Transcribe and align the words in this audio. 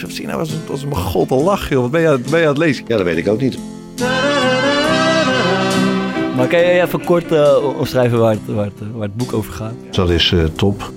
wat 0.00 0.10
je 0.10 0.16
zien, 0.16 0.26
nou 0.26 0.38
was, 0.38 0.50
was 0.66 0.82
een 0.82 0.96
god 0.96 1.30
al 1.30 1.42
lach, 1.42 1.68
joh. 1.68 1.80
Wat 1.80 1.90
ben 1.90 2.00
je, 2.00 2.08
aan- 2.08 2.22
ben 2.30 2.38
je 2.40 2.46
aan 2.46 2.52
het 2.52 2.62
lezen? 2.62 2.84
Ja, 2.88 2.96
dat 2.96 3.04
weet 3.06 3.16
ik 3.16 3.28
ook 3.28 3.40
niet. 3.40 3.58
Maar 6.36 6.46
kan 6.46 6.58
je 6.58 6.64
even 6.82 7.04
kort 7.04 7.32
eh, 7.32 7.56
omschrijven 7.78 8.18
waar 8.18 8.30
het, 8.32 8.40
waar, 8.46 8.64
het, 8.64 8.74
waar 8.92 9.02
het 9.02 9.16
boek 9.16 9.32
over 9.32 9.52
gaat? 9.52 9.72
Dat 9.90 10.10
is 10.10 10.32
eh, 10.32 10.44
top. 10.56 10.90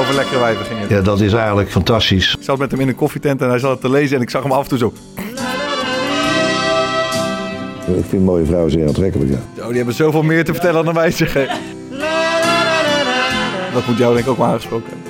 Over 0.00 0.14
lekkere 0.14 0.40
wijven 0.40 0.64
ging 0.66 0.80
het. 0.80 0.88
Ja, 0.90 1.00
dat 1.00 1.20
is 1.20 1.32
eigenlijk 1.32 1.70
fantastisch. 1.70 2.34
Ik 2.38 2.44
zat 2.44 2.58
met 2.58 2.70
hem 2.70 2.80
in 2.80 2.88
een 2.88 2.94
koffietent 2.94 3.42
en 3.42 3.48
hij 3.48 3.58
zat 3.58 3.70
het 3.70 3.80
te 3.80 3.90
lezen 3.90 4.16
en 4.16 4.22
ik 4.22 4.30
zag 4.30 4.42
hem 4.42 4.52
af 4.52 4.62
en 4.62 4.68
toe 4.68 4.78
zo. 4.78 4.92
Ik 7.96 8.04
vind 8.08 8.24
mooie 8.24 8.44
vrouwen 8.44 8.70
zeer 8.70 8.86
aantrekkelijk, 8.86 9.30
ja. 9.30 9.62
Oh, 9.62 9.66
die 9.68 9.76
hebben 9.76 9.94
zoveel 9.94 10.22
meer 10.22 10.44
te 10.44 10.52
vertellen 10.52 10.84
dan 10.84 10.94
wij 10.94 11.10
zeggen. 11.10 11.46
Dat 13.74 13.86
moet 13.86 13.98
jou 13.98 14.12
denk 14.14 14.24
ik 14.24 14.30
ook 14.30 14.38
maar 14.38 14.48
aangesproken 14.48 14.88
hebben. 14.88 15.05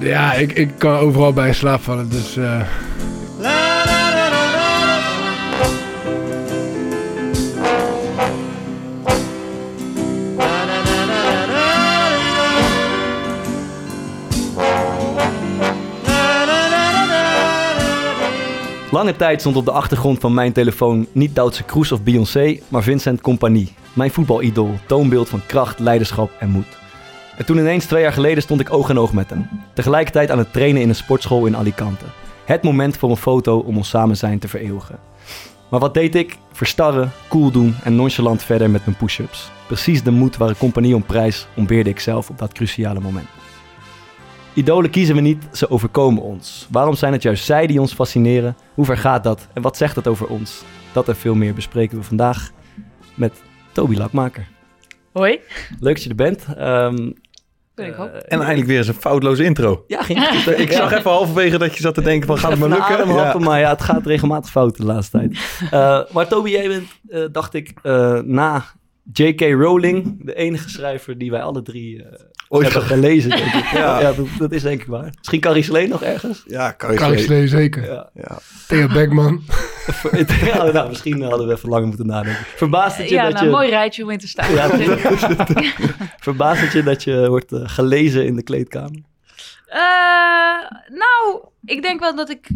Ja, 0.00 0.32
ik, 0.34 0.52
ik 0.52 0.70
kan 0.78 0.96
overal 0.98 1.32
bij 1.32 1.48
in 1.48 1.54
slaap 1.54 1.80
vallen, 1.80 2.10
dus... 2.10 2.36
eh, 2.36 2.60
Lange 18.90 19.16
tijd 19.16 19.40
stond 19.40 19.56
op 19.56 19.64
de 19.64 19.70
achtergrond 19.70 20.20
van 20.20 20.34
mijn 20.34 20.52
telefoon 20.52 21.06
niet 21.12 21.34
Duitse 21.34 21.62
Kroes 21.62 21.92
of 21.92 22.02
Beyoncé, 22.02 22.58
maar 22.68 22.82
Vincent 22.82 23.20
Compagnie. 23.20 23.72
Mijn 23.92 24.10
voetbalidool, 24.10 24.74
toonbeeld 24.86 25.28
van 25.28 25.40
kracht, 25.46 25.78
leiderschap 25.78 26.30
en 26.38 26.50
moed. 26.50 26.66
En 27.36 27.44
toen 27.44 27.58
ineens 27.58 27.84
twee 27.84 28.02
jaar 28.02 28.12
geleden 28.12 28.42
stond 28.42 28.60
ik 28.60 28.72
oog 28.72 28.90
in 28.90 28.98
oog 28.98 29.12
met 29.12 29.30
hem. 29.30 29.48
Tegelijkertijd 29.74 30.30
aan 30.30 30.38
het 30.38 30.52
trainen 30.52 30.82
in 30.82 30.88
een 30.88 30.94
sportschool 30.94 31.46
in 31.46 31.56
Alicante. 31.56 32.04
Het 32.44 32.62
moment 32.62 32.96
voor 32.96 33.10
een 33.10 33.16
foto 33.16 33.58
om 33.58 33.76
ons 33.76 33.88
samen 33.88 34.16
zijn 34.16 34.38
te 34.38 34.48
vereeuwigen. 34.48 34.98
Maar 35.70 35.80
wat 35.80 35.94
deed 35.94 36.14
ik? 36.14 36.36
Verstarren, 36.52 37.12
cool 37.28 37.50
doen 37.50 37.74
en 37.84 37.96
nonchalant 37.96 38.42
verder 38.42 38.70
met 38.70 38.86
mijn 38.86 38.96
push-ups. 38.96 39.50
Precies 39.66 40.02
de 40.02 40.10
moed 40.10 40.36
waar 40.36 40.48
een 40.48 40.56
compagnie 40.56 40.94
om 40.94 41.02
prijs 41.02 41.46
ontbeerde 41.56 41.90
ik 41.90 42.00
zelf 42.00 42.30
op 42.30 42.38
dat 42.38 42.52
cruciale 42.52 43.00
moment. 43.00 43.28
Idolen 44.54 44.90
kiezen 44.90 45.14
we 45.14 45.20
niet, 45.20 45.44
ze 45.52 45.70
overkomen 45.70 46.22
ons. 46.22 46.66
Waarom 46.70 46.94
zijn 46.94 47.12
het 47.12 47.22
juist 47.22 47.44
zij 47.44 47.66
die 47.66 47.80
ons 47.80 47.94
fascineren? 47.94 48.56
Hoe 48.74 48.84
ver 48.84 48.98
gaat 48.98 49.24
dat? 49.24 49.48
En 49.52 49.62
wat 49.62 49.76
zegt 49.76 49.94
dat 49.94 50.06
over 50.06 50.26
ons? 50.26 50.62
Dat 50.92 51.08
en 51.08 51.16
veel 51.16 51.34
meer 51.34 51.54
bespreken 51.54 51.98
we 51.98 52.04
vandaag 52.04 52.50
met 53.14 53.42
Toby 53.72 53.96
Lakmaker. 53.96 54.48
Hoi. 55.12 55.40
Leuk 55.80 55.94
dat 55.94 56.02
je 56.02 56.08
er 56.08 56.14
bent. 56.14 56.44
Ehm, 56.56 57.10
Ben 57.76 57.86
ik 57.86 57.98
ook. 57.98 58.06
eh, 58.08 58.14
En 58.14 58.38
eigenlijk 58.38 58.66
weer 58.66 58.78
eens 58.78 58.88
een 58.88 58.94
foutloze 58.94 59.44
intro. 59.44 59.84
ja. 59.88 60.08
Ik 60.56 60.72
zag 60.72 60.92
even 60.92 61.10
halverwege 61.10 61.58
dat 61.58 61.74
je 61.74 61.80
zat 61.80 61.94
te 61.94 62.02
denken 62.02 62.26
van 62.26 62.38
gaat 62.38 62.50
het 62.50 62.60
me 62.60 62.68
lukken? 62.68 63.08
Ja. 63.08 63.38
maar 63.38 63.60
ja, 63.60 63.70
het 63.70 63.82
gaat 63.82 64.06
regelmatig 64.06 64.50
fout 64.50 64.76
de 64.76 64.84
laatste 64.84 65.18
tijd. 65.18 65.38
Eh, 65.70 66.12
maar 66.14 66.28
Toby, 66.28 66.50
jij 66.50 66.68
bent, 66.68 66.88
eh, 67.08 67.24
dacht 67.32 67.54
ik, 67.54 67.72
eh, 67.82 68.18
na 68.20 68.64
J.K. 69.12 69.40
Rowling, 69.40 70.24
de 70.24 70.34
enige 70.34 70.68
schrijver 70.68 71.18
die 71.18 71.30
wij 71.30 71.42
alle 71.42 71.62
drie 71.62 72.02
eh, 72.02 72.12
Ooit 72.48 72.72
hebben 72.72 72.82
gelezen. 72.82 73.30
Denk 73.30 73.54
ik. 73.54 73.64
Ja. 73.76 74.00
ja, 74.00 74.12
dat, 74.12 74.26
dat 74.38 74.52
is 74.52 74.62
denk 74.62 74.80
ik 74.80 74.86
waar. 74.86 75.10
Misschien 75.18 75.40
Carrie 75.40 75.62
Slee 75.62 75.88
nog 75.88 76.02
ergens? 76.02 76.42
Ja. 76.46 76.76
Slee 77.16 77.48
zeker. 77.48 77.84
Ja. 77.84 78.10
Ja. 78.14 78.38
Theo 78.66 78.86
Beckman. 78.86 79.42
ja, 80.44 80.64
nou, 80.64 80.88
misschien 80.88 81.22
hadden 81.22 81.46
we 81.46 81.52
even 81.52 81.68
langer 81.68 81.86
moeten 81.86 82.06
nadenken. 82.06 82.44
Verbaast 82.44 82.96
het 82.96 83.08
je 83.08 83.14
Ja, 83.14 83.24
dat 83.24 83.32
nou, 83.32 83.44
je... 83.44 83.50
mooi 83.50 83.68
rijtje 83.68 84.02
om 84.02 84.10
in 84.10 84.18
te 84.18 84.28
staan. 84.28 84.52
Ja, 84.54 84.68
Verbaast 86.18 86.60
het 86.60 86.72
je 86.72 86.82
dat 86.82 87.04
je 87.04 87.28
wordt 87.28 87.52
eh, 87.52 87.60
gelezen 87.64 88.26
in 88.26 88.36
de 88.36 88.42
kleedkamer? 88.42 89.02
Eh, 89.66 89.80
nou, 90.88 91.44
ik 91.64 91.82
denk 91.82 92.00
wel 92.00 92.14
dat 92.14 92.30
ik 92.30 92.48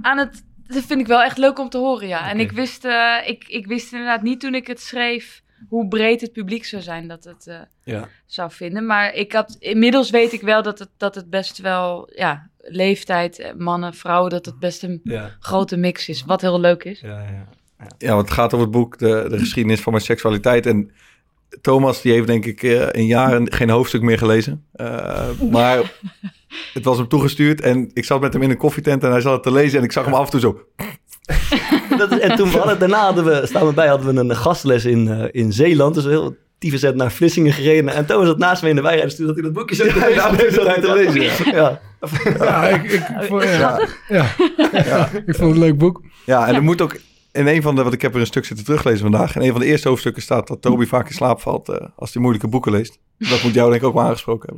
aan 0.00 0.18
het... 0.18 0.44
Dat 0.66 0.84
vind 0.84 1.00
ik 1.00 1.06
wel 1.06 1.22
echt 1.22 1.38
leuk 1.38 1.58
om 1.58 1.68
te 1.68 1.78
horen, 1.78 2.08
ja. 2.08 2.30
En 2.30 2.40
ik 2.40 2.52
wist, 2.52 2.84
eh, 2.84 3.16
ik, 3.24 3.44
ik 3.48 3.66
wist 3.66 3.92
inderdaad 3.92 4.22
niet 4.22 4.40
toen 4.40 4.54
ik 4.54 4.66
het 4.66 4.80
schreef... 4.80 5.42
hoe 5.70 5.88
breed 5.88 6.20
het 6.20 6.32
publiek 6.32 6.64
zou 6.64 6.82
zijn 6.82 7.08
dat 7.08 7.24
het 7.24 7.46
eh, 7.46 7.56
Ja. 7.84 8.08
zou 8.26 8.50
vinden. 8.50 8.86
Maar 8.86 9.14
ik 9.14 9.32
had, 9.32 9.56
inmiddels 9.58 10.10
weet 10.10 10.32
ik 10.32 10.40
wel 10.40 10.62
dat 10.62 10.78
het, 10.78 10.88
dat 10.96 11.14
het 11.14 11.30
best 11.30 11.58
wel... 11.58 12.10
Ja, 12.14 12.48
leeftijd, 12.62 13.38
eh, 13.38 13.52
mannen, 13.54 13.94
vrouwen... 13.94 14.30
dat 14.30 14.46
het 14.46 14.58
best 14.58 14.82
een 14.82 15.00
Ja, 15.04 15.36
grote 15.40 15.76
mix 15.76 16.08
is. 16.08 16.24
Wat 16.24 16.40
heel 16.40 16.60
leuk 16.60 16.84
is. 16.84 17.00
ja, 17.00 17.20
ja. 17.20 17.46
Ja, 17.98 18.14
want 18.14 18.28
het 18.28 18.30
gaat 18.36 18.54
over 18.54 18.66
het 18.66 18.76
boek, 18.76 18.98
de, 18.98 19.26
de 19.28 19.38
geschiedenis 19.38 19.80
van 19.80 19.92
mijn 19.92 20.04
seksualiteit. 20.04 20.66
En 20.66 20.90
Thomas, 21.60 22.02
die 22.02 22.12
heeft 22.12 22.26
denk 22.26 22.44
ik 22.46 22.62
eh, 22.62 22.88
in 22.92 23.06
jaren 23.06 23.52
geen 23.52 23.70
hoofdstuk 23.70 24.02
meer 24.02 24.18
gelezen. 24.18 24.64
Eh, 24.72 25.28
maar 25.50 25.92
het 26.74 26.84
was 26.84 26.98
hem 26.98 27.08
toegestuurd 27.08 27.60
en 27.60 27.90
ik 27.92 28.04
zat 28.04 28.20
met 28.20 28.32
hem 28.32 28.42
in 28.42 28.50
een 28.50 28.56
koffietent 28.56 29.04
en 29.04 29.10
hij 29.10 29.20
zat 29.20 29.32
het 29.32 29.42
te 29.42 29.52
lezen. 29.52 29.78
En 29.78 29.84
ik 29.84 29.92
zag 29.92 30.04
hem 30.04 30.14
af 30.14 30.24
en 30.24 30.30
toe 30.30 30.40
zo. 30.40 30.60
Dat 31.98 32.12
is, 32.12 32.18
en 32.18 32.36
toen 32.36 32.50
we 32.50 32.58
hadden, 32.58 32.78
daarna 32.78 33.04
hadden 33.04 33.24
we, 33.24 33.40
staan 33.46 33.66
we 33.66 33.72
bij, 33.72 33.88
hadden 33.88 34.14
we 34.14 34.20
een 34.20 34.36
gastles 34.36 34.84
in, 34.84 35.08
eh, 35.08 35.24
in 35.30 35.52
Zeeland. 35.52 35.94
Dus 35.94 36.04
heel 36.04 36.36
tyfus 36.58 36.82
naar 36.94 37.12
Vlissingen 37.12 37.52
gereden. 37.52 37.94
En 37.94 38.06
Thomas 38.06 38.26
zat 38.26 38.38
naast 38.38 38.62
me 38.62 38.68
in 38.68 38.76
de 38.76 38.82
wei. 38.82 39.00
En 39.00 39.16
toen 39.16 39.26
hij 39.32 39.42
dat 39.42 39.52
boekje 39.52 39.74
zo 39.74 39.84
te 39.86 39.94
lezen. 39.94 40.12
ja, 40.14 40.34
hij 40.34 40.80
te 40.80 40.92
lezen, 40.94 41.22
Ja. 41.22 41.52
ja. 41.52 41.80
Ja, 42.38 42.68
ik, 42.68 42.82
ik, 42.92 43.02
vond, 43.28 43.42
ja, 43.42 43.80
ja. 44.08 44.26
Ja, 44.72 45.08
ik 45.26 45.34
vond 45.34 45.36
het 45.36 45.40
een 45.40 45.58
leuk 45.58 45.78
boek. 45.78 46.02
Ja, 46.26 46.46
en 46.46 46.54
er 46.54 46.62
moet 46.62 46.80
ook 46.80 46.96
in 47.32 47.46
een 47.46 47.62
van 47.62 47.74
de, 47.74 47.82
want 47.82 47.94
ik 47.94 48.02
heb 48.02 48.14
er 48.14 48.20
een 48.20 48.26
stuk 48.26 48.44
zitten 48.44 48.64
teruglezen 48.64 49.00
vandaag. 49.00 49.36
In 49.36 49.42
een 49.42 49.50
van 49.50 49.60
de 49.60 49.66
eerste 49.66 49.88
hoofdstukken 49.88 50.22
staat 50.22 50.46
dat 50.48 50.62
Toby 50.62 50.86
vaak 50.86 51.08
in 51.08 51.14
slaap 51.14 51.40
valt 51.40 51.68
eh, 51.68 51.86
als 51.96 52.12
hij 52.12 52.22
moeilijke 52.22 52.48
boeken 52.48 52.72
leest. 52.72 52.98
Dat 53.18 53.42
moet 53.42 53.54
jou 53.54 53.70
denk 53.70 53.82
ik 53.82 53.88
ook 53.88 53.94
wel 53.94 54.02
aangesproken 54.02 54.54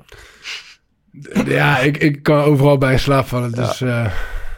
hebben. 1.22 1.53
Ja, 1.53 1.78
ik, 1.78 1.97
ik 1.99 2.22
kan 2.22 2.43
overal 2.44 2.78
bij 2.78 2.93
in 2.93 2.99
slaap 2.99 3.27
vallen, 3.27 3.53
dus... 3.53 3.81
eh, 3.81 4.06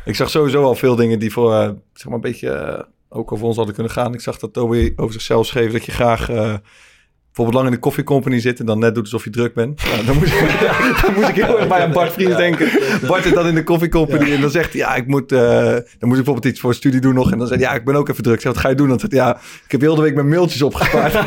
Ik 0.05 0.17
zag 0.17 0.31
sowieso 0.31 0.63
al 0.63 0.75
veel 0.75 0.97
dingen 0.97 1.19
die 1.19 1.33
voor, 1.33 1.77
zeg 1.95 2.07
maar, 2.07 2.15
een 2.15 2.21
beetje 2.21 2.51
eh, 2.51 2.83
ook 3.09 3.33
over 3.33 3.47
ons 3.47 3.57
hadden 3.57 3.75
kunnen 3.75 3.93
gaan. 3.93 4.15
Ik 4.15 4.21
zag 4.21 4.39
dat 4.39 4.53
Toby 4.53 4.93
over 4.97 5.13
zichzelf 5.13 5.47
schreef 5.47 5.73
dat 5.73 5.85
je 5.85 5.93
graag 5.93 6.31
eh, 6.31 6.55
bijvoorbeeld 7.35 7.55
lang 7.55 7.67
in 7.67 7.81
de 7.81 7.89
koffiecompany 7.89 8.41
zit 8.41 8.61
en 8.61 8.67
dan 8.67 8.79
net 8.79 8.95
doet 8.95 9.05
alsof 9.05 9.25
je 9.25 9.31
druk 9.31 9.55
bent. 9.55 9.85
Nou, 9.85 10.05
dan, 10.05 10.17
moest 10.17 10.33
ik, 10.33 10.71
dan 11.03 11.15
moest 11.15 11.29
ik 11.29 11.35
heel 11.35 11.59
erg 11.59 11.69
bij 11.69 11.81
aan 11.81 11.93
Bart 11.93 12.13
Vriend 12.13 12.37
denken. 12.37 12.69
Bart 13.07 13.25
is 13.25 13.33
dan 13.33 13.47
in 13.47 13.55
de 13.55 13.63
koffiecompany 13.63 14.33
en 14.33 14.41
dan 14.41 14.51
zegt 14.51 14.73
hij, 14.73 14.81
ja, 14.81 14.95
ik 14.95 15.07
moet, 15.07 15.33
eh, 15.33 15.39
dan 15.39 15.83
moet 15.83 16.19
ik 16.19 16.25
bijvoorbeeld 16.25 16.45
iets 16.45 16.61
voor 16.61 16.75
studie 16.75 17.01
doen 17.01 17.15
nog. 17.15 17.33
En 17.33 17.39
dan 17.39 17.47
zegt 17.47 17.61
hij, 17.61 17.71
ja, 17.71 17.77
ik 17.77 17.85
ben 17.85 17.95
ook 17.95 18.09
even 18.09 18.23
druk. 18.23 18.35
Ik 18.35 18.41
zeg, 18.41 18.53
wat 18.53 18.61
ga 18.61 18.69
je 18.69 18.75
doen? 18.75 18.89
Dan 18.89 18.99
zegt 18.99 19.13
hij, 19.13 19.21
ja, 19.21 19.37
ik 19.65 19.71
heb 19.73 19.81
heel 19.81 19.95
de 19.95 20.03
week 20.03 20.15
mijn 20.15 20.29
mailtjes 20.29 20.63
opgespaard. 20.63 21.13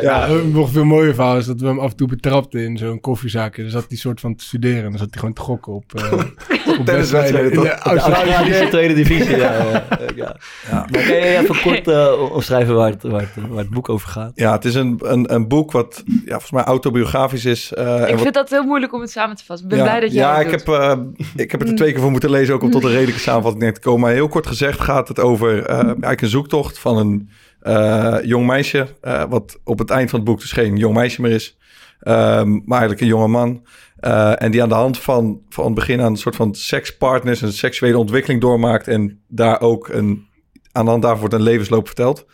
ja, 0.00 0.26
nog 0.52 0.70
veel 0.70 0.84
mooier 0.84 1.14
verhaal 1.14 1.36
is 1.36 1.46
dat 1.46 1.60
we 1.60 1.66
hem 1.66 1.78
af 1.78 1.90
en 1.90 1.96
toe 1.96 2.08
betrapten 2.08 2.60
in 2.60 2.78
zo'n 2.78 3.00
koffiezaakje. 3.00 3.62
Dan 3.62 3.70
zat 3.70 3.84
hij 3.88 3.96
soort 3.96 4.20
van 4.20 4.34
te 4.34 4.44
studeren 4.44 4.76
en 4.84 4.90
dan 4.90 4.98
zat 4.98 5.08
hij 5.10 5.18
gewoon 5.18 5.34
te 5.34 5.40
gokken 5.40 5.72
op, 5.72 5.84
eh 5.94 6.12
op 6.78 6.86
wedstrijden. 6.86 7.52
In 7.52 7.60
de 7.60 7.74
Australische 7.78 8.66
tweede 8.70 8.94
divisie, 8.94 9.36
ja. 9.36 9.52
ja, 10.16 10.36
ja. 10.70 10.86
Maar 10.90 10.90
kan 10.90 11.02
je 11.14 11.36
even 11.38 11.60
kort 11.60 11.88
eh, 11.88 12.30
omschrijven 12.32 12.74
waar 12.74 12.90
het, 12.90 13.02
waar, 13.02 13.20
het, 13.20 13.30
waar 13.48 13.58
het 13.58 13.70
boek 13.70 13.88
over 13.88 14.08
gaat? 14.08 14.32
ja, 14.34 14.52
het 14.52 14.64
is 14.64 14.74
een, 14.74 15.00
een, 15.02 15.34
een 15.34 15.48
boek 15.48 15.72
wat 15.72 16.02
ja, 16.06 16.12
volgens 16.26 16.50
mij 16.50 16.64
autobiografisch 16.64 17.44
is. 17.44 17.72
eh, 17.72 17.94
en 17.96 18.02
Ik 18.06 18.12
wat- 18.14 18.20
vind 18.22 18.34
dat 18.34 18.50
heel 18.50 18.64
moeilijk 18.64 18.92
om 18.94 19.00
het 19.00 19.10
samen 19.10 19.36
te 19.36 19.44
vatten. 19.44 19.64
Ik 19.64 19.70
ben 19.70 19.78
ja, 19.78 19.84
blij 19.84 20.00
dat 20.00 20.12
jij 20.12 20.22
Ja, 20.22 20.30
het 20.36 20.52
ik 20.52 20.64
doet. 20.66 20.76
heb, 20.76 20.98
ik 21.36 21.50
heb 21.50 21.60
het 21.60 21.68
er 21.68 21.76
twee 21.76 21.92
keer 21.92 22.00
voor 22.00 22.10
moeten 22.10 22.30
lezen, 22.30 22.54
ook 22.54 22.62
om 22.62 22.70
tot 22.70 22.84
een 22.84 22.90
redelijke 22.90 23.20
samenvatting 23.20 23.74
te 23.74 23.80
komen. 23.80 24.00
Maar 24.00 24.10
heel 24.12 24.28
kort 24.28 24.46
gezegd 24.46 24.80
gaat 24.80 25.08
het 25.08 25.20
over 25.20 25.64
eh, 25.66 25.76
eigenlijk 25.78 26.20
een 26.20 26.28
zoektocht 26.28 26.78
van 26.78 26.96
een 26.98 27.28
eh, 27.60 28.16
jong 28.22 28.46
meisje. 28.46 28.86
eh, 29.00 29.24
wat 29.28 29.60
op 29.64 29.78
het 29.78 29.90
eind 29.90 30.10
van 30.10 30.18
het 30.18 30.28
boek 30.28 30.40
dus 30.40 30.52
geen 30.52 30.76
jong 30.76 30.94
meisje 30.94 31.20
meer 31.20 31.30
is. 31.30 31.58
ehm, 32.00 32.50
maar 32.50 32.78
eigenlijk 32.78 33.00
een 33.00 33.06
jonge 33.06 33.28
man. 33.28 33.66
Eh, 33.96 34.42
en 34.42 34.50
die 34.50 34.62
aan 34.62 34.68
de 34.68 34.74
hand 34.74 34.98
van, 34.98 35.40
van 35.48 35.64
het 35.64 35.74
begin 35.74 36.00
aan 36.00 36.10
een 36.10 36.16
soort 36.16 36.36
van 36.36 36.54
sekspartners, 36.54 37.40
een 37.40 37.52
seksuele 37.52 37.98
ontwikkeling 37.98 38.40
doormaakt. 38.40 38.88
En 38.88 39.22
daar 39.28 39.60
ook 39.60 39.88
een, 39.88 40.26
aan 40.72 40.84
de 40.84 40.90
hand 40.90 41.02
daarvoor 41.02 41.20
wordt 41.20 41.34
een 41.34 41.42
levensloop 41.42 41.86
verteld. 41.86 42.26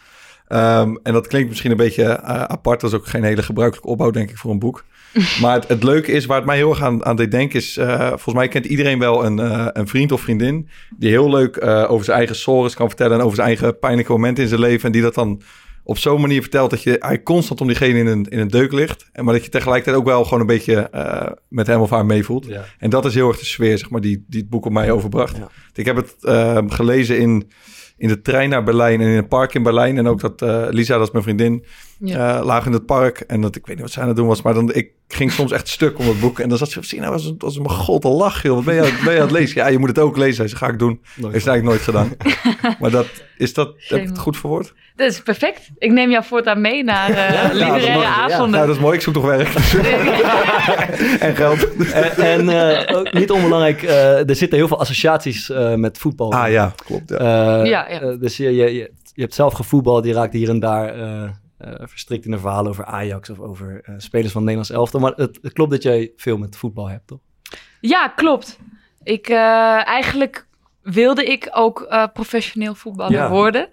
Ehm, 0.49 0.97
en 1.03 1.13
dat 1.13 1.27
klinkt 1.27 1.49
misschien 1.49 1.71
een 1.71 1.77
beetje 1.77 2.21
apart. 2.23 2.81
Dat 2.81 2.91
is 2.93 2.97
ook 2.97 3.07
geen 3.07 3.25
hele 3.25 3.43
gebruikelijke 3.43 3.91
opbouw, 3.91 4.11
denk 4.11 4.31
ik, 4.31 4.37
voor 4.37 4.51
een 4.51 4.59
boek. 4.59 4.85
Maar 5.43 5.55
het, 5.55 5.69
het 5.69 5.83
leuke 5.83 6.13
is, 6.13 6.27
waar 6.27 6.37
het 6.37 6.47
mij 6.47 6.57
heel 6.57 6.71
erg 6.71 6.83
aan, 6.83 7.05
aan 7.05 7.17
deed 7.17 7.31
denken, 7.31 7.59
is... 7.59 7.77
eh, 7.77 8.09
volgens 8.09 8.35
mij 8.35 8.49
kent 8.49 8.65
iedereen 8.65 8.99
wel 8.99 9.25
een, 9.25 9.39
eh, 9.39 9.67
een 9.73 9.89
vriend 9.89 10.13
of 10.13 10.21
vriendin... 10.21 10.69
die 10.97 11.11
heel 11.11 11.31
leuk 11.31 11.57
eh, 11.57 11.91
over 11.91 12.05
zijn 12.05 12.17
eigen 12.17 12.37
sores 12.37 12.75
kan 12.75 12.89
vertellen... 12.89 13.19
en 13.19 13.23
over 13.23 13.37
zijn 13.37 13.49
eigen 13.49 13.79
pijnlijke 13.79 14.13
momenten 14.13 14.43
in 14.43 14.49
zijn 14.49 14.61
leven... 14.61 14.87
en 14.87 14.93
die 14.93 15.03
dat 15.03 15.15
dan 15.15 15.43
op 15.85 15.99
zo'n 15.99 16.21
manier 16.21 16.41
vertelt... 16.41 16.71
dat 16.71 16.83
je 16.83 16.91
eigenlijk 16.91 17.25
constant 17.25 17.61
om 17.61 17.67
diegene 17.67 17.99
in 17.99 18.07
een, 18.07 18.25
in 18.25 18.39
een 18.39 18.49
deuk 18.49 18.73
ligt... 18.73 19.09
En 19.13 19.25
maar 19.25 19.35
dat 19.35 19.45
je 19.45 19.51
tegelijkertijd 19.51 19.97
ook 19.97 20.05
wel 20.05 20.25
gewoon 20.25 20.41
een 20.41 20.47
beetje 20.47 20.91
met 21.49 21.67
hem 21.67 21.81
of 21.81 21.91
haar 21.91 22.07
meevoelt. 22.07 22.47
Ja. 22.47 22.65
En 22.79 22.91
dat 22.91 23.05
is 23.05 23.15
heel 23.15 23.29
erg 23.29 23.39
de 23.39 23.45
sfeer, 23.45 23.79
zeg 23.79 23.91
maar, 23.91 24.01
die, 24.01 24.25
die 24.29 24.41
het 24.41 24.51
boek 24.51 24.67
op 24.67 24.73
mij 24.73 24.91
overbracht. 24.91 25.37
Ja. 25.37 25.49
Ik 25.75 25.87
heb 25.87 25.97
het 25.97 26.15
gelezen 26.73 27.19
in 27.19 27.51
in 27.97 28.09
de 28.09 28.23
trein 28.23 28.49
naar 28.49 28.63
Berlijn 28.63 29.01
en 29.01 29.09
in 29.09 29.17
een 29.17 29.29
park 29.29 29.55
in 29.55 29.63
Berlijn. 29.63 29.99
En 29.99 30.07
ook 30.07 30.21
dat 30.21 30.43
eh, 30.43 30.67
Lisa, 30.71 30.97
dat 30.97 31.07
is 31.07 31.13
mijn 31.13 31.25
vriendin, 31.25 31.65
Ja. 31.99 32.39
eh, 32.39 32.45
lagen 32.45 32.67
in 32.67 32.73
het 32.73 32.87
park. 32.87 33.21
En 33.21 33.41
dat, 33.41 33.57
ik 33.57 33.67
weet 33.67 33.75
niet 33.77 33.85
wat 33.85 33.93
zij 33.95 34.03
aan 34.03 34.09
het 34.09 34.17
doen 34.17 34.27
was, 34.27 34.43
maar 34.43 34.55
dan, 34.55 34.73
ik 34.75 34.91
ging 35.09 35.33
soms 35.33 35.53
echt 35.53 35.69
stuk 35.69 35.99
om 35.99 36.07
het 36.07 36.21
boek. 36.21 36.39
En 36.39 36.49
dan 36.49 36.59
zat 36.59 36.71
ze, 36.71 36.83
zie 36.83 37.01
nou, 37.01 37.13
was, 37.13 37.33
was 37.39 37.57
mijn 37.59 37.71
god 37.71 38.05
een 38.05 38.11
lach, 38.11 38.43
joh. 38.43 38.55
Wat 38.55 38.65
ben 38.65 38.75
je, 38.75 38.81
aan- 38.81 39.05
ben 39.05 39.13
je 39.15 39.21
aan 39.21 39.27
het 39.27 39.37
lezen? 39.37 39.61
Ja, 39.61 39.69
je 39.69 39.79
moet 39.79 39.89
het 39.89 39.99
ook 39.99 40.17
lezen. 40.17 40.37
Hij 40.39 40.49
zei, 40.49 40.61
ga 40.61 40.69
ik 40.69 40.79
doen. 40.79 41.01
Nooit 41.15 41.33
Heeft 41.33 41.45
ze 41.45 41.51
eigenlijk 41.51 41.65
nooit 41.65 41.81
gedaan. 41.81 42.17
maar 42.81 42.91
dat, 42.91 43.07
is 43.37 43.55
dat, 43.55 43.75
heb 43.79 44.01
ik 44.01 44.07
het 44.09 44.19
goed 44.19 44.37
verwoord? 44.37 44.75
Dat 44.97 45.11
is 45.11 45.21
perfect. 45.23 45.71
Ik 45.79 45.91
neem 45.93 46.11
jou 46.11 46.25
voortaan 46.25 46.61
mee 46.61 46.85
naar 46.85 47.09
eh, 47.11 47.17
Ja, 47.17 47.43
is 47.51 47.53
literaire 47.53 48.05
avonden. 48.05 48.51
Nou, 48.51 48.67
dat 48.67 48.77
is 48.77 48.83
mooi. 48.83 48.95
Ik 48.97 49.03
zoek 49.03 49.15
toch 49.15 49.25
werk. 49.25 49.49
en 51.27 51.37
geld. 51.37 51.77
En, 51.93 52.17
en 52.17 52.49
eh, 52.49 52.97
ook 52.97 53.13
niet 53.13 53.31
onbelangrijk, 53.31 53.83
eh, 53.83 54.29
er 54.29 54.37
zitten 54.37 54.59
heel 54.59 54.69
veel 54.69 54.81
associaties 54.81 55.51
eh, 55.51 55.75
met 55.75 55.99
voetbal. 55.99 56.33
Ah 56.33 56.51
ja, 56.51 56.75
klopt. 56.85 57.11
Ja. 57.11 57.65
Ja, 57.65 57.89
ja. 57.91 58.17
dus 58.17 58.37
je, 58.37 58.55
je, 58.57 58.75
je, 58.75 58.91
je 59.15 59.23
hebt 59.23 59.35
zelf 59.35 59.53
gevoetbald, 59.53 60.05
je 60.05 60.13
raakt 60.13 60.33
hier 60.33 60.49
en 60.49 60.61
daar 60.61 60.95
verstrikt 61.59 62.25
in 62.25 62.33
een 62.33 62.39
verhaal 62.39 62.67
over 62.67 62.85
Ajax 62.85 63.31
of 63.31 63.39
over 63.39 63.81
eh, 63.83 63.95
spelers 63.99 64.33
van 64.33 64.43
het 64.47 64.51
Nederlands 64.51 64.71
elftal. 64.71 65.01
Maar 65.01 65.13
het, 65.13 65.39
het 65.43 65.53
klopt 65.53 65.71
dat 65.71 65.83
jij 65.83 66.13
veel 66.17 66.39
met 66.39 66.57
voetbal 66.57 66.89
hebt, 66.89 67.07
toch? 67.07 67.21
Ja, 67.81 68.09
klopt. 68.09 68.59
Ik, 69.03 69.29
eh, 69.29 69.87
eigenlijk 69.87 70.47
wilde 70.83 71.25
ik 71.25 71.49
ook 71.53 71.81
eh, 71.83 72.05
professioneel 72.13 72.75
voetballer 72.75 73.13
Ja. 73.19 73.29
worden. 73.31 73.69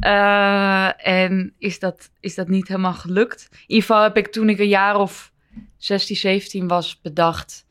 Eh, 0.00 1.06
en 1.08 1.54
is 1.58 1.78
dat, 1.78 2.10
is 2.20 2.34
dat 2.34 2.48
niet 2.48 2.68
helemaal 2.68 2.94
gelukt. 2.94 3.48
In 3.52 3.58
ieder 3.66 3.86
geval 3.86 4.02
heb 4.02 4.16
ik 4.16 4.26
toen 4.32 4.48
ik 4.48 4.58
een 4.58 4.68
jaar 4.68 4.96
of 4.96 5.32
16, 5.76 6.16
17 6.16 6.68
was 6.68 7.00
bedacht 7.00 7.66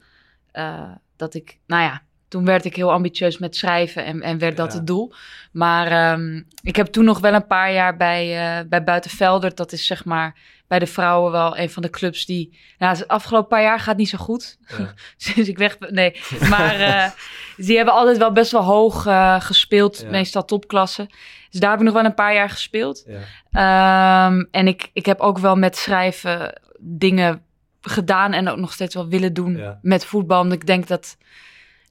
eh, 0.51 0.91
dat 1.15 1.33
ik, 1.33 1.59
nou 1.67 1.81
ja, 1.83 2.01
toen 2.27 2.45
werd 2.45 2.65
ik 2.65 2.75
heel 2.75 2.91
ambitieus 2.91 3.37
met 3.37 3.55
schrijven 3.55 4.05
en, 4.05 4.21
en 4.21 4.37
werd 4.37 4.57
dat 4.57 4.71
Ja. 4.71 4.77
het 4.77 4.87
doel. 4.87 5.13
Maar 5.51 5.87
ehm, 5.87 6.41
ik 6.61 6.75
heb 6.75 6.87
toen 6.87 7.05
nog 7.05 7.19
wel 7.19 7.33
een 7.33 7.47
paar 7.47 7.73
jaar 7.73 7.97
bij, 7.97 8.59
uh, 8.59 8.69
bij 8.69 8.83
Buitenveldert, 8.83 9.57
dat 9.57 9.71
is 9.71 9.85
zeg 9.85 10.05
maar 10.05 10.35
bij 10.67 10.79
de 10.79 10.87
vrouwen 10.87 11.31
wel 11.31 11.57
een 11.57 11.69
van 11.69 11.81
de 11.81 11.89
clubs 11.89 12.25
die, 12.25 12.57
nou, 12.77 12.97
de 12.97 13.07
afgelopen 13.07 13.47
paar 13.49 13.61
jaar 13.61 13.79
gaat 13.79 13.97
niet 13.97 14.09
zo 14.09 14.17
goed. 14.17 14.57
Ja. 14.77 14.93
Sinds 15.17 15.49
ik 15.49 15.57
weg 15.57 15.77
nee. 15.79 16.21
Maar 16.49 16.79
uh, 16.79 17.09
die 17.67 17.75
hebben 17.75 17.93
altijd 17.93 18.17
wel 18.17 18.31
best 18.31 18.51
wel 18.51 18.63
hoog 18.63 19.05
uh, 19.05 19.41
gespeeld, 19.41 19.99
ja. 20.01 20.09
meestal 20.09 20.45
topklasse. 20.45 21.09
Dus 21.49 21.59
daar 21.59 21.69
heb 21.69 21.79
ik 21.79 21.85
nog 21.85 21.93
wel 21.93 22.05
een 22.05 22.13
paar 22.13 22.33
jaar 22.33 22.49
gespeeld. 22.49 23.05
Um, 23.07 24.47
en 24.51 24.67
ik, 24.67 24.89
ik 24.93 25.05
heb 25.05 25.19
ook 25.19 25.37
wel 25.37 25.55
met 25.55 25.77
schrijven 25.77 26.61
dingen 26.79 27.41
gedaan 27.81 28.33
en 28.33 28.49
ook 28.49 28.57
nog 28.57 28.73
steeds 28.73 28.95
wel 28.95 29.07
willen 29.07 29.33
doen 29.33 29.77
met 29.81 30.05
voetbal. 30.05 30.41
Omdat 30.41 30.57
ik 30.57 30.67
denk 30.67 30.87
dat, 30.87 31.17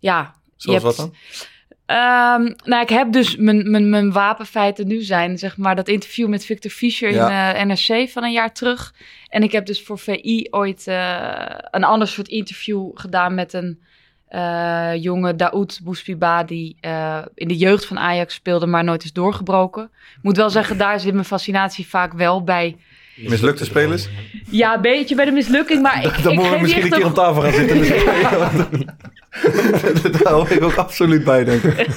ja... 0.06 0.34
Zoals 0.56 0.82
wat 0.82 0.96
dan? 0.96 1.14
Um, 1.86 2.54
nou, 2.64 2.82
ik 2.82 2.88
heb 2.88 3.12
dus 3.12 3.36
mijn, 3.36 3.70
mijn, 3.70 3.90
mijn 3.90 4.12
wapenfeiten 4.12 4.86
nu 4.86 5.02
zijn, 5.02 5.38
zeg 5.38 5.56
maar, 5.56 5.76
dat 5.76 5.88
interview 5.88 6.28
met 6.28 6.44
Victor 6.44 6.70
Fischer 6.70 7.12
ja. 7.12 7.54
in 7.54 7.68
uh, 7.68 7.74
NRC 7.74 8.08
van 8.10 8.24
een 8.24 8.32
jaar 8.32 8.52
terug. 8.52 8.94
En 9.28 9.42
ik 9.42 9.52
heb 9.52 9.66
dus 9.66 9.82
voor 9.82 9.98
VI 9.98 10.46
ooit 10.50 10.86
uh, 10.88 11.46
een 11.70 11.84
ander 11.84 12.08
soort 12.08 12.28
interview 12.28 12.90
gedaan 12.94 13.34
met 13.34 13.52
een 13.52 13.80
uh, 14.30 14.94
jonge 14.94 15.36
Daoud 15.36 15.80
Bouspiba 15.84 16.44
die 16.44 16.76
in 17.34 17.48
de 17.48 17.56
jeugd 17.56 17.86
van 17.86 17.98
Ajax 17.98 18.34
speelde, 18.34 18.66
maar 18.66 18.84
nooit 18.84 19.04
is 19.04 19.12
doorgebroken. 19.12 19.84
Ik 20.16 20.22
moet 20.22 20.36
wel 20.36 20.50
zeggen, 20.50 20.78
daar 20.78 21.00
zit 21.00 21.12
mijn 21.12 21.24
fascinatie 21.24 21.86
vaak 21.86 22.12
wel 22.12 22.44
bij. 22.44 22.76
Mislukte 23.16 23.64
spelers? 23.64 24.08
Ja, 24.50 24.74
een 24.74 24.80
beetje 24.80 25.14
bij 25.14 25.24
de 25.24 25.30
mislukking, 25.30 25.82
maar 25.82 26.04
ik, 26.06 26.22
Dan 26.22 26.32
ik 26.32 26.38
moeten 26.38 26.54
we 26.54 26.60
misschien 26.60 26.82
een 26.82 26.90
keer 26.90 27.04
aan 27.04 27.14
tafel 27.14 27.42
gaan 27.42 27.52
zitten. 27.52 28.96
Daar 30.12 30.32
hou 30.32 30.48
ik 30.48 30.62
ook 30.62 30.74
absoluut 30.76 31.24
bij, 31.24 31.44
denk 31.44 31.62
ik. 31.62 31.88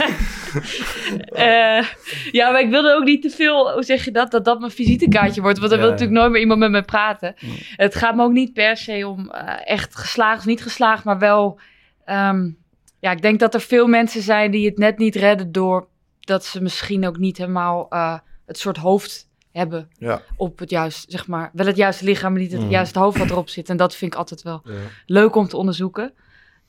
uh, 1.32 1.84
ja, 2.40 2.52
maar 2.52 2.62
ik 2.62 2.70
wilde 2.70 2.96
ook 2.96 3.04
niet 3.04 3.22
te 3.22 3.30
veel, 3.30 3.74
hoe 3.74 3.84
zeg 3.84 4.06
je 4.06 4.12
dat, 4.12 4.32
dat 4.32 4.46
dat 4.46 4.60
mijn 4.60 4.72
visitekaartje 4.72 5.42
wordt. 5.42 5.58
Want 5.58 5.70
dan 5.70 5.80
ja, 5.80 5.86
wil 5.86 5.94
natuurlijk 5.94 6.20
nooit 6.20 6.32
meer 6.32 6.42
iemand 6.42 6.60
met 6.60 6.72
me 6.72 6.84
praten. 6.84 7.36
Het 7.76 7.96
gaat 7.96 8.16
me 8.16 8.24
ook 8.24 8.32
niet 8.32 8.54
per 8.54 8.78
se 8.78 9.08
om 9.08 9.32
uh, 9.34 9.54
echt 9.64 9.96
geslaagd 9.96 10.40
of 10.40 10.46
niet 10.46 10.62
geslaagd, 10.62 11.04
maar 11.04 11.20
wel... 11.20 11.60
Um, 12.06 12.58
ja, 13.00 13.12
ik 13.12 13.22
denk 13.22 13.40
dat 13.40 13.54
er 13.54 13.62
veel 13.62 13.88
mensen 13.88 14.22
zijn 14.22 14.52
die 14.52 14.66
het 14.66 14.78
net 14.78 14.98
niet 14.98 15.16
redden 15.16 15.52
door 15.52 15.88
dat 16.20 16.46
ze 16.46 16.62
misschien 16.62 17.08
ook 17.08 17.18
niet 17.18 17.38
helemaal 17.38 17.88
uh, 17.90 18.18
het 18.46 18.58
soort 18.58 18.78
hoofd 18.78 19.30
hebben 19.52 19.90
ja. 19.98 20.22
op 20.38 20.60
het 20.60 20.70
juiste, 20.70 21.12
zeg 21.12 21.28
maar, 21.28 21.50
wel 21.54 21.66
het 21.66 21.76
juiste 21.76 22.06
lichaam, 22.06 22.32
maar 22.32 22.42
niet 22.42 22.52
het 22.52 22.62
mm. 22.62 22.70
juiste 22.70 23.00
hoofd 23.00 23.18
wat 23.18 23.30
erop 23.30 23.50
zit. 23.50 23.70
En 23.70 23.78
dat 23.78 23.96
vind 23.96 24.14
ik 24.14 24.20
altijd 24.20 24.42
wel 24.42 24.62
ja. 24.64 24.74
leuk 25.06 25.36
om 25.36 25.48
te 25.48 25.58
onderzoeken. 25.58 26.14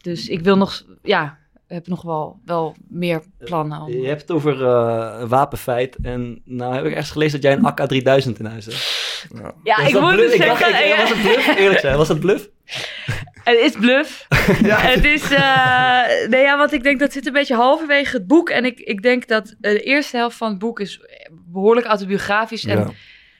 Dus 0.01 0.29
ik 0.29 0.41
wil 0.41 0.57
nog, 0.57 0.85
ja, 1.03 1.39
heb 1.67 1.87
nog 1.87 2.03
wel, 2.03 2.41
wel 2.45 2.77
meer 2.89 3.23
plannen. 3.39 3.81
Om... 3.81 3.93
Je 3.93 4.07
hebt 4.07 4.21
het 4.21 4.31
over 4.31 4.61
uh, 4.61 5.29
wapenfeit. 5.29 5.97
En 6.03 6.43
nou 6.45 6.75
heb 6.75 6.85
ik 6.85 6.91
ergens 6.91 7.11
gelezen 7.11 7.41
dat 7.41 7.43
jij 7.43 7.53
een 7.59 7.65
AK 7.65 7.87
3000 7.87 8.39
in 8.39 8.45
huis 8.45 8.65
hebt. 8.65 8.99
Ja, 9.43 9.55
ja 9.63 9.87
ik 9.87 10.01
moet 10.01 10.21
het 10.21 10.33
zeggen. 10.33 10.69
Ik, 10.69 10.85
ik, 10.85 10.97
was 10.97 11.09
het 11.11 11.21
bluff? 11.23 11.59
Eerlijk 11.59 11.81
zijn, 11.81 11.97
was 11.97 12.09
het 12.09 12.21
bluff? 12.21 12.49
Het 13.45 13.59
is 13.59 13.73
bluff. 13.73 14.27
ja. 14.63 14.79
Het 14.81 15.05
is, 15.05 15.31
uh, 15.31 16.29
nee 16.29 16.43
ja, 16.43 16.57
want 16.57 16.73
ik 16.73 16.83
denk 16.83 17.01
dat 17.01 17.13
zit 17.13 17.27
een 17.27 17.33
beetje 17.33 17.55
halverwege 17.55 18.17
het 18.17 18.27
boek. 18.27 18.51
En 18.51 18.65
ik, 18.65 18.81
ik 18.81 19.03
denk 19.03 19.29
dat 19.29 19.55
de 19.59 19.83
eerste 19.83 20.17
helft 20.17 20.37
van 20.37 20.49
het 20.49 20.59
boek 20.59 20.81
is 20.81 21.01
behoorlijk 21.33 21.87
autobiografisch. 21.87 22.65
En 22.65 22.79
ja. 22.79 22.85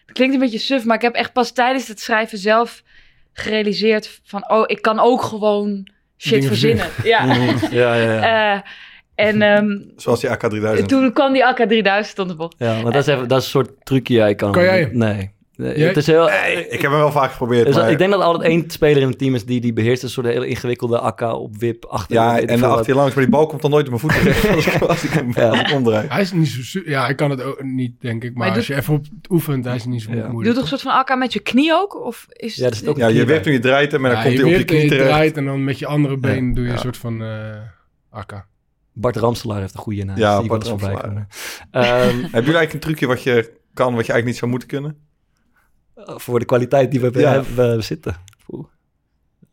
het 0.07 0.13
klinkt 0.13 0.35
een 0.35 0.41
beetje 0.41 0.59
suf, 0.59 0.85
maar 0.85 0.97
ik 0.97 1.03
heb 1.03 1.15
echt 1.15 1.33
pas 1.33 1.53
tijdens 1.53 1.89
het 1.89 2.01
schrijven 2.01 2.39
zelf 2.39 2.83
gerealiseerd 3.33 4.21
van, 4.25 4.51
oh, 4.51 4.63
ik 4.67 4.83
kan 4.83 4.99
ook 4.99 5.23
gewoon 5.23 5.89
shit 6.21 6.33
Dingen 6.33 6.49
verzinnen. 6.49 6.87
Ja. 7.03 7.35
ja, 7.71 7.95
ja, 7.95 7.95
ja. 7.95 8.55
Uh, 9.17 9.27
en, 9.27 9.43
um, 9.43 9.93
Zoals 9.97 10.21
die 10.21 10.31
AK-3000. 10.31 10.87
Toen 10.87 11.13
kwam 11.13 11.33
die 11.33 11.45
AK-3000 11.47 12.15
op 12.17 12.29
de 12.29 12.35
bocht. 12.37 12.55
Ja, 12.59 12.83
maar 12.83 12.93
dat 12.93 13.07
is, 13.07 13.15
even, 13.15 13.29
dat 13.29 13.39
is 13.39 13.45
een 13.45 13.51
soort 13.51 13.71
trucje. 13.83 14.15
Ja, 14.15 14.27
ik 14.27 14.37
kan, 14.37 14.53
kan 14.53 14.63
jij? 14.63 14.89
Nee. 14.93 15.31
Nee 15.61 15.87
het 15.87 15.97
is 15.97 16.07
heel, 16.07 16.27
nee, 16.27 16.69
ik 16.69 16.81
heb 16.81 16.91
hem 16.91 17.01
wel 17.01 17.13
vaak 17.13 17.31
geprobeerd. 17.31 17.67
Dus 17.67 17.77
maar... 17.77 17.91
Ik 17.91 17.99
denk 17.99 18.11
dat 18.11 18.21
er 18.21 18.27
altijd 18.27 18.49
één 18.49 18.71
speler 18.71 19.03
in 19.03 19.09
het 19.09 19.19
team 19.19 19.35
is 19.35 19.45
die, 19.45 19.61
die 19.61 19.73
beheerst 19.73 20.03
een 20.03 20.09
soort 20.09 20.27
hele 20.27 20.47
ingewikkelde 20.47 20.99
AK 20.99 21.21
op 21.21 21.57
wip 21.57 21.85
achter. 21.85 22.17
Ja, 22.17 22.41
en 22.41 22.63
achter 22.63 22.87
je 22.87 22.95
langs, 22.95 23.15
maar 23.15 23.25
die 23.25 23.33
bal 23.33 23.47
komt 23.47 23.63
dan 23.63 23.71
nooit 23.71 23.89
op 23.89 23.91
mijn 23.91 24.01
voeten 24.01 24.21
terecht 24.21 24.51
als 24.55 24.67
ik, 24.67 24.83
als 24.83 25.05
ik 25.05 25.11
hem 25.11 25.33
ja. 25.35 25.75
omdraai. 25.75 26.09
Hij 26.09 26.21
is 26.21 26.33
niet 26.33 26.49
zo... 26.49 26.81
Ja, 26.85 27.09
ik 27.09 27.17
kan 27.17 27.31
het 27.31 27.43
ook 27.43 27.63
niet, 27.63 28.01
denk 28.01 28.25
ik. 28.25 28.35
Maar, 28.35 28.47
maar 28.47 28.57
als 28.57 28.67
doet, 28.67 28.77
je 28.77 28.83
even 28.83 28.95
op 28.95 29.07
oefent, 29.29 29.65
hij 29.65 29.75
is 29.75 29.85
niet 29.85 30.03
zo 30.03 30.11
ja. 30.11 30.17
moeilijk. 30.17 30.45
Doe 30.45 30.53
toch 30.53 30.63
een 30.63 30.69
soort 30.69 30.83
van 30.83 30.93
AK 30.93 31.17
met 31.19 31.33
je 31.33 31.41
knie 31.41 31.73
ook? 31.73 32.05
Of 32.05 32.27
is 32.29 32.57
ja, 32.57 32.65
dat 32.65 32.73
is 32.73 32.87
ook 32.87 32.97
ja 32.97 33.07
je 33.07 33.25
wipt 33.25 33.43
toen 33.43 33.53
je 33.53 33.59
draait 33.59 33.93
en 33.93 34.03
dan 34.03 34.11
ja, 34.11 34.23
komt 34.23 34.35
hij 34.35 34.45
op 34.45 34.51
je 34.51 34.65
knie 34.65 34.83
je 34.83 34.89
terecht. 34.89 35.09
draait 35.09 35.37
en 35.37 35.45
dan 35.45 35.65
met 35.65 35.79
je 35.79 35.87
andere 35.87 36.17
been 36.17 36.55
doe 36.55 36.65
je 36.65 36.71
een 36.71 36.79
soort 36.79 36.97
van 36.97 37.23
uh, 37.23 37.57
AK. 38.11 38.49
Bart 38.93 39.17
Ramselaar 39.17 39.61
heeft 39.61 39.75
een 39.75 39.81
goede 39.81 40.05
naam. 40.05 40.17
Ja, 40.17 40.43
Bart 40.43 40.65
Ramselaar. 40.65 41.05
Um, 41.05 41.21
Hebben 41.71 42.31
jullie 42.31 42.33
eigenlijk 42.33 42.73
een 42.73 42.81
trucje 42.81 43.07
wat 43.07 43.23
je 43.23 43.53
kan, 43.75 43.95
wat 43.95 44.07
je 44.07 44.13
eigenlijk 44.13 44.27
niet 44.27 44.37
zou 44.37 44.51
moeten 44.51 44.69
kunnen? 44.69 45.10
Voor 46.05 46.39
de 46.39 46.45
kwaliteit 46.45 46.91
die 46.91 47.01
we 47.01 47.11
ja. 47.21 47.33
hebben 47.33 47.85
zitten. 47.85 48.17
Oeh. 48.49 48.67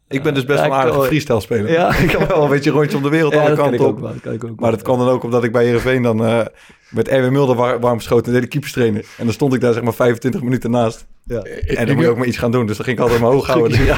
Ik 0.07 0.23
ben 0.23 0.33
dus 0.33 0.45
best 0.45 0.59
wel 0.59 0.69
een 0.69 0.75
aardige 0.75 1.03
freestyle 1.03 1.39
speler. 1.39 1.71
Ja. 1.71 1.95
ik 2.03 2.07
kan 2.07 2.27
wel 2.27 2.43
een 2.43 2.49
beetje 2.49 2.71
rondje 2.71 2.97
om 2.97 3.03
de 3.03 3.09
wereld 3.09 3.33
ja, 3.33 3.41
alle 3.41 3.55
kanten 3.55 3.77
kan 3.77 3.87
op. 3.87 3.97
Ik 3.97 3.97
ook 3.97 4.01
wel, 4.01 4.11
dat 4.11 4.21
kan 4.21 4.33
ik 4.33 4.43
ook 4.43 4.59
maar 4.59 4.71
dat 4.71 4.81
kwam 4.81 4.97
dan 4.97 5.07
ook 5.07 5.23
omdat 5.23 5.43
ik 5.43 5.51
bij 5.51 5.63
Heerenveen 5.63 6.01
dan 6.01 6.23
uh, 6.23 6.45
met 6.89 7.07
Erwin 7.07 7.31
Mulder 7.31 7.55
war, 7.55 7.79
warm 7.79 7.97
geschoten 7.97 8.25
en 8.25 8.31
deed 8.31 8.41
de 8.41 8.47
keeperstrainer. 8.47 9.05
En 9.17 9.23
dan 9.23 9.33
stond 9.33 9.53
ik 9.53 9.61
daar 9.61 9.73
zeg 9.73 9.83
maar 9.83 9.93
25 9.93 10.41
minuten 10.41 10.71
naast. 10.71 11.07
Ja. 11.23 11.41
En 11.41 11.85
dan 11.85 11.95
moet 11.95 12.03
je 12.03 12.09
ook 12.09 12.17
maar 12.17 12.27
iets 12.27 12.37
gaan 12.37 12.51
doen. 12.51 12.65
Dus 12.65 12.75
dan 12.75 12.85
ging 12.85 12.97
ik 12.97 13.03
altijd 13.03 13.21
mijn 13.21 13.33
hoog 13.33 13.47
houden. 13.47 13.85
ja, 13.85 13.97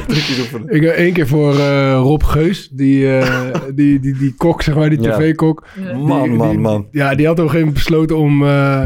ik 0.66 0.82
heb 0.82 0.96
één 0.96 1.14
keer 1.14 1.28
voor 1.28 1.54
uh, 1.54 1.94
Rob 1.94 2.24
Geus, 2.24 2.70
die, 2.72 3.04
uh, 3.04 3.56
die, 3.74 4.00
die, 4.00 4.18
die 4.18 4.34
kok, 4.38 4.62
zeg 4.62 4.76
maar, 4.76 4.90
die 4.90 5.02
ja. 5.02 5.18
tv-kok. 5.18 5.66
Ja. 5.76 5.98
Man, 5.98 6.30
man, 6.30 6.50
die, 6.50 6.60
man. 6.60 6.88
Ja, 6.92 7.16
die 7.16 7.26
had 7.26 7.40
op 7.40 7.44
een 7.44 7.50
gegeven 7.50 7.68
moment 7.68 7.74
besloten 7.74 8.18
om... 8.18 8.44
Uh, 8.44 8.84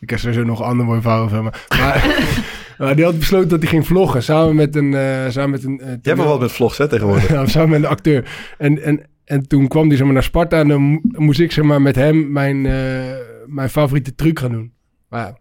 ik 0.00 0.10
heb 0.10 0.18
sowieso 0.18 0.44
nog 0.44 0.60
een 0.60 0.66
ander 0.66 0.86
mooi 0.86 1.00
verhaal 1.00 1.24
over 1.24 1.42
maar, 1.42 1.66
maar 1.68 2.26
Uh, 2.78 2.94
die 2.94 3.04
had 3.04 3.18
besloten 3.18 3.48
dat 3.48 3.60
hij 3.60 3.68
ging 3.68 3.86
vloggen 3.86 4.22
samen 4.22 4.54
met 4.54 4.76
een... 4.76 4.92
Uh, 4.92 5.28
samen 5.28 5.50
met 5.50 5.64
een 5.64 5.80
uh, 5.82 5.86
Je 5.86 5.98
hebt 6.02 6.18
wel 6.18 6.26
wat 6.26 6.40
met 6.40 6.52
vlogs, 6.52 6.78
hè, 6.78 6.88
tegenwoordig? 6.88 7.28
ja, 7.32 7.46
samen 7.46 7.68
met 7.68 7.82
een 7.82 7.88
acteur. 7.88 8.30
En, 8.58 8.82
en, 8.82 9.06
en 9.24 9.48
toen 9.48 9.68
kwam 9.68 9.86
hij 9.88 9.96
zeg 9.96 10.04
maar, 10.04 10.14
naar 10.14 10.22
Sparta 10.22 10.58
en 10.58 10.68
dan 10.68 11.00
moest 11.02 11.40
ik 11.40 11.52
zeg 11.52 11.64
maar, 11.64 11.82
met 11.82 11.94
hem 11.94 12.32
mijn, 12.32 12.62
mijn 13.46 13.70
favoriete 13.70 14.14
truc 14.14 14.38
gaan 14.38 14.52
doen. 14.52 14.72
Maar 15.08 15.26
ja, 15.26 15.38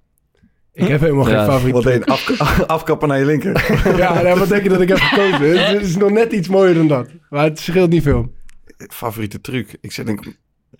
ik 0.77 0.87
heb 0.87 0.99
helemaal 0.99 1.29
ja, 1.29 1.37
geen 1.37 1.53
favoriete 1.53 1.81
truc. 1.81 2.05
Wat 2.05 2.39
af, 2.39 2.63
afkappen 2.65 3.07
naar 3.07 3.19
je 3.19 3.25
linker. 3.25 3.77
ja, 3.97 4.21
nou, 4.21 4.39
wat 4.39 4.49
denk 4.49 4.63
je 4.63 4.69
dat 4.69 4.81
ik 4.81 4.87
heb 4.87 4.97
gekozen? 4.97 5.65
Het 5.65 5.81
is 5.81 5.97
nog 5.97 6.11
net 6.11 6.31
iets 6.31 6.47
mooier 6.47 6.73
dan 6.73 6.87
dat. 6.87 7.09
Maar 7.29 7.43
het 7.43 7.59
scheelt 7.59 7.89
niet 7.89 8.03
veel. 8.03 8.33
Favoriete 8.77 9.41
truc? 9.41 9.77
Ik 9.81 9.91
zeg 9.91 10.05
denk... 10.05 10.23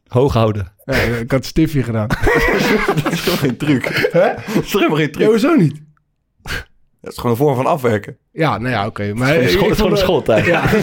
Hoog 0.07 0.33
houden. 0.33 0.73
Ja, 0.85 0.95
ik 0.95 1.31
had 1.31 1.45
stiffje 1.45 1.83
gedaan. 1.83 2.07
dat 3.03 3.11
is 3.11 3.23
toch 3.23 3.39
geen 3.39 3.57
truc? 3.57 4.09
Hè? 4.11 4.33
Dat 4.53 4.63
is 4.63 4.71
toch 4.71 4.81
helemaal 4.81 4.97
geen 4.97 5.11
truc? 5.11 5.25
Ja, 5.25 5.31
hoezo 5.31 5.55
niet? 5.55 5.81
Dat 7.01 7.11
is 7.11 7.17
gewoon 7.17 7.31
een 7.31 7.37
vorm 7.37 7.55
van 7.55 7.65
afwerken. 7.65 8.17
Ja, 8.31 8.57
nou 8.57 8.69
ja, 8.69 8.79
oké. 8.79 8.87
Okay. 8.87 9.11
Maar 9.11 9.33
het 9.33 9.43
is 9.43 9.55
gewoon, 9.55 9.91
een 9.91 9.97
schot 9.97 10.29
eigenlijk. 10.29 10.71
Ja. 10.71 10.79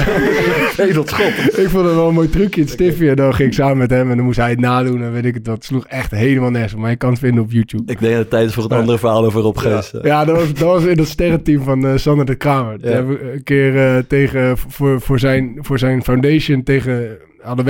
nee, 0.84 0.92
dat 0.92 1.08
schot. 1.08 1.58
ik 1.58 1.68
vond 1.68 1.84
het 1.84 1.94
wel 1.94 2.08
een 2.08 2.14
mooi 2.14 2.28
trucje, 2.28 2.60
het 2.60 2.70
stiffje. 2.70 3.10
En 3.10 3.16
dan 3.16 3.34
ging 3.34 3.48
ik 3.48 3.54
samen 3.54 3.76
met 3.76 3.90
hem 3.90 4.10
en 4.10 4.16
dan 4.16 4.24
moest 4.24 4.38
hij 4.38 4.50
het 4.50 4.60
nadoen. 4.60 5.02
En 5.02 5.12
weet 5.12 5.24
ik 5.24 5.34
het, 5.34 5.44
dat 5.44 5.64
sloeg 5.64 5.86
echt 5.86 6.10
helemaal 6.10 6.50
nergens. 6.50 6.74
Maar 6.74 6.90
je 6.90 6.96
kan 6.96 7.10
het 7.10 7.18
vinden 7.18 7.42
op 7.42 7.52
YouTube. 7.52 7.92
Ik 7.92 7.98
denk 7.98 8.12
dat 8.12 8.20
het 8.20 8.30
tijd 8.30 8.48
is 8.48 8.54
voor 8.54 8.62
het 8.62 8.72
andere 8.72 8.98
verhaal 8.98 9.24
over 9.24 9.40
Rob 9.40 9.58
Geus. 9.58 9.90
Ja, 9.90 10.00
ja 10.02 10.24
dat, 10.24 10.36
was, 10.36 10.46
dat 10.46 10.58
was 10.58 10.84
in 10.84 10.96
dat 10.96 11.08
sterrenteam 11.08 11.62
van 11.62 11.86
uh, 11.86 11.96
Sander 11.96 12.26
de 12.26 12.34
Kramer. 12.34 12.72
Ja. 12.72 12.78
Die 12.78 12.90
hebben 12.90 13.32
een 13.32 13.42
keer 13.42 13.74
uh, 13.74 14.02
tegen, 14.08 14.58
voor, 14.58 15.00
voor, 15.00 15.18
zijn, 15.18 15.58
voor 15.60 15.78
zijn 15.78 16.02
foundation 16.02 16.62
tegen... 16.62 17.18
Hadden, 17.40 17.64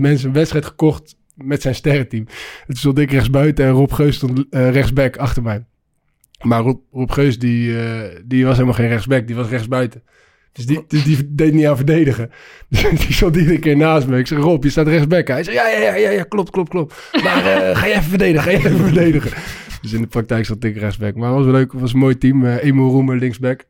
mensen 0.00 0.28
een 0.28 0.32
wedstrijd 0.32 0.64
gekocht 0.64 1.16
met 1.34 1.62
zijn 1.62 1.74
sterrenteam. 1.74 2.26
Het 2.66 2.78
stond 2.78 2.98
ik 2.98 3.10
rechtsbuiten 3.10 3.64
en 3.64 3.70
Rob 3.70 3.92
Geus 3.92 4.16
stond 4.16 4.44
eh, 4.50 4.70
rechtsback 4.70 5.16
achter 5.16 5.42
mij. 5.42 5.64
Maar 6.44 6.60
Rob, 6.62 7.10
Geus, 7.10 7.38
die, 7.38 7.78
eh, 7.78 8.20
die 8.24 8.44
was 8.44 8.54
helemaal 8.54 8.74
geen 8.74 8.88
rechtsback, 8.88 9.26
die 9.26 9.36
was 9.36 9.48
rechtsbuiten. 9.48 10.02
Dus 10.52 10.66
die, 10.66 10.84
die 11.04 11.34
deed 11.34 11.52
niet 11.52 11.66
aan 11.66 11.76
verdedigen. 11.76 12.30
Die 12.68 13.12
stond 13.12 13.36
iedere 13.36 13.58
keer 13.58 13.76
naast 13.76 14.06
me. 14.06 14.18
Ik 14.18 14.26
zeg, 14.26 14.38
Rob, 14.38 14.64
je 14.64 14.70
staat 14.70 14.86
rechtsback. 14.86 15.28
Hij 15.28 15.44
zei, 15.44 15.56
ja, 15.56 15.68
ja, 15.68 15.78
ja, 15.78 15.94
ja, 15.94 16.10
ja 16.10 16.22
klopt, 16.22 16.50
klopt, 16.50 16.68
klopt. 16.68 17.10
Maar 17.22 17.46
eh, 17.46 17.76
ga 17.76 17.86
je 17.86 17.92
even 17.92 18.02
verdedigen, 18.02 18.42
ga 18.42 18.50
je 18.50 18.56
even 18.56 18.84
verdedigen. 18.84 19.30
Dus 19.80 19.92
in 19.92 20.00
de 20.00 20.06
praktijk 20.06 20.44
zat 20.44 20.64
ik 20.64 20.76
rechtsback. 20.76 21.14
Maar 21.14 21.28
het 21.28 21.36
was 21.36 21.44
wel 21.44 21.54
leuk, 21.54 21.72
het 21.72 21.80
was 21.80 21.92
een 21.92 21.98
mooi 21.98 22.18
team. 22.18 22.44
Uh, 22.44 22.64
Emo 22.64 22.88
Roemer 22.88 23.16
linksback. 23.16 23.64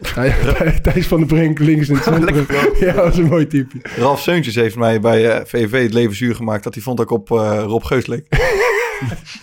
Thij- 0.00 0.78
Thijs 0.82 1.06
van 1.06 1.18
der 1.18 1.26
Brink 1.26 1.58
links 1.58 1.88
in 1.88 1.94
het 1.94 2.04
centrum. 2.04 2.46
Ja, 2.80 2.92
dat 2.92 3.04
was 3.04 3.16
een 3.16 3.26
mooi 3.26 3.46
type. 3.46 3.76
Ralf 3.96 4.20
Seuntjes 4.20 4.54
heeft 4.54 4.76
mij 4.76 5.00
bij 5.00 5.30
eh, 5.30 5.44
VV 5.44 5.82
het 5.82 5.92
leven 5.94 6.16
zuur 6.16 6.34
gemaakt 6.34 6.64
dat 6.64 6.74
hij 6.74 6.82
vond 6.82 6.96
dat 6.96 7.06
ik 7.06 7.12
op 7.12 7.30
eh, 7.30 7.62
Rob 7.66 7.84
Geus 7.84 8.06
leek. 8.06 8.26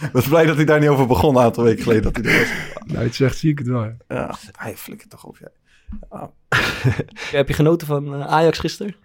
Ik 0.02 0.10
was 0.14 0.28
blij 0.28 0.46
dat 0.46 0.56
hij 0.56 0.66
daar 0.66 0.80
niet 0.80 0.90
over 0.90 1.08
begon 1.08 1.36
een 1.36 1.44
aantal 1.44 1.64
weken 1.64 1.84
geleden. 1.84 2.04
Dat 2.04 2.16
hij 2.26 2.34
er 2.34 2.40
was. 2.40 2.50
Nou, 2.94 3.04
het 3.06 3.16
zegt, 3.16 3.38
zie 3.38 3.52
ik 3.52 3.58
het 3.58 3.68
wel. 3.68 3.84
ja. 3.84 3.96
Ja, 4.08 4.36
hij 4.58 4.76
flikkert 4.78 5.10
toch 5.10 5.24
op. 5.24 5.38
Ja. 5.40 6.30
Heb 7.38 7.48
je 7.48 7.54
genoten 7.54 7.88
van 7.88 8.14
eh, 8.14 8.28
Ajax 8.28 8.60
gisteren? 8.60 8.96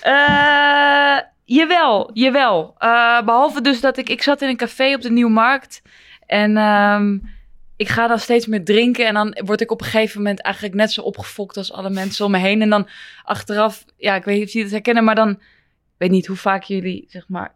Eh, 0.00 1.18
jawel, 1.44 2.10
jawel. 2.12 2.74
Eh, 2.78 3.22
behalve 3.24 3.60
dus 3.60 3.80
dat 3.80 3.98
ik... 3.98 4.08
Ik 4.08 4.22
zat 4.22 4.42
in 4.42 4.48
een 4.48 4.56
café 4.56 4.94
op 4.94 5.00
de 5.02 5.10
Nieuwmarkt. 5.10 5.82
En 6.26 6.56
ehm, 6.56 7.18
ik 7.78 7.88
ga 7.88 8.06
dan 8.06 8.18
steeds 8.18 8.46
meer 8.46 8.64
drinken. 8.64 9.06
En 9.06 9.14
dan 9.14 9.38
word 9.44 9.60
ik 9.60 9.70
op 9.70 9.80
een 9.80 9.86
gegeven 9.86 10.18
moment 10.18 10.40
eigenlijk 10.40 10.74
net 10.74 10.92
zo 10.92 11.00
opgefokt 11.00 11.56
als 11.56 11.72
alle 11.72 11.90
mensen 11.90 12.24
om 12.24 12.30
me 12.30 12.38
heen. 12.38 12.62
En 12.62 12.70
dan 12.70 12.88
achteraf... 13.22 13.84
Ja, 13.96 14.14
ik 14.14 14.24
weet 14.24 14.34
niet 14.34 14.44
of 14.44 14.52
jullie 14.52 14.66
het 14.66 14.74
herkennen, 14.74 15.04
maar 15.04 15.14
dan... 15.14 15.40
Weet 15.96 16.10
niet 16.10 16.26
hoe 16.26 16.36
vaak 16.36 16.62
jullie, 16.62 17.04
zeg 17.08 17.28
maar, 17.28 17.52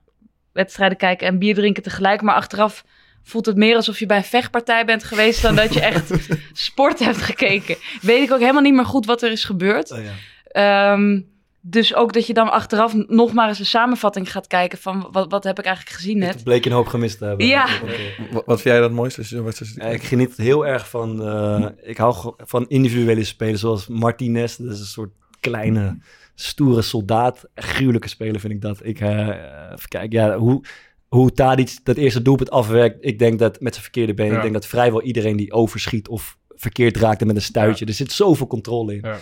wedstrijden 0.53 0.99
kijken 0.99 1.27
en 1.27 1.39
bier 1.39 1.55
drinken 1.55 1.83
tegelijk. 1.83 2.23
Maar 2.23 2.35
achteraf 2.35 2.85
voelt 3.23 3.47
het 3.47 3.57
meer 3.57 3.77
alsof 3.77 3.99
je 3.99 4.07
bij 4.07 4.17
een 4.17 4.25
vechtpartij 4.25 4.85
bent 4.85 5.05
geweest... 5.05 5.43
dan 5.43 5.55
dat 5.55 5.75
je 5.75 5.81
echt 5.81 6.13
sport 6.53 6.99
hebt 6.99 7.23
gekeken. 7.23 7.77
Weet 8.01 8.23
ik 8.23 8.33
ook 8.33 8.41
helemaal 8.41 8.63
niet 8.63 8.75
meer 8.75 8.85
goed 8.85 9.07
wat 9.07 9.23
er 9.23 9.31
is 9.31 9.45
gebeurd. 9.45 9.91
Oh, 9.91 9.99
ja. 10.05 10.13
Ehm, 10.45 11.21
dus 11.65 11.95
ook 11.95 12.13
dat 12.13 12.27
je 12.27 12.35
dan 12.35 12.51
achteraf 12.51 12.95
nog 13.07 13.33
maar 13.33 13.49
eens 13.49 13.59
een 13.59 13.67
samenvatting 13.67 14.33
gaat 14.33 14.47
kijken 14.47 14.79
van 14.79 15.09
wat, 15.13 15.31
wat 15.31 15.45
heb 15.45 15.59
ik 15.59 15.65
eigenlijk 15.65 15.97
gezien 15.97 16.19
net. 16.19 16.35
Het 16.35 16.45
bleek 16.45 16.65
je 16.65 16.71
een 16.71 16.77
hoop 16.77 16.87
gemist 16.87 17.19
te 17.19 17.25
hebben. 17.25 17.47
Ja. 17.47 17.67
Wat, 18.31 18.45
wat 18.47 18.61
vind 18.61 18.75
jij 18.75 18.75
dat 18.75 18.85
het 18.85 18.99
mooiste? 18.99 19.23
ziet? 19.23 19.75
Ja, 19.75 19.85
ik 19.85 20.03
geniet 20.03 20.37
heel 20.37 20.67
erg 20.67 20.89
van. 20.89 21.23
eh, 21.27 21.67
ik 21.83 21.97
hou 21.97 22.35
van 22.37 22.65
individuele 22.69 23.25
spelers 23.25 23.61
zoals 23.61 23.87
Martinez. 23.87 24.57
Dat 24.57 24.73
is 24.73 24.81
een 24.81 24.87
soort 24.87 25.13
kleine, 25.41 25.99
stoere 26.35 26.83
soldaat. 26.83 27.45
Gruwelijke 27.55 28.09
speler 28.09 28.41
vind 28.41 28.53
ik 28.53 28.61
dat. 28.61 28.81
Ik, 28.83 29.01
eh, 29.01 29.29
even 29.73 29.89
kijken, 29.89 30.11
ja, 30.21 30.37
hoe, 30.39 30.65
hoe 31.09 31.33
Tadic 31.33 31.79
dat 31.83 31.97
eerste 31.97 32.23
doelpunt 32.23 32.51
afwerkt. 32.51 32.97
Ik 33.01 33.19
denk 33.19 33.39
dat 33.39 33.61
met 33.61 33.73
zijn 33.73 33.85
verkeerde 33.85 34.15
been. 34.15 34.31
Ja. 34.31 34.37
Ik 34.37 34.43
denk 34.43 34.55
dat 34.55 34.67
vrijwel 34.67 35.03
iedereen 35.03 35.37
die 35.37 35.53
overschiet 35.53 36.09
of 36.09 36.37
verkeerd 36.49 36.97
raakte 36.97 37.27
met 37.27 37.37
een 37.37 37.43
stuitje. 37.43 37.87
Er 37.87 37.93
zit 37.93 38.13
zoveel 38.13 38.47
controle 38.47 38.95
in. 38.95 39.01
Ja. 39.03 39.19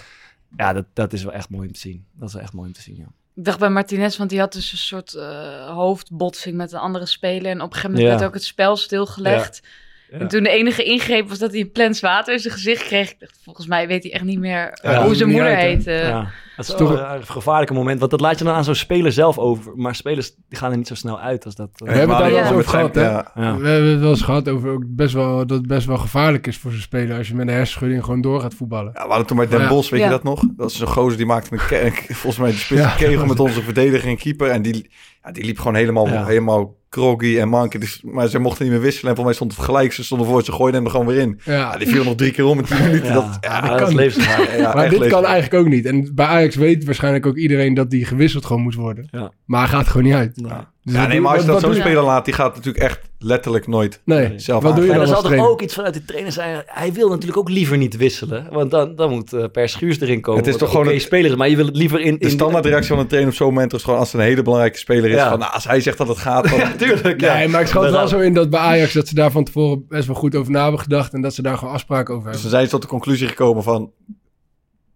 Ja, 0.57 0.73
dat, 0.73 0.85
dat 0.93 1.13
is 1.13 1.23
wel 1.23 1.33
echt 1.33 1.49
mooi 1.49 1.67
om 1.67 1.73
te 1.73 1.81
zien. 1.81 2.07
Dat 2.13 2.29
is 2.29 2.35
wel 2.35 2.43
echt 2.43 2.53
mooi 2.53 2.67
om 2.69 2.75
te 2.75 2.83
zien, 2.83 2.97
ja. 2.97 3.07
Ik 3.35 3.45
dacht 3.45 3.59
bij 3.59 3.69
Martinez, 3.71 4.17
want 4.17 4.31
die 4.31 4.39
had 4.39 4.53
dus 4.53 4.73
een 4.73 4.79
soort 4.79 5.15
eh, 5.15 5.69
hoofdbotsing 5.75 6.57
met 6.57 6.73
een 6.73 6.79
andere 6.79 7.07
speler. 7.07 7.51
En 7.51 7.61
op 7.61 7.67
een 7.67 7.73
gegeven 7.75 7.91
moment 7.91 8.09
Ja. 8.09 8.15
werd 8.19 8.29
ook 8.29 8.35
het 8.35 8.45
spel 8.45 8.77
stilgelegd. 8.77 9.61
Ja. 9.63 9.69
En 10.11 10.29
toen 10.29 10.43
de 10.43 10.49
enige 10.51 10.83
ingreep 10.85 11.29
was 11.29 11.39
dat 11.39 11.51
hij 11.51 11.61
een 11.61 11.71
plens 11.73 12.01
water 12.01 12.33
in 12.33 12.39
zijn 12.41 12.55
gezicht 12.55 12.83
kreeg. 12.85 13.11
Ik 13.11 13.17
dacht, 13.21 13.39
volgens 13.45 13.67
mij 13.67 13.87
weet 13.87 14.03
hij 14.03 14.13
echt 14.13 14.25
niet 14.25 14.39
meer 14.39 14.79
Ja, 14.83 15.05
hoe 15.05 15.15
zijn 15.15 15.29
moeder 15.31 15.49
uit, 15.57 15.85
hè? 15.85 15.93
heet. 15.93 16.03
eh. 16.03 16.09
Ja, 16.09 16.31
dat 16.57 16.69
is 16.69 16.75
toch- 16.75 16.79
toch 16.79 17.13
een 17.15 17.27
gevaarlijke 17.27 17.73
moment. 17.75 17.99
Want 17.99 18.11
dat 18.11 18.21
laat 18.21 18.39
je 18.39 18.45
dan 18.45 18.55
aan 18.55 18.65
zo'n 18.65 18.75
speler 18.75 19.13
zelf 19.13 19.39
over. 19.39 19.73
Maar 19.77 19.95
spelers 19.95 20.35
die 20.49 20.59
gaan 20.59 20.71
er 20.71 20.77
niet 20.77 20.87
zo 20.87 20.95
snel 20.95 21.21
uit 21.21 21.45
als 21.45 21.55
dat. 21.55 21.69
eh, 21.75 21.89
We 21.93 21.97
hebben 21.99 22.17
het 22.17 22.19
daar 22.25 22.29
Ja. 22.29 22.35
wel 22.35 22.43
eens 22.45 22.53
over 22.53 22.69
gehad, 22.71 22.95
hè? 22.95 23.03
Ja. 23.03 23.31
ja. 23.35 23.57
We 23.59 23.69
hebben 23.69 23.91
het 23.91 24.01
wel 24.01 24.11
eens 24.11 24.23
gehad 24.23 24.49
over 24.49 24.71
ook 24.71 24.83
best 24.87 25.15
wel, 25.15 25.37
dat 25.37 25.59
het 25.59 25.67
best 25.67 25.87
wel 25.87 25.99
gevaarlijk 25.99 26.47
is 26.47 26.57
voor 26.59 26.71
zo'n 26.71 26.81
speler 26.81 27.17
als 27.17 27.29
je 27.29 27.35
met 27.35 27.49
een 27.49 27.55
hersenschudding 27.55 28.05
gewoon 28.05 28.21
door 28.21 28.41
gaat 28.41 28.55
voetballen. 28.55 28.93
Ja, 28.95 29.03
we 29.03 29.09
hadden 29.09 29.27
toen 29.27 29.37
bij 29.37 29.49
Den 29.49 29.61
Ja. 29.61 29.69
Bosch, 29.69 29.91
weet 29.91 30.01
Ja. 30.01 30.07
je 30.07 30.13
dat 30.13 30.23
nog? 30.23 30.43
Dat 30.57 30.71
is 30.71 30.77
zo'n 30.77 30.87
gozer 30.87 31.17
die 31.17 31.27
maakte 31.27 31.53
een 31.55 31.93
ke- 31.93 32.15
volgens 32.15 32.39
mij 32.39 32.51
de 32.51 32.57
spits 32.57 32.81
Ja, 32.81 32.91
een 32.91 32.97
kegel 32.97 33.27
met 33.27 33.41
onze 33.41 33.63
verdediger 33.63 34.09
en 34.09 34.17
keeper. 34.17 34.49
En 34.51 34.63
die, 34.63 34.91
ja, 35.25 35.33
die 35.33 35.45
liep 35.45 35.59
gewoon 35.59 35.75
helemaal, 35.75 36.07
Ja. 36.09 36.25
helemaal 36.27 36.75
groggy 36.91 37.39
en 37.39 37.49
manke. 37.49 37.79
Dus, 37.79 38.01
maar 38.03 38.29
ze 38.29 38.39
mochten 38.39 38.65
niet 38.65 38.73
meer 38.73 38.83
wisselen. 38.83 39.11
En 39.11 39.17
voor 39.17 39.25
mij 39.25 39.35
stond 39.35 39.53
het 39.53 39.65
gelijk. 39.65 39.93
Ze 39.93 40.05
stonden 40.05 40.27
voor, 40.27 40.43
ze 40.45 40.53
gooiden 40.53 40.75
hem 40.75 40.85
er 40.85 40.91
gewoon 40.91 41.07
weer 41.07 41.19
in. 41.19 41.41
Ja, 41.45 41.53
Ja, 41.53 41.77
die 41.77 41.89
viel 41.89 42.05
nog 42.05 42.15
drie 42.15 42.33
keer 42.33 42.45
om 42.45 42.59
in 42.59 42.65
tien 42.65 42.83
minuten. 42.83 43.07
Ja, 43.07 43.15
Dat, 43.15 43.39
ja, 43.41 43.61
dat, 43.61 43.81
kan 43.81 43.95
maar 44.75 44.85
echt 44.85 44.99
dit 44.99 45.09
kan 45.09 45.25
eigenlijk 45.25 45.55
ook 45.65 45.69
niet. 45.69 45.87
En 45.87 46.15
bij 46.15 46.27
Ajax 46.27 46.55
weet 46.57 46.85
waarschijnlijk 46.85 47.27
ook 47.27 47.37
iedereen 47.37 47.75
dat 47.75 47.91
die 47.91 48.05
gewisseld 48.05 48.45
gewoon 48.45 48.63
moet 48.63 48.75
worden. 48.75 49.09
Ja. 49.11 49.33
Maar 49.45 49.61
hij 49.61 49.69
gaat 49.69 49.89
gewoon 49.89 50.03
niet 50.03 50.15
uit. 50.15 50.67
Dus 50.85 50.95
Ja, 50.95 51.07
nee, 51.07 51.21
maar 51.21 51.33
als 51.33 51.41
je 51.41 51.47
dat 51.47 51.61
zo'n 51.61 51.75
speler 51.75 52.03
laat, 52.03 52.25
die 52.25 52.35
gaat 52.35 52.55
natuurlijk 52.55 52.85
echt 52.85 53.01
letterlijk 53.19 53.67
nooit. 53.67 54.01
Nee, 54.05 54.33
zelf 54.37 54.63
wat 54.63 54.77
doe 54.77 54.85
je 54.85 54.91
En 54.91 54.97
dan 54.99 55.07
er 55.07 55.13
als 55.15 55.21
zal 55.21 55.21
toch 55.21 55.31
trainer? 55.31 55.51
ook 55.51 55.63
iets 55.63 55.75
vanuit 55.75 55.95
de 55.95 56.05
trainer 56.05 56.33
zijn. 56.33 56.63
Hij 56.67 56.93
wil 56.93 57.09
natuurlijk 57.09 57.39
ook 57.39 57.49
liever 57.49 57.77
niet 57.77 57.97
wisselen. 57.97 58.47
Want 58.51 58.71
dan, 58.71 58.95
dan 58.97 59.11
moet 59.11 59.33
eh, 59.33 59.45
Per 59.53 59.69
Schuurs 59.69 60.01
erin 60.01 60.21
komen. 60.21 60.41
Het 60.41 60.49
is 60.49 60.57
toch 60.57 60.69
een 60.69 60.77
gewoon 60.77 60.93
het- 60.93 61.03
speler 61.03 61.31
is. 61.31 61.37
Maar 61.37 61.49
je 61.49 61.57
wil 61.57 61.67
het 61.67 61.77
liever 61.77 62.01
in... 62.01 62.15
De 62.15 62.19
in 62.19 62.31
standaardreactie 62.31 62.89
van 62.89 62.99
een 62.99 63.07
trainer 63.07 63.31
op 63.33 63.37
zo'n 63.39 63.47
moment 63.49 63.73
is 63.73 63.83
gewoon 63.83 63.99
als 63.99 64.13
het 64.13 64.21
een 64.21 64.27
hele 64.27 64.43
belangrijke 64.43 64.79
speler 64.79 65.11
is. 65.11 65.17
Ja. 65.17 65.29
Van, 65.31 65.39
nou, 65.39 65.53
als 65.53 65.65
hij 65.65 65.81
zegt 65.81 65.99
dat 65.99 66.09
het 66.09 66.19
gaat, 66.19 66.49
dan... 66.51 66.59
Natuurlijk, 66.71 67.21
Nee, 67.21 67.49
maar 67.49 67.61
ik 67.61 67.67
schat 67.67 67.91
wel 67.91 68.09
zo 68.09 68.19
in 68.19 68.35
dat 68.35 68.51
bij 68.51 68.61
Ajax 68.61 68.93
dat 68.93 69.09
ze 69.09 69.15
daar 69.15 69.31
van 69.31 69.45
tevoren 69.45 69.85
best 69.89 70.07
wel 70.07 70.17
goed 70.17 70.35
over 70.35 70.53
na 70.53 70.63
hebben 70.63 70.81
gedacht 70.81 71.13
en 71.13 71.21
dat 71.21 71.35
ze 71.35 71.43
daar 71.43 71.59
gewoon 71.59 71.75
afspraken 71.75 72.15
over 72.15 72.31
Dus 72.31 72.33
hebben. 72.41 72.51
dan 72.51 72.51
zijn 72.51 72.65
ze 72.65 72.71
tot 72.71 72.83
de 72.83 72.89
conclusie 72.89 73.29
gekomen 73.29 73.63
van... 73.63 73.91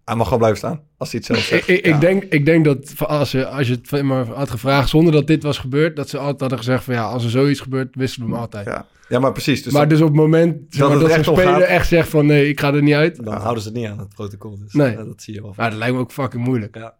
Hij 0.04 0.14
mag 0.14 0.24
gewoon 0.24 0.38
blijven 0.38 0.58
staan, 0.58 0.80
als 0.96 1.10
hij 1.10 1.18
het 1.18 1.26
zelf 1.28 1.44
zegt. 1.44 1.68
ik, 1.68 1.86
Ja. 1.86 1.94
ik, 1.94 2.00
denk, 2.00 2.22
ik 2.24 2.44
denk 2.46 2.64
dat 2.64 2.92
als 2.98 3.30
je, 3.32 3.46
als 3.46 3.68
je 3.68 3.78
het 3.90 4.02
me 4.02 4.14
had 4.24 4.50
gevraagd 4.50 4.88
zonder 4.88 5.12
dat 5.12 5.26
dit 5.26 5.42
was 5.42 5.58
gebeurd, 5.58 5.96
dat 5.96 6.08
ze 6.08 6.18
altijd 6.18 6.40
hadden 6.40 6.58
gezegd 6.58 6.84
van 6.84 6.94
ja, 6.94 7.04
als 7.04 7.24
er 7.24 7.30
zoiets 7.30 7.60
gebeurt, 7.60 7.94
wisselen 7.94 8.26
we 8.28 8.32
hem 8.32 8.42
altijd. 8.42 8.66
Ja. 8.66 8.86
ja, 9.08 9.18
maar 9.18 9.32
precies. 9.32 9.62
Dus 9.62 9.72
maar 9.72 9.80
dat- 9.80 9.90
dus 9.90 10.00
op 10.00 10.06
het 10.06 10.16
moment 10.16 10.56
zeg 10.68 10.80
Dat 10.88 11.00
maar, 11.00 11.08
zo'n 11.10 11.18
om 11.34 11.40
speler 11.40 11.60
gaat. 11.60 11.62
echt 11.62 11.88
zegt 11.88 12.08
van 12.08 12.26
nee, 12.26 12.48
ik 12.48 12.60
ga 12.60 12.74
er 12.74 12.82
niet 12.82 12.94
uit. 12.94 13.24
Dan 13.24 13.34
houden 13.40 13.62
ze 13.62 13.68
het 13.68 13.76
niet 13.78 13.86
aan 13.86 13.98
het 13.98 14.08
protocol. 14.14 14.58
Dus 14.58 14.72
Nee. 14.72 14.90
ja, 14.90 15.04
dat 15.04 15.22
zie 15.22 15.34
je 15.34 15.42
wel. 15.42 15.52
Maar 15.56 15.70
dat 15.70 15.78
lijkt 15.78 15.94
me 15.94 16.00
ook 16.00 16.12
fucking 16.12 16.44
moeilijk. 16.44 16.74
Ja. 16.76 16.94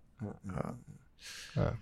Ja. 1.54 1.73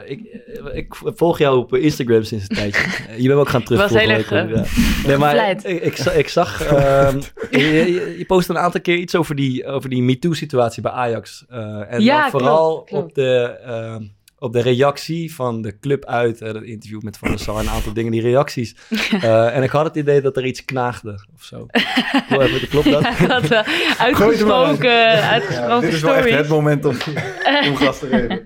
Eh, 0.00 0.10
ik, 0.10 0.20
eh, 0.24 0.76
ik 0.76 0.94
volg 1.04 1.38
jou 1.38 1.58
op 1.58 1.74
Instagram 1.74 2.22
sinds 2.22 2.44
een 2.48 2.56
tijdje. 2.56 2.82
Eh, 3.08 3.18
je 3.18 3.28
bent 3.28 3.40
ook 3.40 3.48
gaan 3.48 3.62
terugvolgen. 3.62 4.08
Was 4.08 4.28
heel 4.28 4.38
erg, 4.46 4.54
ja. 4.54 5.06
Nee, 5.06 5.16
maar 5.16 5.50
ik, 5.50 5.62
ik, 5.62 5.96
za- 5.96 6.10
ik 6.12 6.28
zag... 6.28 6.62
ehm, 6.64 7.20
je, 7.50 7.58
je, 7.60 8.14
je 8.18 8.24
postte 8.26 8.52
een 8.52 8.58
aantal 8.58 8.80
keer 8.80 8.96
iets 8.96 9.14
over 9.14 9.34
die, 9.34 9.66
over 9.66 9.90
die 9.90 10.02
MeToo-situatie 10.02 10.82
bij 10.82 10.92
Ajax. 10.92 11.44
Eh, 11.48 11.92
en 11.92 12.02
Ja, 12.02 12.30
vooral 12.30 12.72
klopt, 12.74 12.88
klopt. 12.88 13.04
Op, 13.04 13.14
de, 13.14 13.58
ehm, 13.64 14.02
op 14.42 14.52
de 14.52 14.60
reactie 14.62 15.34
van 15.34 15.62
de 15.62 15.78
club 15.78 16.04
uit. 16.04 16.40
eh, 16.40 16.52
dat 16.52 16.62
interview 16.62 17.02
met 17.02 17.18
Van 17.18 17.28
der 17.28 17.38
Sar 17.38 17.58
een 17.60 17.68
aantal 17.68 17.92
dingen, 17.92 18.12
die 18.12 18.20
reacties. 18.20 18.74
Eh, 19.22 19.56
en 19.56 19.62
ik 19.62 19.70
had 19.70 19.84
het 19.84 19.96
idee 19.96 20.20
dat 20.20 20.36
er 20.36 20.44
iets 20.44 20.64
knaagde 20.64 21.24
of 21.34 21.44
zo. 21.44 21.66
Even, 22.28 22.68
klopt 22.68 22.90
dat? 22.90 23.02
Hij 23.08 23.26
had 23.26 23.50
eh, 23.50 23.58
het 23.66 23.98
uitgesproken, 23.98 25.22
uitgesproken 25.22 25.80
dit 25.80 25.92
is 25.92 26.00
wel 26.00 26.14
echt 26.14 26.30
het 26.30 26.48
moment 26.48 26.84
om, 26.84 26.96
om 27.68 27.76
gas 27.76 27.98
te 27.98 28.06
geven. 28.06 28.44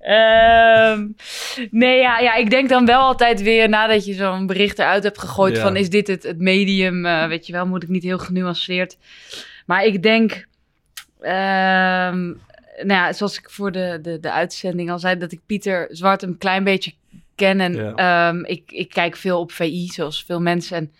Ehm, 0.00 1.06
nee, 1.70 2.00
ja, 2.00 2.18
ja, 2.18 2.34
ik 2.34 2.50
denk 2.50 2.68
dan 2.68 2.86
wel 2.86 3.00
altijd 3.00 3.42
weer 3.42 3.68
nadat 3.68 4.06
je 4.06 4.14
zo'n 4.14 4.46
bericht 4.46 4.78
eruit 4.78 5.02
hebt 5.02 5.18
gegooid 5.18 5.56
Ja. 5.56 5.62
van 5.62 5.76
is 5.76 5.90
dit 5.90 6.06
het, 6.06 6.22
het 6.22 6.38
medium, 6.38 7.06
eh, 7.06 7.26
weet 7.26 7.46
je 7.46 7.52
wel, 7.52 7.66
moet 7.66 7.82
ik 7.82 7.88
niet 7.88 8.02
heel 8.02 8.18
genuanceerd. 8.18 8.96
Maar 9.66 9.84
ik 9.84 10.02
denk, 10.02 10.46
ehm, 11.20 12.32
nou 12.76 12.88
ja, 13.06 13.12
zoals 13.12 13.38
ik 13.38 13.50
voor 13.50 13.72
de, 13.72 13.98
de, 14.02 14.20
de 14.20 14.32
uitzending 14.32 14.90
al 14.90 14.98
zei, 14.98 15.18
dat 15.18 15.32
ik 15.32 15.40
Pieter 15.46 15.86
Zwart 15.90 16.22
een 16.22 16.38
klein 16.38 16.64
beetje 16.64 16.92
ken. 17.34 17.60
En 17.60 17.74
Ja. 17.74 17.92
ehm, 18.28 18.44
ik, 18.44 18.62
ik 18.66 18.88
kijk 18.88 19.16
veel 19.16 19.40
op 19.40 19.52
VI, 19.52 19.86
zoals 19.92 20.24
veel 20.26 20.40
mensen. 20.40 20.76
En 20.76 20.92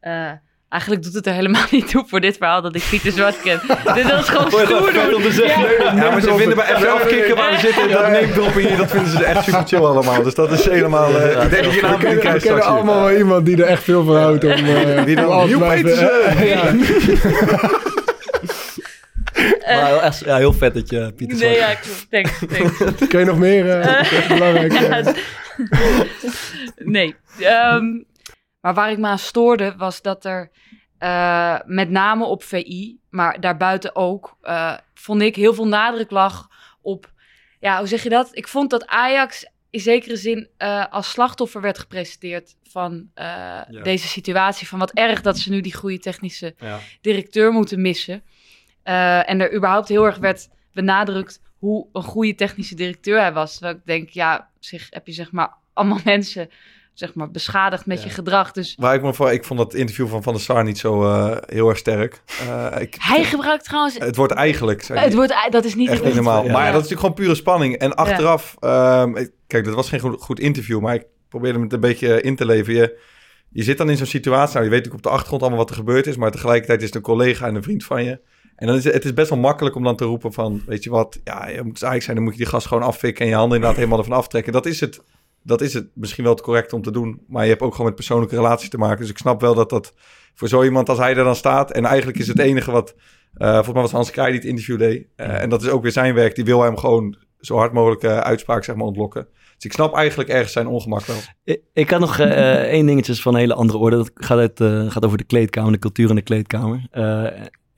eh, 0.00 0.30
eigenlijk 0.68 1.02
doet 1.02 1.14
het 1.14 1.26
er 1.26 1.32
helemaal 1.32 1.64
niet 1.70 1.90
toe 1.90 2.04
voor 2.06 2.20
dit 2.20 2.36
verhaal 2.36 2.62
dat 2.62 2.74
ik 2.74 2.82
Pieter 2.90 3.12
Zwart 3.12 3.40
ken. 3.42 3.60
dit 3.94 4.04
is 4.12 4.28
gewoon 4.28 4.50
stoer 4.50 4.66
doen. 4.92 5.14
om 5.14 5.22
te 5.22 5.32
zeggen. 5.32 5.84
Ja. 5.84 5.94
Ja, 6.04 6.10
maar 6.10 6.20
ze 6.20 6.34
vinden 6.36 6.56
bij 6.56 6.64
FC 6.66 6.86
afkicken 6.86 7.36
waar 7.36 7.50
we 7.52 7.58
zitten, 7.58 7.90
dat 7.90 8.08
neemdroppen 8.10 8.66
hier, 8.66 8.76
dat 8.76 8.90
vinden 8.90 9.10
ze 9.10 9.24
echt 9.24 9.44
super 9.48 9.66
chill 9.66 9.78
allemaal. 9.78 10.22
Dus 10.22 10.34
dat 10.34 10.52
is 10.52 10.64
helemaal... 10.68 11.18
eh, 11.20 11.44
ik 11.44 11.50
denk 11.50 11.64
dat 12.02 12.22
je 12.22 12.28
een 12.28 12.40
straks 12.40 12.64
allemaal 12.64 13.04
wel 13.04 13.16
iemand 13.18 13.46
die 13.46 13.56
er 13.62 13.68
echt 13.68 13.82
veel 13.82 14.04
van 14.04 14.16
houdt 14.16 14.44
om... 14.44 14.50
eh, 14.50 15.02
Wie 15.02 15.16
dan? 15.16 15.42
even- 15.42 15.68
Petersen! 15.68 17.80
Ja. 19.74 19.80
Maar 19.80 19.86
heel, 19.90 20.02
echt, 20.02 20.18
ja, 20.24 20.36
heel 20.36 20.52
vet 20.52 20.74
dat 20.74 20.90
je 20.90 21.12
Pieter 21.16 21.38
Nee, 21.38 21.56
ja, 21.56 21.74
klopt. 21.74 22.06
Thanks, 22.10 22.38
thanks. 22.48 23.06
Ken 23.08 23.18
je 23.20 23.24
nog 23.26 23.38
meer 23.38 23.80
eh, 23.80 24.28
belangrijk? 24.28 24.72
Ja, 24.80 24.88
eh, 24.98 25.06
d- 25.06 25.18
nee. 26.76 27.16
Ehm, 27.40 27.84
maar 28.60 28.74
waar 28.74 28.90
ik 28.90 28.98
me 28.98 29.06
aan 29.06 29.18
stoorde 29.18 29.74
was 29.76 30.02
dat 30.02 30.24
er 30.24 30.50
eh, 30.98 31.58
met 31.64 31.90
name 31.90 32.24
op 32.24 32.42
VI, 32.42 32.98
maar 33.10 33.40
daarbuiten 33.40 33.96
ook, 33.96 34.36
eh, 34.42 34.76
vond 34.94 35.22
ik 35.22 35.36
heel 35.36 35.54
veel 35.54 35.66
nadruk 35.66 36.10
lag 36.10 36.48
op, 36.82 37.12
ja, 37.60 37.78
hoe 37.78 37.86
zeg 37.86 38.02
je 38.02 38.08
dat? 38.08 38.28
Ik 38.32 38.48
vond 38.48 38.70
dat 38.70 38.86
Ajax 38.86 39.46
in 39.70 39.80
zekere 39.80 40.16
zin 40.16 40.48
eh, 40.56 40.84
als 40.90 41.10
slachtoffer 41.10 41.60
werd 41.60 41.78
gepresenteerd 41.78 42.56
van 42.70 43.10
eh, 43.14 43.24
Ja. 43.68 43.82
deze 43.82 44.08
situatie. 44.08 44.68
Van 44.68 44.78
wat 44.78 44.90
erg 44.92 45.20
dat 45.22 45.38
ze 45.38 45.50
nu 45.50 45.60
die 45.60 45.74
goede 45.74 45.98
technische 45.98 46.54
Ja. 46.58 46.78
directeur 47.00 47.52
moeten 47.52 47.80
missen. 47.80 48.22
Eh, 48.82 49.30
en 49.30 49.40
er 49.40 49.54
überhaupt 49.54 49.88
heel 49.88 50.04
erg 50.04 50.18
werd 50.18 50.48
benadrukt 50.72 51.40
hoe 51.58 51.86
een 51.92 52.02
goede 52.02 52.34
technische 52.34 52.74
directeur 52.74 53.20
hij 53.20 53.32
was. 53.32 53.52
Terwijl 53.52 53.74
ik 53.74 53.86
denk, 53.86 54.08
ja, 54.08 54.48
zich, 54.58 54.86
heb 54.90 55.06
je 55.06 55.12
zeg 55.12 55.32
maar 55.32 55.54
allemaal 55.72 56.00
mensen 56.14 56.48
zeg 56.92 57.14
maar 57.14 57.30
beschadigd 57.30 57.86
met 57.86 58.02
je 58.02 58.08
gedrag. 58.08 58.52
Dus 58.52 58.74
Waar 58.78 58.94
ik 58.94 59.02
me 59.02 59.14
voor, 59.14 59.32
ik 59.32 59.44
vond 59.44 59.58
dat 59.58 59.74
interview 59.74 60.08
van 60.08 60.22
Van 60.22 60.32
der 60.32 60.42
Sar 60.42 60.64
niet 60.64 60.78
zo 60.78 61.04
eh, 61.04 61.36
heel 61.46 61.68
erg 61.68 61.78
sterk. 61.78 62.22
Eh, 62.48 62.80
ik, 62.80 62.96
hij 62.98 63.24
gebruikt 63.24 63.64
trouwens... 63.64 63.98
het 63.98 64.16
wordt 64.16 64.32
eigenlijk, 64.32 64.82
zei 64.82 65.00
Het 65.00 65.14
wordt, 65.14 65.34
dat 65.50 65.64
is 65.64 65.74
niet 65.74 65.88
echt 65.88 66.04
niet 66.04 66.14
normaal. 66.14 66.44
ja. 66.44 66.52
Maar 66.52 66.66
ja, 66.66 66.72
dat 66.72 66.82
is 66.82 66.88
natuurlijk 66.88 67.00
gewoon 67.00 67.14
pure 67.14 67.34
spanning. 67.34 67.76
En 67.76 67.94
achteraf, 67.94 68.56
ehm, 68.58 69.26
kijk, 69.46 69.64
dat 69.64 69.74
was 69.74 69.88
geen 69.88 70.00
goed, 70.00 70.22
goed 70.22 70.40
interview, 70.40 70.80
maar 70.80 70.94
ik 70.94 71.06
probeerde 71.28 71.60
het 71.60 71.72
een 71.72 71.80
beetje 71.80 72.20
in 72.20 72.36
te 72.36 72.46
leven. 72.46 72.74
Je, 72.74 72.98
je 73.48 73.62
zit 73.62 73.78
dan 73.78 73.90
in 73.90 73.96
zo'n 73.96 74.06
situatie, 74.06 74.52
nou, 74.52 74.64
je 74.64 74.70
weet 74.70 74.78
natuurlijk 74.78 75.04
op 75.04 75.10
de 75.10 75.16
achtergrond 75.16 75.42
allemaal 75.42 75.60
wat 75.60 75.70
er 75.70 75.76
gebeurd 75.76 76.06
is, 76.06 76.16
maar 76.16 76.30
tegelijkertijd 76.30 76.80
is 76.80 76.86
het 76.86 76.94
een 76.94 77.02
collega 77.02 77.46
en 77.46 77.54
een 77.54 77.62
vriend 77.62 77.84
van 77.84 78.04
je. 78.04 78.20
En 78.62 78.68
dan 78.68 78.76
is 78.76 78.84
het, 78.84 78.92
het 78.94 79.04
is 79.04 79.12
best 79.14 79.30
wel 79.30 79.38
makkelijk 79.38 79.74
om 79.76 79.82
dan 79.84 79.96
te 79.96 80.04
roepen 80.04 80.32
van, 80.32 80.62
weet 80.66 80.84
je 80.84 80.90
wat, 80.90 81.20
ja, 81.24 81.48
je 81.48 81.54
moet 81.54 81.64
eigenlijk 81.82 82.02
zijn, 82.02 82.16
dan 82.16 82.24
moet 82.24 82.32
je 82.32 82.38
die 82.38 82.48
gast 82.48 82.66
gewoon 82.66 82.82
afvikken 82.82 83.24
en 83.24 83.30
je 83.30 83.36
handen 83.36 83.54
inderdaad 83.54 83.78
helemaal 83.78 83.98
ervan 83.98 84.16
aftrekken. 84.16 84.52
Dat 84.52 84.66
is 84.66 84.80
het. 84.80 85.02
Dat 85.42 85.60
is 85.60 85.74
het 85.74 85.86
misschien 85.94 86.24
wel 86.24 86.32
het 86.32 86.42
correct 86.42 86.72
om 86.72 86.82
te 86.82 86.90
doen. 86.90 87.20
Maar 87.28 87.42
je 87.44 87.50
hebt 87.50 87.62
ook 87.62 87.70
gewoon 87.72 87.86
met 87.86 87.94
persoonlijke 87.94 88.34
relaties 88.34 88.68
te 88.68 88.78
maken. 88.78 88.98
Dus 89.00 89.10
ik 89.10 89.18
snap 89.18 89.40
wel 89.40 89.54
dat 89.54 89.70
dat 89.70 89.94
voor 90.34 90.48
zo 90.48 90.62
iemand 90.62 90.88
als 90.88 90.98
hij 90.98 91.16
er 91.16 91.24
dan 91.24 91.36
staat. 91.36 91.70
En 91.72 91.84
eigenlijk 91.84 92.18
is 92.18 92.26
het 92.28 92.38
enige 92.38 92.70
wat. 92.70 92.94
eh 93.34 93.48
volgens 93.48 93.72
mij 93.72 93.82
was 93.82 93.92
Hans 93.92 94.10
Kraaij 94.10 94.30
die 94.30 94.40
het 94.40 94.48
interview 94.48 94.78
deed. 94.78 95.06
Eh, 95.16 95.42
En 95.42 95.48
dat 95.48 95.62
is 95.62 95.68
ook 95.68 95.82
weer 95.82 95.92
zijn 95.92 96.14
werk. 96.14 96.34
Die 96.34 96.44
wil 96.44 96.62
hem 96.62 96.76
gewoon 96.76 97.16
zo 97.40 97.56
hard 97.56 97.72
mogelijk 97.72 98.02
eh, 98.02 98.18
uitspraak 98.18 98.64
zeg 98.64 98.74
maar, 98.76 98.86
ontlokken. 98.86 99.26
Dus 99.54 99.64
ik 99.64 99.72
snap 99.72 99.94
eigenlijk 99.94 100.28
ergens 100.28 100.52
zijn 100.52 100.66
ongemak 100.66 101.04
wel. 101.04 101.16
Ik, 101.44 101.60
ik 101.72 101.90
had 101.90 102.00
nog 102.00 102.18
eh, 102.18 102.52
één 102.62 102.86
dingetje 102.86 103.14
van 103.14 103.34
een 103.34 103.40
hele 103.40 103.54
andere 103.54 103.78
orde. 103.78 103.96
Dat 103.96 104.10
gaat, 104.14 104.38
uit, 104.38 104.60
eh, 104.60 104.90
gaat 104.90 105.04
over 105.04 105.18
de 105.18 105.24
kleedkamer, 105.24 105.72
de 105.72 105.78
cultuur 105.78 106.08
in 106.08 106.14
de 106.14 106.22
kleedkamer. 106.22 106.86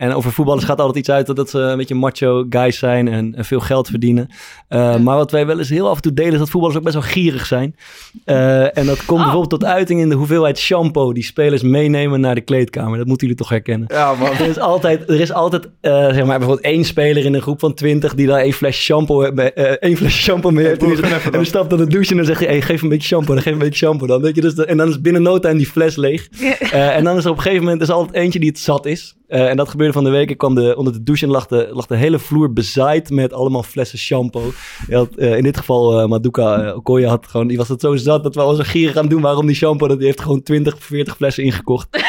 En 0.05 0.15
over 0.15 0.33
voetballers 0.33 0.65
gaat 0.65 0.79
altijd 0.79 0.97
iets 0.99 1.11
uit 1.11 1.37
dat 1.37 1.51
ze 1.51 1.59
een 1.59 1.77
beetje 1.77 1.95
macho 1.95 2.47
guys 2.51 2.79
zijn 2.79 3.09
en, 3.09 3.35
en 3.37 3.45
veel 3.45 3.61
geld 3.61 3.89
verdienen. 3.89 4.29
Eh, 4.69 4.97
Maar 4.97 5.17
wat 5.17 5.31
wij 5.31 5.47
wel 5.47 5.59
eens 5.59 5.69
heel 5.69 5.89
af 5.89 5.97
en 5.97 6.03
toe 6.03 6.13
delen 6.15 6.33
is 6.33 6.39
dat 6.39 6.51
voetballers 6.51 6.79
ook 6.79 6.85
best 6.85 6.97
wel 6.97 7.05
gierig 7.05 7.47
zijn. 7.47 7.77
Eh, 8.25 8.79
en 8.79 8.87
dat 8.87 9.05
komt 9.05 9.19
Oh. 9.19 9.25
bijvoorbeeld 9.25 9.51
tot 9.61 9.65
uiting 9.65 10.01
in 10.01 10.09
de 10.09 10.15
hoeveelheid 10.15 10.59
shampoo 10.59 11.13
die 11.13 11.23
spelers 11.25 11.63
meenemen 11.63 12.21
naar 12.21 12.35
de 12.35 12.41
kleedkamer. 12.41 12.99
Dat 12.99 13.07
moeten 13.07 13.27
jullie 13.27 13.43
toch 13.43 13.51
herkennen. 13.51 13.89
Ja, 13.93 14.15
man. 14.15 14.31
Er 14.33 14.47
is 14.49 14.59
altijd, 14.59 15.11
er 15.11 15.21
is 15.21 15.33
altijd 15.33 15.69
eh, 15.81 15.93
zeg 15.93 16.25
maar 16.25 16.39
bijvoorbeeld 16.39 16.61
één 16.67 16.85
speler 16.85 17.25
in 17.25 17.35
een 17.35 17.43
groep 17.43 17.61
van 17.61 17.75
twintig 17.75 18.15
die 18.15 18.27
daar 18.27 18.41
één 18.41 18.53
flesje 18.53 18.83
shampoo, 18.83 19.21
heeft- 19.21 19.53
eh, 19.53 19.65
één 19.65 19.97
flesje 19.97 20.23
shampoo 20.23 20.51
mee 20.51 20.67
heeft. 20.67 20.83
En 20.83 20.91
en 21.25 21.31
dan. 21.33 21.47
stapt 21.47 21.73
aan 21.73 21.79
de 21.79 21.87
douche 21.87 22.11
en 22.11 22.17
dan 22.17 22.27
zegt 22.27 22.41
hij, 22.41 22.49
hey, 22.49 22.61
geef 22.63 22.83
een 22.83 22.89
beetje 22.89 23.09
shampoo, 23.09 23.35
dan 23.35 23.43
geef 23.43 23.53
een 23.53 23.59
beetje 23.59 23.87
shampoo 23.87 24.07
dan. 24.07 24.23
Weet 24.23 24.35
je, 24.35 24.41
dus 24.41 24.55
de- 24.55 24.65
en 24.65 24.77
dan 24.77 24.89
is 24.89 25.01
binnen 25.01 25.23
no 25.23 25.39
time 25.39 25.57
die 25.57 25.67
fles 25.67 25.97
leeg. 25.97 26.29
Eh, 26.73 26.97
en 26.97 27.05
dan 27.05 27.17
is 27.17 27.25
er 27.25 27.31
op 27.31 27.37
een 27.37 27.43
gegeven 27.43 27.65
moment 27.65 27.83
is 27.83 27.91
altijd 27.91 28.17
eentje 28.17 28.39
die 28.39 28.49
het 28.49 28.59
zat 28.59 28.87
is. 28.87 29.15
Eh, 29.29 29.49
en 29.49 29.57
dat 29.57 29.69
gebeurde 29.69 29.93
van 29.95 30.05
de 30.05 30.11
week. 30.11 30.31
Ik 30.31 30.39
kwam 30.39 30.55
de, 30.55 30.77
onder 30.77 30.93
de 30.93 31.03
douche 31.03 31.25
en 31.25 31.31
lag 31.31 31.47
de, 31.47 31.69
lag 31.73 31.87
de 31.87 31.97
hele 31.97 32.19
vloer 32.19 32.53
bezaaid 32.53 33.11
met 33.11 33.33
allemaal 33.33 33.63
flessen 33.63 33.99
shampoo. 33.99 34.53
Je 34.89 34.97
had, 34.97 35.15
eh, 35.15 35.37
in 35.37 35.43
dit 35.43 35.57
geval 35.57 36.01
eh, 36.01 36.09
Maduka 36.09 36.65
uh, 36.65 36.77
Okoye 36.77 37.07
had 37.07 37.27
gewoon, 37.27 37.47
die 37.47 37.57
was 37.57 37.69
het 37.69 37.81
zo 37.81 37.97
zat 37.97 38.23
dat 38.23 38.35
we 38.35 38.41
al 38.41 38.55
zo 38.55 38.63
gierig 38.67 38.97
aan 38.97 39.09
doen 39.09 39.21
waarom 39.21 39.47
die 39.47 39.57
shampoo, 39.57 39.89
dat 39.89 39.99
die 39.99 40.07
heeft 40.07 40.21
gewoon 40.21 40.43
20, 40.43 40.77
40 40.79 41.17
flessen 41.17 41.45
ingekocht. 41.45 41.89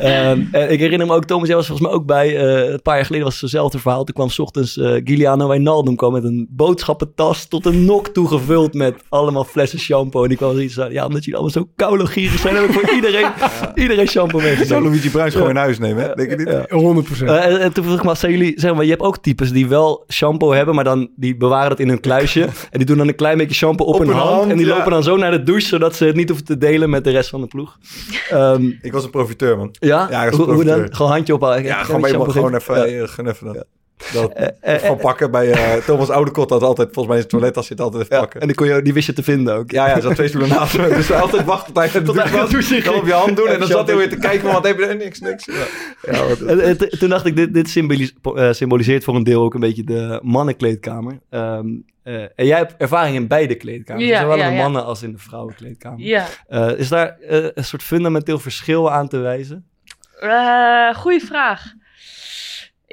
Ehm, 0.00 0.42
en 0.52 0.72
ik 0.72 0.80
herinner 0.80 1.06
me 1.06 1.14
ook, 1.14 1.24
Thomas, 1.24 1.46
jij 1.46 1.56
was 1.56 1.66
volgens 1.66 1.88
mij 1.88 1.96
ook 1.96 2.06
bij, 2.06 2.36
eh, 2.36 2.72
een 2.72 2.82
paar 2.82 2.94
jaar 2.94 3.04
geleden 3.04 3.24
was 3.24 3.34
het 3.34 3.42
hetzelfde 3.42 3.78
verhaal. 3.78 4.04
Toen 4.04 4.14
kwam 4.14 4.28
's 4.28 4.38
ochtends 4.38 4.78
eh 4.78 5.00
Giuliano 5.04 5.48
Wijnaldum 5.48 5.96
kwam 5.96 6.12
met 6.12 6.24
een 6.24 6.46
boodschappentas 6.50 7.48
tot 7.48 7.66
een 7.66 7.84
nok 7.84 8.08
toegevuld 8.08 8.74
met 8.74 8.94
allemaal 9.08 9.44
flessen 9.44 9.78
shampoo. 9.78 10.22
En 10.22 10.28
die 10.28 10.36
kwam 10.36 10.52
zoiets 10.52 10.74
van, 10.74 10.92
ja, 10.92 11.06
omdat 11.06 11.24
jullie 11.24 11.40
allemaal 11.40 11.62
zo 11.62 11.68
koude 11.76 12.06
gierig 12.06 12.38
zijn, 12.38 12.54
heb 12.54 12.64
ik 12.64 12.72
voor 12.72 12.94
iedereen, 12.98 13.30
iedereen 13.74 14.08
shampoo 14.08 14.40
Zou 14.40 14.54
meegenomen. 14.54 14.90
Luigi 14.90 15.10
Bruins 15.10 15.34
gewoon 15.34 15.50
in 15.50 15.56
huis 15.56 15.78
nemen, 15.78 16.02
hè? 16.02 16.14
Denk 16.14 16.30
je 16.30 16.36
niet? 16.36 16.48
Ja. 16.48 16.76
100 16.76 17.06
Eh, 17.28 17.44
en, 17.44 17.60
en 17.60 17.72
toen 17.72 17.84
vroeg 17.84 17.96
ik 17.98 18.04
me, 18.04 18.14
zijn 18.14 18.32
jullie, 18.32 18.52
zeg 18.56 18.74
maar, 18.74 18.84
je 18.84 18.90
hebt 18.90 19.02
ook 19.02 19.18
types 19.18 19.52
die 19.52 19.68
wel 19.68 20.04
shampoo 20.12 20.52
hebben, 20.52 20.74
maar 20.74 20.84
dan 20.84 21.10
die 21.16 21.36
bewaren 21.36 21.68
dat 21.68 21.78
in 21.78 21.88
hun 21.88 22.00
kluisje. 22.00 22.42
en 22.70 22.78
die 22.78 22.84
doen 22.86 22.96
dan 22.96 23.08
een 23.08 23.14
klein 23.14 23.38
beetje 23.38 23.54
shampoo 23.54 23.84
op, 23.86 23.94
Op 23.94 24.00
hun 24.00 24.10
hand. 24.10 24.30
hand, 24.30 24.50
en 24.50 24.56
die 24.56 24.66
ja. 24.66 24.76
lopen 24.76 24.90
dan 24.90 25.02
zo 25.02 25.16
naar 25.16 25.30
de 25.30 25.42
douche, 25.42 25.66
zodat 25.66 25.94
ze 25.96 26.04
het 26.04 26.16
niet 26.16 26.28
hoeven 26.28 26.46
te 26.46 26.58
delen 26.58 26.90
met 26.90 27.04
de 27.04 27.10
rest 27.10 27.30
van 27.30 27.40
de 27.40 27.46
ploeg. 27.46 27.78
Ehm, 28.30 28.70
Ik 28.82 28.92
was 28.92 29.04
een 29.04 29.10
profiteur, 29.10 29.56
man. 29.56 29.74
ja? 29.80 30.06
Ja, 30.10 30.24
dat 30.24 30.32
is 30.32 30.38
hoe, 30.38 30.46
hoe 30.46 30.54
dan? 30.56 30.64
profiteur. 30.64 30.96
Gewoon 30.96 31.12
handje 31.12 31.34
ophalen. 31.34 31.56
Ja, 31.62 31.62
Klein 31.62 31.84
gewoon, 31.84 32.08
shampoo 32.08 32.30
gewoon 32.32 32.54
even, 32.54 32.74
Ja. 32.76 32.84
eh, 33.02 33.08
gewoon 33.08 33.30
even 33.32 33.46
dan. 33.46 33.64
Dat, 34.12 34.32
eh, 34.60 34.74
gewoon 34.74 34.96
pakken 34.96 35.30
bij 35.30 35.50
eh, 35.50 35.82
Thomas 35.84 36.08
Oudekot. 36.10 36.48
Dat 36.48 36.62
altijd, 36.62 36.88
volgens 36.92 37.06
mij 37.06 37.16
in 37.16 37.22
het 37.22 37.30
toilet, 37.30 37.56
als 37.56 37.68
je 37.68 37.74
het 37.74 37.82
altijd 37.82 38.02
even 38.02 38.14
Ja, 38.16 38.20
pakken. 38.22 38.40
en 38.40 38.46
die, 38.46 38.56
kon 38.56 38.66
je, 38.66 38.82
die 38.82 38.92
wist 38.92 39.06
je 39.06 39.12
te 39.12 39.22
vinden 39.22 39.54
ook. 39.54 39.70
Ja, 39.70 39.86
ja, 39.88 39.94
er 39.96 40.02
zat 40.02 40.14
twee 40.14 40.28
stoelen 40.28 40.50
naast 40.50 40.78
me. 40.78 40.88
Dus 40.88 41.12
altijd 41.12 41.44
wachten 41.44 42.04
tot 42.04 42.22
hij 42.22 42.46
douche 42.48 42.82
Dan 42.82 42.94
op 42.94 43.06
je 43.06 43.12
hand 43.12 43.36
doen. 43.36 43.48
En 43.48 43.58
dan 43.58 43.68
zat 43.68 43.86
hij 43.86 43.96
weer 43.96 44.08
te 44.08 44.16
kijken, 44.18 44.40
van, 44.40 44.52
wat 44.52 44.66
heb 44.66 44.78
je 44.78 44.86
er? 44.86 44.96
Niks, 44.96 45.20
niks. 45.20 45.44
Ja. 45.44 45.64
Ja, 46.12 46.46
En, 46.46 46.98
toen 46.98 47.08
dacht 47.08 47.26
ik, 47.26 47.36
dit, 47.36 47.54
dit 47.54 47.68
symbolis- 47.68 48.14
eh, 48.34 48.52
symboliseert 48.52 49.04
voor 49.04 49.14
een 49.16 49.24
deel 49.24 49.42
ook 49.42 49.54
een 49.54 49.60
beetje 49.60 49.84
de 49.84 50.18
mannenkleedkamer. 50.22 51.18
Ehm, 51.30 51.66
eh, 52.02 52.14
en 52.22 52.46
jij 52.46 52.58
hebt 52.58 52.74
ervaring 52.78 53.16
in 53.16 53.26
beide 53.28 53.54
kleedkamers, 53.54 54.06
Ja, 54.08 54.20
zowel 54.20 54.36
ja, 54.36 54.44
in 54.44 54.50
de 54.50 54.56
ja. 54.56 54.62
mannen 54.62 54.84
als 54.84 55.02
in 55.02 55.12
de 55.12 55.18
vrouwenkleedkamer. 55.18 56.00
Ja. 56.00 56.26
Eh, 56.48 56.70
is 56.76 56.88
daar 56.88 57.16
eh, 57.28 57.44
een 57.54 57.64
soort 57.64 57.82
fundamenteel 57.82 58.38
verschil 58.38 58.92
aan 58.92 59.08
te 59.08 59.18
wijzen? 59.18 59.66
Eh 60.20 60.94
goeie 60.94 61.24
vraag. 61.24 61.62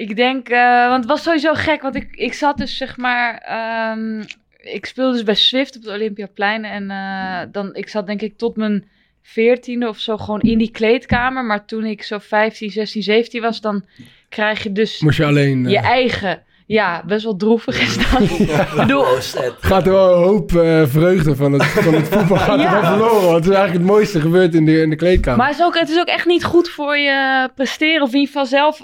Ik 0.00 0.16
denk, 0.16 0.48
eh, 0.48 0.88
want 0.88 1.00
het 1.00 1.06
was 1.12 1.22
sowieso 1.22 1.54
gek, 1.54 1.82
want 1.82 1.94
ik, 1.94 2.08
ik 2.14 2.32
zat 2.32 2.56
dus 2.56 2.76
zeg 2.76 2.96
maar, 2.96 3.38
ehm, 3.38 4.22
ik 4.60 4.86
speelde 4.86 5.12
dus 5.12 5.22
bij 5.22 5.34
Swift 5.34 5.76
op 5.76 5.82
het 5.82 5.92
Olympiaplein 5.92 6.64
en 6.64 6.90
eh, 6.90 7.40
dan, 7.52 7.74
ik 7.74 7.88
zat 7.88 8.06
denk 8.06 8.20
ik 8.22 8.36
tot 8.36 8.56
mijn 8.56 8.84
veertiende 9.22 9.88
of 9.88 9.98
zo 9.98 10.16
gewoon 10.16 10.40
in 10.40 10.58
die 10.58 10.70
kleedkamer, 10.70 11.44
maar 11.44 11.64
toen 11.64 11.84
ik 11.84 12.02
zo 12.02 12.18
15, 12.18 12.70
16, 12.70 13.02
17 13.02 13.40
was, 13.42 13.60
dan 13.60 13.84
krijg 14.28 14.62
je 14.62 14.72
dus 14.72 15.00
Moest 15.00 15.16
je 15.16 15.24
alleen... 15.24 15.64
eh, 15.66 15.70
je 15.72 15.78
eigen, 15.78 16.42
ja, 16.66 17.02
best 17.06 17.24
wel 17.24 17.36
droevig 17.36 17.80
is 17.80 17.96
dat. 17.96 18.20
Ik 18.40 18.76
bedoel, 18.76 19.04
gaat 19.60 19.86
er 19.86 19.92
wel 19.92 20.16
een 20.16 20.22
hoop 20.24 20.52
eh, 20.54 20.82
vreugde 20.86 21.36
van 21.36 21.52
het, 21.52 21.64
van 21.64 21.94
het 21.94 22.08
voetbal 22.08 22.36
gaat 22.46 22.60
Ja. 22.60 22.74
er 22.74 22.80
wel 22.80 22.90
verloren. 22.90 23.22
Want 23.30 23.34
het 23.44 23.44
is 23.44 23.50
eigenlijk 23.54 23.72
het 23.72 23.92
mooiste 23.96 24.20
gebeurd 24.20 24.54
in 24.54 24.64
de, 24.64 24.80
in 24.80 24.90
de 24.90 24.96
kleedkamer. 24.96 25.38
Maar 25.38 25.48
het 25.48 25.58
is, 25.58 25.64
ook, 25.64 25.78
het 25.78 25.88
is 25.90 25.98
ook 25.98 26.06
echt 26.08 26.26
niet 26.26 26.44
goed 26.44 26.68
voor 26.68 26.96
je 26.98 27.48
presteren. 27.54 28.02
Of 28.02 28.08
in 28.12 28.18
ieder 28.18 28.32
geval 28.32 28.46
zelf. 28.46 28.82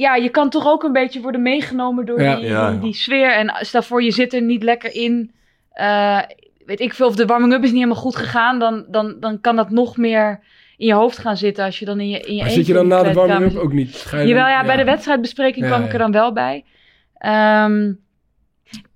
Ja, 0.00 0.14
je 0.14 0.28
kan 0.28 0.50
toch 0.50 0.66
ook 0.66 0.82
een 0.82 0.92
beetje 0.92 1.20
worden 1.20 1.42
meegenomen 1.42 2.06
door 2.06 2.22
Ja. 2.22 2.36
die, 2.36 2.44
Ja, 2.46 2.72
die, 2.72 2.94
sfeer. 2.94 3.32
En 3.34 3.56
stel 3.60 3.82
voor, 3.82 4.02
je 4.02 4.10
zit 4.10 4.32
er 4.34 4.42
niet 4.42 4.62
lekker 4.62 4.94
in. 4.94 5.32
eh, 5.72 6.18
weet 6.66 6.80
ik 6.80 6.94
veel, 6.94 7.06
of 7.06 7.14
de 7.16 7.26
warming-up 7.26 7.62
is 7.62 7.68
niet 7.70 7.78
helemaal 7.82 8.02
goed 8.02 8.16
gegaan. 8.16 8.58
Dan, 8.58 8.84
dan, 8.88 9.16
dan 9.20 9.40
kan 9.40 9.56
dat 9.56 9.70
nog 9.70 9.96
meer 9.96 10.40
in 10.76 10.86
je 10.86 10.92
hoofd 10.94 11.18
gaan 11.18 11.36
zitten. 11.36 11.64
Als 11.64 11.78
je 11.78 11.84
dan 11.84 12.00
in 12.00 12.08
je, 12.08 12.20
in 12.20 12.34
je 12.34 12.42
maar 12.42 12.50
zit 12.50 12.66
je 12.66 12.72
dan 12.72 12.86
na 12.88 13.02
de 13.02 13.12
warming-up 13.12 13.56
ook 13.58 13.72
niet? 13.72 13.96
Ga 13.96 14.18
je 14.18 14.26
Jawel, 14.26 14.42
dan- 14.42 14.52
ja, 14.52 14.64
bij 14.64 14.76
de 14.76 14.84
wedstrijdbespreking 14.84 15.64
Ja, 15.66 15.70
kwam 15.72 15.84
ik 15.84 15.92
er 15.92 15.98
dan 15.98 16.12
wel 16.12 16.32
bij. 16.32 16.64
Ehm, 17.18 17.92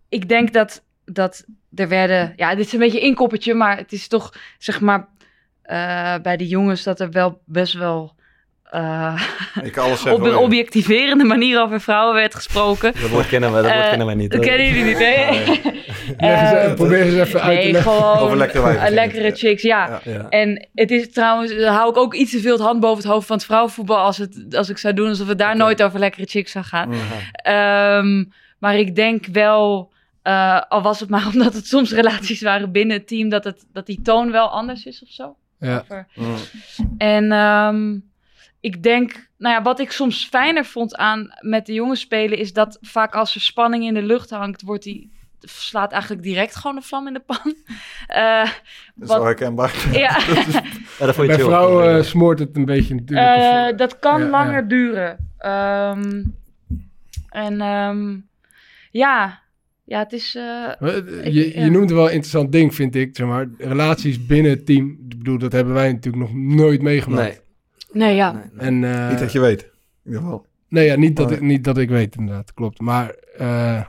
ik 0.08 0.28
denk 0.28 0.52
dat, 0.52 0.84
dat 1.04 1.44
er 1.74 1.88
werden... 1.88 2.32
Ja, 2.36 2.54
dit 2.54 2.66
is 2.66 2.72
een 2.72 2.78
beetje 2.78 3.00
een 3.00 3.06
inkoppertje, 3.06 3.54
maar 3.54 3.76
het 3.76 3.92
is 3.92 4.08
toch, 4.08 4.34
zeg 4.58 4.80
maar... 4.80 5.08
eh, 5.62 6.14
bij 6.22 6.36
de 6.36 6.46
jongens 6.46 6.82
dat 6.82 7.00
er 7.00 7.10
wel 7.10 7.40
best 7.44 7.72
wel... 7.74 8.13
eh, 8.74 9.22
Ik 9.62 9.76
alles 9.76 10.00
zeggen. 10.02 10.22
op 10.22 10.28
een 10.28 10.36
objectiverende 10.36 11.24
manier 11.24 11.60
over 11.62 11.80
vrouwen 11.80 12.14
werd 12.14 12.34
gesproken. 12.34 12.92
Dat 13.00 13.10
woord 13.10 13.26
kennen 13.26 13.52
wij, 13.52 13.62
dat 13.62 13.70
woord 13.70 13.82
Eh, 13.82 13.88
kennen 13.88 14.06
wij 14.06 14.16
niet. 14.16 14.30
Dat 14.30 14.40
kennen 14.40 14.66
jullie 14.66 14.84
niet, 14.84 14.98
hè? 14.98 15.12
Eh, 16.16 16.64
eh, 16.64 16.74
probeer 16.74 17.00
eens 17.02 17.14
even 17.14 17.42
uit 17.42 17.58
te 17.58 17.62
nee, 17.64 17.72
leggen. 17.72 17.92
gewoon 17.92 18.18
Over 18.18 18.36
lekkere 18.36 18.62
wijven 18.62 18.92
lekkere 18.94 19.30
chicks, 19.34 19.62
ja. 19.62 20.00
Ja. 20.04 20.12
Ja. 20.12 20.28
En 20.28 20.68
het 20.74 20.90
is 20.90 21.12
trouwens, 21.12 21.54
hou 21.64 21.90
ik 21.90 21.96
ook 21.96 22.14
iets 22.14 22.30
te 22.30 22.38
veel 22.40 22.52
het 22.52 22.60
hand 22.62 22.80
boven 22.80 23.02
het 23.02 23.12
hoofd 23.12 23.26
van 23.26 23.36
het 23.36 23.44
vrouwenvoetbal 23.44 23.96
als, 23.96 24.16
het, 24.18 24.56
als 24.56 24.68
ik 24.68 24.78
zou 24.78 24.94
doen 24.94 25.08
alsof 25.08 25.28
het 25.28 25.38
daar 25.38 25.56
nooit 25.56 25.82
over 25.82 25.98
lekkere 25.98 26.26
chicks 26.26 26.52
zou 26.52 26.64
gaan. 26.64 26.92
Ehm, 27.32 28.24
maar 28.58 28.76
ik 28.76 28.94
denk 28.94 29.26
wel, 29.26 29.92
eh, 30.22 30.60
al 30.68 30.82
was 30.82 31.00
het 31.00 31.08
maar 31.08 31.26
omdat 31.34 31.54
het 31.54 31.66
soms 31.66 31.92
relaties 31.92 32.42
waren 32.42 32.72
binnen 32.72 32.96
het 32.96 33.06
team, 33.08 33.28
dat, 33.28 33.44
het, 33.44 33.64
dat 33.72 33.86
die 33.86 34.00
toon 34.02 34.30
wel 34.30 34.48
anders 34.48 34.84
is 34.84 35.02
of 35.02 35.08
zo. 35.08 35.36
Ja. 35.58 35.78
Over- 35.80 36.06
Mhm. 36.14 36.28
En 36.98 37.32
ehm, 37.32 37.96
ik 38.64 38.82
denk, 38.82 39.28
nou 39.38 39.54
ja, 39.54 39.62
wat 39.62 39.80
ik 39.80 39.90
soms 39.90 40.24
fijner 40.26 40.64
vond 40.64 40.96
aan 40.96 41.28
met 41.40 41.66
de 41.66 41.72
jongens 41.72 42.00
spelen, 42.00 42.38
is 42.38 42.52
dat 42.52 42.78
vaak 42.80 43.14
als 43.14 43.34
er 43.34 43.40
spanning 43.40 43.84
in 43.84 43.94
de 43.94 44.02
lucht 44.02 44.30
hangt, 44.30 44.62
wordt 44.62 44.82
die 44.84 45.12
slaat 45.40 45.92
eigenlijk 45.92 46.22
direct 46.22 46.56
gewoon 46.56 46.76
de 46.76 46.82
vlam 46.82 47.06
in 47.06 47.12
de 47.12 47.20
pan. 47.26 47.54
Eh, 48.06 48.44
Dat 48.44 48.52
is 49.00 49.08
Wat- 49.08 49.16
wel 49.16 49.24
herkenbaar. 49.24 49.74
ja. 49.92 50.18
Ja, 50.98 51.06
dat 51.06 51.14
vond 51.14 51.30
je 51.30 51.36
Bij 51.36 51.44
vrouwen 51.44 51.96
eh, 51.96 52.02
smoort 52.02 52.38
het 52.38 52.56
een 52.56 52.64
beetje 52.64 52.94
natuurlijk. 52.94 53.36
Eh, 53.36 53.68
Of- 53.70 53.76
dat 53.76 53.98
kan 53.98 54.20
Ja, 54.22 54.28
langer 54.28 54.60
ja. 54.60 54.68
duren. 54.68 55.30
Ehm, 55.38 56.22
en 57.28 57.60
ehm, 57.60 58.16
ja, 58.90 59.40
ja, 59.84 59.98
het 59.98 60.12
is. 60.12 60.32
je, 60.32 61.52
ja. 61.54 61.64
je 61.64 61.70
noemt 61.70 61.90
wel 61.90 62.04
een 62.06 62.12
interessant 62.12 62.52
ding, 62.52 62.74
vind 62.74 62.94
ik. 62.94 63.16
Zeg 63.16 63.26
maar, 63.26 63.46
relaties 63.58 64.26
binnen 64.26 64.50
het 64.52 64.66
team. 64.66 64.90
Ik 65.08 65.18
bedoel, 65.18 65.38
dat 65.38 65.52
hebben 65.52 65.74
wij 65.74 65.92
natuurlijk 65.92 66.24
nog 66.24 66.34
nooit 66.34 66.82
meegemaakt. 66.82 67.42
Nee. 67.94 68.14
ja. 68.14 68.32
nee, 68.32 68.42
nee. 68.52 68.66
En, 68.66 68.84
eh, 68.84 69.08
Niet 69.10 69.18
dat 69.18 69.32
je 69.32 69.40
weet. 69.40 69.62
In 69.62 69.70
ieder 70.04 70.20
geval. 70.20 70.46
Nee, 70.68 70.86
ja, 70.86 70.96
niet, 70.96 71.16
dat 71.16 71.30
ik, 71.30 71.40
niet 71.40 71.64
dat 71.64 71.78
ik 71.78 71.88
weet, 71.88 72.16
inderdaad. 72.16 72.54
Klopt. 72.54 72.80
Maar 72.80 73.14
eh, 73.38 73.82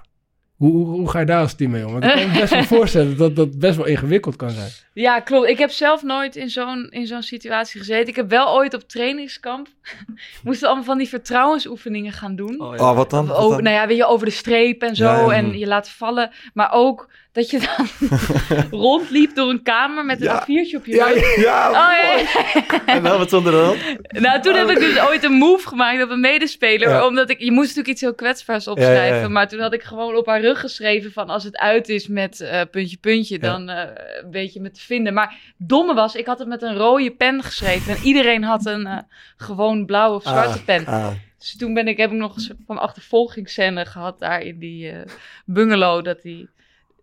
Hoe, 0.56 0.72
hoe, 0.72 0.86
hoe 0.86 1.10
ga 1.10 1.20
je 1.20 1.26
daar 1.26 1.42
als 1.42 1.54
team 1.54 1.72
mee 1.72 1.86
om? 1.86 1.92
Want 1.92 2.04
ik 2.04 2.12
kan 2.12 2.28
me 2.32 2.40
best 2.40 2.54
wel 2.54 2.64
voorstellen 2.80 3.18
dat 3.18 3.36
dat 3.36 3.60
best 3.60 3.76
wel 3.78 3.86
ingewikkeld 3.86 4.36
kan 4.36 4.50
zijn. 4.50 4.70
Ja, 4.94 5.20
klopt. 5.20 5.50
Ik 5.50 5.58
heb 5.58 5.70
zelf 5.72 6.04
nooit 6.04 6.36
in 6.36 6.50
zo'n, 6.50 6.88
in 6.90 7.08
zo'n 7.08 7.22
situatie 7.24 7.80
gezeten. 7.80 8.08
Ik 8.08 8.16
heb 8.16 8.30
wel 8.30 8.56
ooit 8.56 8.74
op 8.74 8.82
trainingskamp... 8.82 9.68
moesten 10.44 10.68
allemaal 10.68 10.86
van 10.86 10.98
die 10.98 11.08
vertrouwensoefeningen 11.10 12.12
gaan 12.12 12.36
doen. 12.36 12.62
Oh, 12.62 12.74
Oh, 12.80 12.96
wat 12.96 13.10
dan? 13.10 13.26
Wat 13.26 13.38
Over, 13.38 13.56
dan? 13.56 13.64
nou 13.64 13.76
ja, 13.76 13.88
weet 13.88 13.98
je, 13.98 14.06
over 14.06 14.26
de 14.26 14.32
streep 14.32 14.82
en 14.82 14.96
zo. 14.96 15.04
Ja, 15.04 15.20
ja. 15.20 15.32
En 15.32 15.58
je 15.58 15.68
laat 15.68 15.90
vallen. 15.90 16.32
Maar 16.54 16.72
ook 16.72 17.10
dat 17.36 17.50
je 17.50 17.60
dan 17.60 17.88
rondliep 18.82 19.36
door 19.36 19.50
een 19.50 19.64
kamer 19.64 20.06
met 20.06 20.18
een 20.22 20.26
Ja. 20.26 20.42
A4'tje 20.42 20.76
op 20.76 20.86
je 20.86 20.96
Ja, 20.96 21.06
rug. 21.08 21.36
ja. 21.36 21.70
Oh, 21.70 21.76
ja. 21.76 22.84
En 22.96 23.02
wel 23.02 23.18
wat 23.18 23.30
zonder 23.30 23.52
dat? 23.52 23.76
Nou, 24.08 24.42
toen 24.42 24.56
heb 24.56 24.70
ik 24.70 24.80
dus 24.80 25.00
ooit 25.00 25.24
een 25.24 25.32
move 25.34 25.68
gemaakt 25.68 26.04
op 26.04 26.10
een 26.10 26.20
medespeler. 26.20 26.90
Ja. 26.90 27.06
Omdat 27.08 27.30
ik, 27.30 27.40
je 27.40 27.52
moest 27.52 27.68
natuurlijk 27.68 27.88
iets 27.88 28.02
heel 28.02 28.16
kwetsbaars 28.16 28.68
opschrijven. 28.68 29.06
Ja, 29.06 29.16
ja, 29.16 29.22
ja. 29.22 29.28
Maar 29.28 29.48
toen 29.48 29.60
had 29.60 29.74
ik 29.74 29.84
gewoon 29.84 30.16
op 30.16 30.26
haar 30.26 30.42
rug 30.42 30.60
geschreven 30.60 31.12
van 31.12 31.30
als 31.30 31.44
het 31.44 31.58
uit 31.58 31.90
is 31.90 32.08
met 32.08 32.42
eh, 32.42 32.62
puntje, 32.72 32.98
puntje, 32.98 33.40
dan 33.40 33.70
eh, 33.70 33.90
weet 34.32 34.54
je 34.54 34.62
me 34.62 34.72
te 34.72 34.82
vinden. 34.82 35.14
Maar 35.14 35.36
domme 35.58 35.94
was, 35.94 36.16
ik 36.16 36.26
had 36.26 36.40
het 36.40 36.48
met 36.48 36.62
een 36.62 36.76
rode 36.78 37.12
pen 37.12 37.44
geschreven. 37.44 37.96
En 37.96 38.04
iedereen 38.04 38.44
had 38.44 38.66
een 38.66 38.86
eh, 38.88 38.98
gewoon 39.38 39.86
blauwe 39.86 40.16
of 40.16 40.24
zwarte 40.24 40.64
pen. 40.64 40.86
Ah, 40.86 41.08
Dus 41.38 41.58
toen 41.58 41.74
ben 41.74 41.88
ik, 41.88 41.98
heb 41.98 42.12
ik 42.12 42.18
nog 42.18 42.36
een 42.36 42.42
soort 42.42 42.60
van 42.66 42.78
achtervolgingsscène 42.80 43.86
gehad 43.86 44.20
daar 44.20 44.42
in 44.42 44.60
die 44.60 44.90
eh, 44.90 44.98
bungalow. 45.46 46.04
Dat 46.06 46.22
die... 46.22 46.50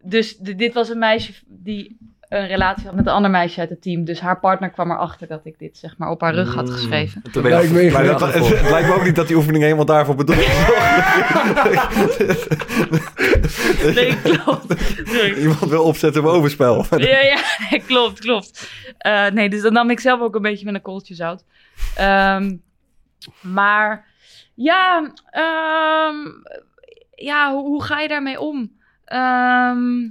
Dus 0.03 0.37
dit 0.37 0.75
was 0.75 0.89
een 0.89 0.99
meisje 0.99 1.33
die 1.47 1.97
een 2.29 2.47
relatie 2.47 2.87
had 2.87 2.95
met 2.95 3.07
een 3.07 3.13
ander 3.13 3.31
meisje 3.31 3.61
uit 3.61 3.69
het 3.69 3.83
team. 3.83 4.05
Dus 4.05 4.21
haar 4.21 4.41
partner 4.41 4.71
kwam 4.71 4.91
erachter 4.91 5.27
dat 5.29 5.41
ik 5.45 5.59
dit 5.59 5.79
zeg 5.79 5.95
maar 5.99 6.11
op 6.11 6.21
haar 6.21 6.35
rug 6.35 6.55
had 6.55 6.67
Mm. 6.67 6.73
geschreven. 6.73 7.23
Lijkt 7.33 7.73
me 7.73 7.91
Maar 7.91 8.05
dat, 8.05 8.21
het, 8.35 8.71
lijkt 8.71 8.89
me 8.89 8.95
ook 8.95 9.05
niet 9.05 9.17
dat 9.17 9.27
die 9.27 9.37
oefening 9.37 9.63
helemaal 9.63 9.85
daarvoor 9.85 10.15
bedoeld 10.15 10.39
is. 10.39 10.47
Nee, 13.95 14.21
klopt. 14.23 14.75
Iemand 15.39 15.71
wil 15.71 15.85
opzetten 15.85 16.23
bij 16.23 16.31
overspel. 16.31 16.85
Ja, 16.97 17.21
ja, 17.21 17.39
nee, 17.71 17.83
klopt, 17.87 18.21
klopt. 18.21 18.71
Eh, 18.99 19.27
nee, 19.31 19.49
dus 19.51 19.63
dan 19.63 19.73
nam 19.73 19.91
ik 19.91 20.01
zelf 20.01 20.21
ook 20.21 20.35
een 20.35 20.43
beetje 20.43 20.65
met 20.65 20.75
een 20.75 20.83
kooltje 20.83 21.15
zout. 21.15 21.45
Ehm, 21.97 22.57
maar 23.41 24.07
ja, 24.55 25.13
ehm, 25.31 26.17
ja 27.15 27.53
hoe, 27.53 27.63
hoe 27.67 27.83
ga 27.83 28.01
je 28.01 28.09
daarmee 28.09 28.41
om? 28.41 28.73
Ehm, 29.05 30.09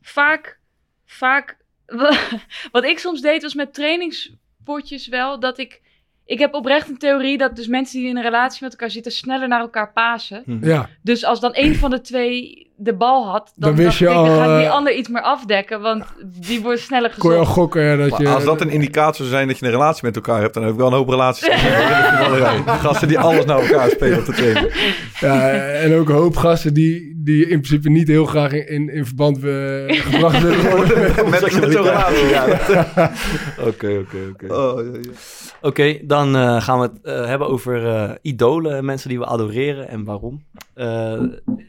vaak, 0.00 0.58
vaak, 1.04 1.56
wat 2.72 2.84
ik 2.84 2.98
soms 2.98 3.20
deed 3.20 3.42
was 3.42 3.54
met 3.54 3.74
trainingspotjes 3.74 5.08
wel, 5.08 5.40
dat 5.40 5.58
ik, 5.58 5.82
ik 6.24 6.38
heb 6.38 6.54
oprecht 6.54 6.88
een 6.88 6.98
theorie 6.98 7.38
dat 7.38 7.56
dus 7.56 7.66
mensen 7.66 8.00
die 8.00 8.08
in 8.08 8.16
een 8.16 8.22
relatie 8.22 8.62
met 8.62 8.72
elkaar 8.72 8.90
zitten 8.90 9.12
sneller 9.12 9.48
naar 9.48 9.60
elkaar 9.60 9.92
pasen. 9.92 10.58
Ja, 10.60 10.88
Dus 11.02 11.24
als 11.24 11.40
dan 11.40 11.50
een 11.54 11.74
van 11.74 11.90
de 11.90 12.00
twee 12.00 12.70
de 12.76 12.94
bal 12.94 13.26
had, 13.30 13.52
dan, 13.56 13.74
Dan 13.74 13.84
wist 13.84 13.98
je 13.98 14.04
ik, 14.04 14.10
dan 14.12 14.28
al, 14.28 14.36
gaat 14.36 14.56
die 14.58 14.66
eh, 14.66 14.72
ander 14.72 14.94
iets 14.94 15.08
meer 15.08 15.22
afdekken, 15.22 15.80
want 15.80 16.04
die 16.40 16.60
wordt 16.62 16.80
sneller 16.80 17.14
kon 17.18 17.30
je 17.30 17.36
al 17.36 17.42
gezocht. 17.44 17.58
gokken 17.58 17.82
ja, 17.82 17.96
dat 17.96 18.10
Maar 18.10 18.20
je... 18.22 18.28
als 18.28 18.44
dat 18.44 18.60
een 18.60 18.70
indicator 18.70 19.14
zou 19.14 19.28
zijn 19.28 19.48
dat 19.48 19.58
je 19.58 19.64
een 19.64 19.70
relatie 19.70 20.04
met 20.04 20.16
elkaar 20.16 20.40
hebt, 20.40 20.54
dan 20.54 20.62
heb 20.62 20.72
ik 20.72 20.78
wel 20.78 20.86
een 20.86 20.92
hoop 20.92 21.08
relaties. 21.08 21.48
Gasten 22.66 23.08
die 23.08 23.18
alles 23.18 23.44
naar 23.44 23.60
elkaar 23.60 23.90
spelen 23.90 24.18
op 24.18 24.24
de 24.26 24.32
training. 24.32 24.74
Ja, 25.20 25.50
en 25.56 25.94
ook 25.94 26.08
een 26.08 26.14
hoop 26.14 26.36
gasten 26.36 26.74
die, 26.74 27.12
die 27.24 27.42
in 27.42 27.60
principe 27.60 27.88
niet 27.90 28.08
heel 28.08 28.26
graag 28.26 28.52
in, 28.52 28.66
in, 28.68 28.88
in 28.88 29.06
verband 29.06 29.36
eh, 29.36 29.42
gebracht 29.88 30.40
willen 30.42 30.70
worden. 30.76 31.00
met- 31.00 31.16
Met, 31.30 31.40
met 31.40 31.52
zo'n 31.52 31.64
relatie. 31.64 32.26
Ja. 32.34 32.44
Oké, 33.58 33.98
oké, 34.04 34.16
oké. 34.32 34.54
Oh, 34.54 34.84
ja, 34.84 34.90
ja. 35.02 35.10
Oké, 35.60 35.98
dan 36.02 36.36
eh, 36.36 36.62
gaan 36.62 36.80
we 36.80 36.84
het 36.92 36.98
eh, 37.02 37.26
hebben 37.26 37.48
over 37.48 37.86
eh, 37.86 38.10
idolen, 38.22 38.84
mensen 38.84 39.08
die 39.08 39.18
we 39.18 39.26
adoreren 39.26 39.88
en 39.88 40.04
waarom. 40.04 40.42
Eh, 40.74 41.20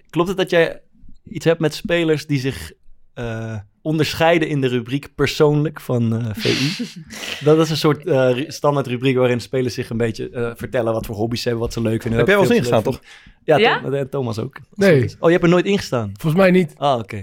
klopt 0.10 0.28
het 0.28 0.38
dat 0.38 0.50
jij 0.50 0.82
iets 1.30 1.46
hebt 1.46 1.60
met 1.60 1.74
spelers 1.74 2.26
die 2.28 2.40
zich 2.40 2.72
eh, 3.14 3.56
onderscheiden 3.82 4.48
in 4.48 4.62
de 4.62 4.68
rubriek 4.68 5.16
persoonlijk 5.16 5.82
van 5.82 6.20
eh, 6.20 6.26
VI? 6.34 6.86
dat 7.46 7.58
is 7.60 7.70
een 7.70 7.78
soort 7.78 8.06
eh, 8.06 8.32
ru- 8.32 8.52
standaard 8.52 8.88
rubriek 8.88 9.18
waarin 9.18 9.40
spelers 9.42 9.74
zich 9.74 9.90
een 9.90 9.98
beetje 9.98 10.30
eh, 10.30 10.52
vertellen 10.56 10.94
wat 10.94 11.06
voor 11.06 11.16
hobby's 11.16 11.42
ze 11.42 11.48
hebben, 11.48 11.66
wat 11.66 11.74
ze 11.74 11.82
leuk 11.82 12.02
vinden. 12.02 12.20
Heb 12.20 12.28
jij 12.28 12.36
wel 12.38 12.46
eens 12.46 12.56
ingestaan, 12.56 12.84
vinden. 12.84 13.02
Ja, 13.44 13.58
Ja? 13.58 14.06
Thomas 14.06 14.40
ook. 14.40 14.58
Nee. 14.74 15.04
Oh, 15.20 15.26
je 15.26 15.32
hebt 15.32 15.44
er 15.44 15.50
nooit 15.50 15.66
ingestaan? 15.66 16.12
Volgens 16.20 16.42
mij 16.42 16.52
niet. 16.52 16.74
Ah, 16.78 17.00
oké. 17.00 17.16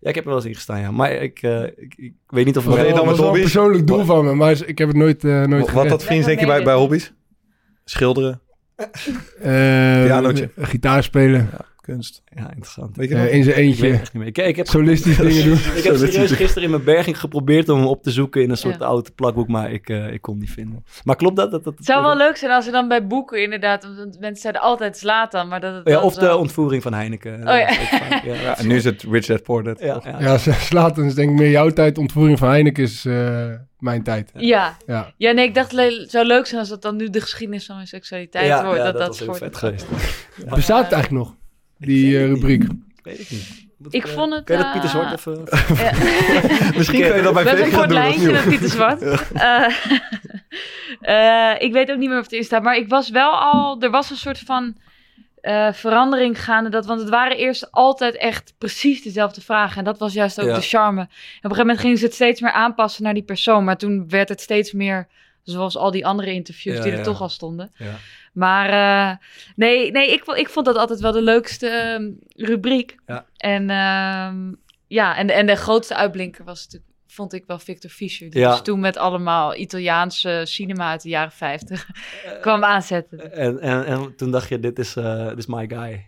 Ja, 0.00 0.08
ik 0.10 0.14
heb 0.14 0.24
er 0.24 0.30
wel 0.30 0.38
eens 0.38 0.48
ingestaan, 0.48 0.80
ja. 0.80 0.90
Maar 0.90 1.12
ik, 1.12 1.42
eh, 1.42 1.62
ik, 1.62 1.94
ik 1.96 2.12
weet 2.26 2.44
niet 2.44 2.56
of... 2.56 2.64
Wat 2.64 2.76
met 2.76 2.94
dat 2.94 3.04
was 3.04 3.18
wel 3.18 3.34
een 3.34 3.40
persoonlijk 3.40 3.86
doel 3.86 4.04
van 4.04 4.24
me, 4.24 4.34
maar 4.34 4.66
ik 4.66 4.78
heb 4.78 4.88
het 4.88 4.96
nooit, 4.96 5.24
eh 5.24 5.44
nooit 5.44 5.60
Wat 5.60 5.70
gered. 5.70 5.88
dat 5.88 6.04
vriend 6.04 6.24
denk 6.24 6.40
je 6.40 6.46
bij, 6.46 6.62
bij 6.64 6.74
hobby's? 6.74 7.12
Schilderen, 7.84 8.40
Eh, 8.76 8.84
Pianootje. 10.04 10.50
Gitaar 10.56 11.02
spelen. 11.02 11.50
Kunst. 11.84 12.22
Ja, 12.34 12.48
interessant. 12.48 12.96
Weet 12.96 13.08
je 13.08 13.14
in 13.14 13.20
zijn 13.20 13.38
Ik 13.38 13.44
weet 13.44 13.56
eentje. 13.64 13.86
het 13.86 14.00
echt 14.00 14.12
niet 14.12 14.22
meer. 14.22 14.28
Ik, 14.28 14.38
ik 14.38 14.56
heb 14.56 14.66
Solistisch 14.66 15.16
dingen 15.16 15.44
doen. 15.48 15.54
Ik 15.76 15.82
heb 15.84 15.96
serieus 15.96 16.30
gisteren 16.32 16.62
in 16.62 16.70
mijn 16.70 16.84
berging 16.84 17.20
geprobeerd 17.20 17.68
om 17.68 17.78
hem 17.78 17.86
op 17.86 18.02
te 18.02 18.10
zoeken 18.10 18.42
in 18.42 18.50
een 18.50 18.56
soort 18.56 18.78
Ja. 18.78 18.84
oud 18.86 19.14
plakboek, 19.14 19.48
maar 19.48 19.72
ik, 19.72 19.88
eh, 19.88 20.12
ik 20.12 20.22
kon 20.22 20.38
niet 20.38 20.50
vinden. 20.50 20.84
Maar 21.04 21.16
klopt 21.16 21.36
dat? 21.36 21.50
dat, 21.50 21.64
dat 21.64 21.74
Het 21.76 21.84
zou 21.86 22.02
wel 22.02 22.16
leuk 22.16 22.36
zijn 22.36 22.50
als 22.52 22.66
er 22.66 22.72
dan 22.72 22.88
bij 22.88 23.06
boeken 23.06 23.42
inderdaad, 23.42 23.84
want 23.84 24.20
mensen 24.20 24.40
zeiden 24.42 24.62
altijd 24.62 24.98
Zlatan, 24.98 25.48
maar 25.48 25.60
dat 25.60 25.74
het 25.74 25.88
Ja, 25.88 25.94
dan 25.94 26.02
of 26.02 26.14
de 26.14 26.36
ontvoering 26.36 26.82
van 26.82 26.94
Heineken. 26.94 27.34
Oh 27.34 27.40
ja. 27.44 27.58
Ja. 27.58 28.22
Ja, 28.44 28.58
en 28.58 28.66
nu 28.66 28.74
is 28.76 28.84
het 28.84 29.02
Rich 29.10 29.26
Dad 29.26 29.42
Poor 29.42 29.62
Dad. 29.62 29.80
Ja, 29.80 30.00
ja. 30.20 30.34
Is 31.04 31.14
denk 31.14 31.30
ik 31.30 31.36
meer 31.38 31.50
jouw 31.50 31.70
tijd. 31.70 31.98
Ontvoering 31.98 32.38
van 32.38 32.48
Heineken 32.48 32.82
is 32.82 33.04
eh, 33.04 33.46
mijn 33.78 34.02
tijd. 34.02 34.30
Ja. 34.34 34.76
Ja. 34.86 35.12
ja, 35.16 35.32
nee, 35.32 35.46
ik 35.46 35.54
dacht 35.54 35.70
het 35.76 36.10
zou 36.10 36.26
leuk 36.26 36.46
zijn 36.46 36.60
als 36.60 36.68
dat 36.68 36.82
dan 36.82 36.96
nu 36.96 37.10
de 37.10 37.20
geschiedenis 37.20 37.66
van 37.66 37.74
mijn 37.74 37.86
seksualiteit 37.88 38.46
Ja, 38.46 38.64
wordt. 38.64 38.78
ja, 38.78 38.84
dat 38.84 38.92
dat 38.92 39.00
dat, 39.00 39.08
was 39.08 39.18
heel 39.18 39.34
vet 39.34 39.56
geweest. 39.56 39.86
Bestaat 40.54 40.82
het 40.84 40.92
eigenlijk 40.92 41.24
nog? 41.24 41.34
Die 41.86 42.12
weet 42.12 42.14
eh, 42.14 42.20
het 42.20 42.30
niet. 42.30 42.40
rubriek. 42.42 42.70
Weet 43.02 43.20
ik 43.20 43.30
niet. 43.30 43.62
Moet 43.78 43.94
Ik 43.94 44.04
eh, 44.04 44.12
vond 44.12 44.32
het, 44.34 44.44
Kun 44.44 44.56
je 44.56 44.62
dat 44.62 44.74
eh, 44.74 44.80
Pieter 44.80 44.90
Zwart 44.90 45.12
even... 45.18 45.44
Ja. 45.84 45.92
Misschien 46.78 47.00
kun 47.00 47.16
je 47.16 47.22
dat 47.22 47.34
bij 47.34 47.42
We 47.42 47.48
hebben 47.48 47.66
Vegas 47.66 47.72
een 47.72 47.78
kort 47.78 47.88
doen. 47.88 47.98
of 47.98 48.04
lijntje 48.04 48.32
met 48.32 48.44
Pieter 48.48 48.68
Zwart. 48.68 49.02
Eh, 51.00 51.52
eh, 51.52 51.60
ik 51.62 51.72
weet 51.72 51.90
ook 51.90 51.98
niet 51.98 52.08
meer 52.08 52.18
of 52.18 52.24
het 52.24 52.32
in 52.32 52.44
staat. 52.44 52.62
Maar 52.62 52.76
ik 52.76 52.88
was 52.88 53.10
wel 53.10 53.30
al... 53.30 53.80
Er 53.80 53.90
was 53.90 54.10
een 54.10 54.16
soort 54.16 54.38
van 54.38 54.76
eh, 55.40 55.72
verandering 55.72 56.42
gaande. 56.44 56.70
Dat, 56.70 56.86
want 56.86 57.00
het 57.00 57.08
waren 57.08 57.36
eerst 57.36 57.70
altijd 57.72 58.16
echt 58.16 58.54
precies 58.58 59.02
dezelfde 59.02 59.40
vragen. 59.40 59.78
En 59.78 59.84
dat 59.84 59.98
was 59.98 60.12
juist 60.12 60.40
ook 60.40 60.46
Ja. 60.48 60.54
de 60.54 60.60
charme. 60.60 61.00
En 61.00 61.06
op 61.06 61.08
een 61.08 61.40
gegeven 61.40 61.58
moment 61.60 61.80
gingen 61.80 61.98
ze 61.98 62.04
het 62.04 62.14
steeds 62.14 62.40
meer 62.40 62.52
aanpassen 62.52 63.02
naar 63.02 63.14
die 63.14 63.22
persoon. 63.22 63.64
Maar 63.64 63.76
toen 63.76 64.08
werd 64.08 64.28
het 64.28 64.40
steeds 64.40 64.72
meer... 64.72 65.08
Zoals 65.42 65.76
al 65.76 65.90
die 65.90 66.06
andere 66.06 66.32
interviews 66.32 66.76
Ja, 66.76 66.82
die 66.82 66.92
er 66.92 66.98
ja. 66.98 67.04
toch 67.04 67.20
al 67.20 67.28
stonden. 67.28 67.72
Maar 68.34 68.68
eh, 68.68 69.16
nee, 69.56 69.90
nee 69.90 70.12
ik, 70.12 70.24
ik 70.24 70.48
vond 70.48 70.66
dat 70.66 70.76
altijd 70.76 71.00
wel 71.00 71.12
de 71.12 71.22
leukste 71.22 71.68
ehm, 71.68 72.10
rubriek. 72.48 72.96
Ja. 73.06 73.26
En 73.36 73.70
ehm, 73.70 74.52
ja, 74.86 75.16
en, 75.16 75.30
en 75.30 75.46
de 75.46 75.56
grootste 75.56 75.94
uitblinker 75.94 76.44
was 76.44 76.64
natuurlijk, 76.64 76.92
vond 77.06 77.32
ik 77.32 77.44
wel 77.46 77.58
Victor 77.58 77.90
Fischer. 77.90 78.30
Die 78.30 78.40
Ja. 78.40 78.50
dus 78.50 78.60
toen 78.60 78.80
met 78.80 78.96
allemaal 78.96 79.54
Italiaanse 79.54 80.40
cinema 80.44 80.90
uit 80.90 81.02
de 81.02 81.08
jaren 81.08 81.32
50 81.32 81.88
kwam 82.40 82.64
aanzetten. 82.64 83.32
En, 83.32 83.60
en, 83.60 83.84
en 83.86 84.16
toen 84.16 84.30
dacht 84.30 84.48
je, 84.48 84.60
dit 84.60 84.78
is, 84.78 84.96
eh, 84.96 85.28
dit 85.28 85.38
is 85.38 85.46
my 85.46 85.68
guy. 85.68 86.06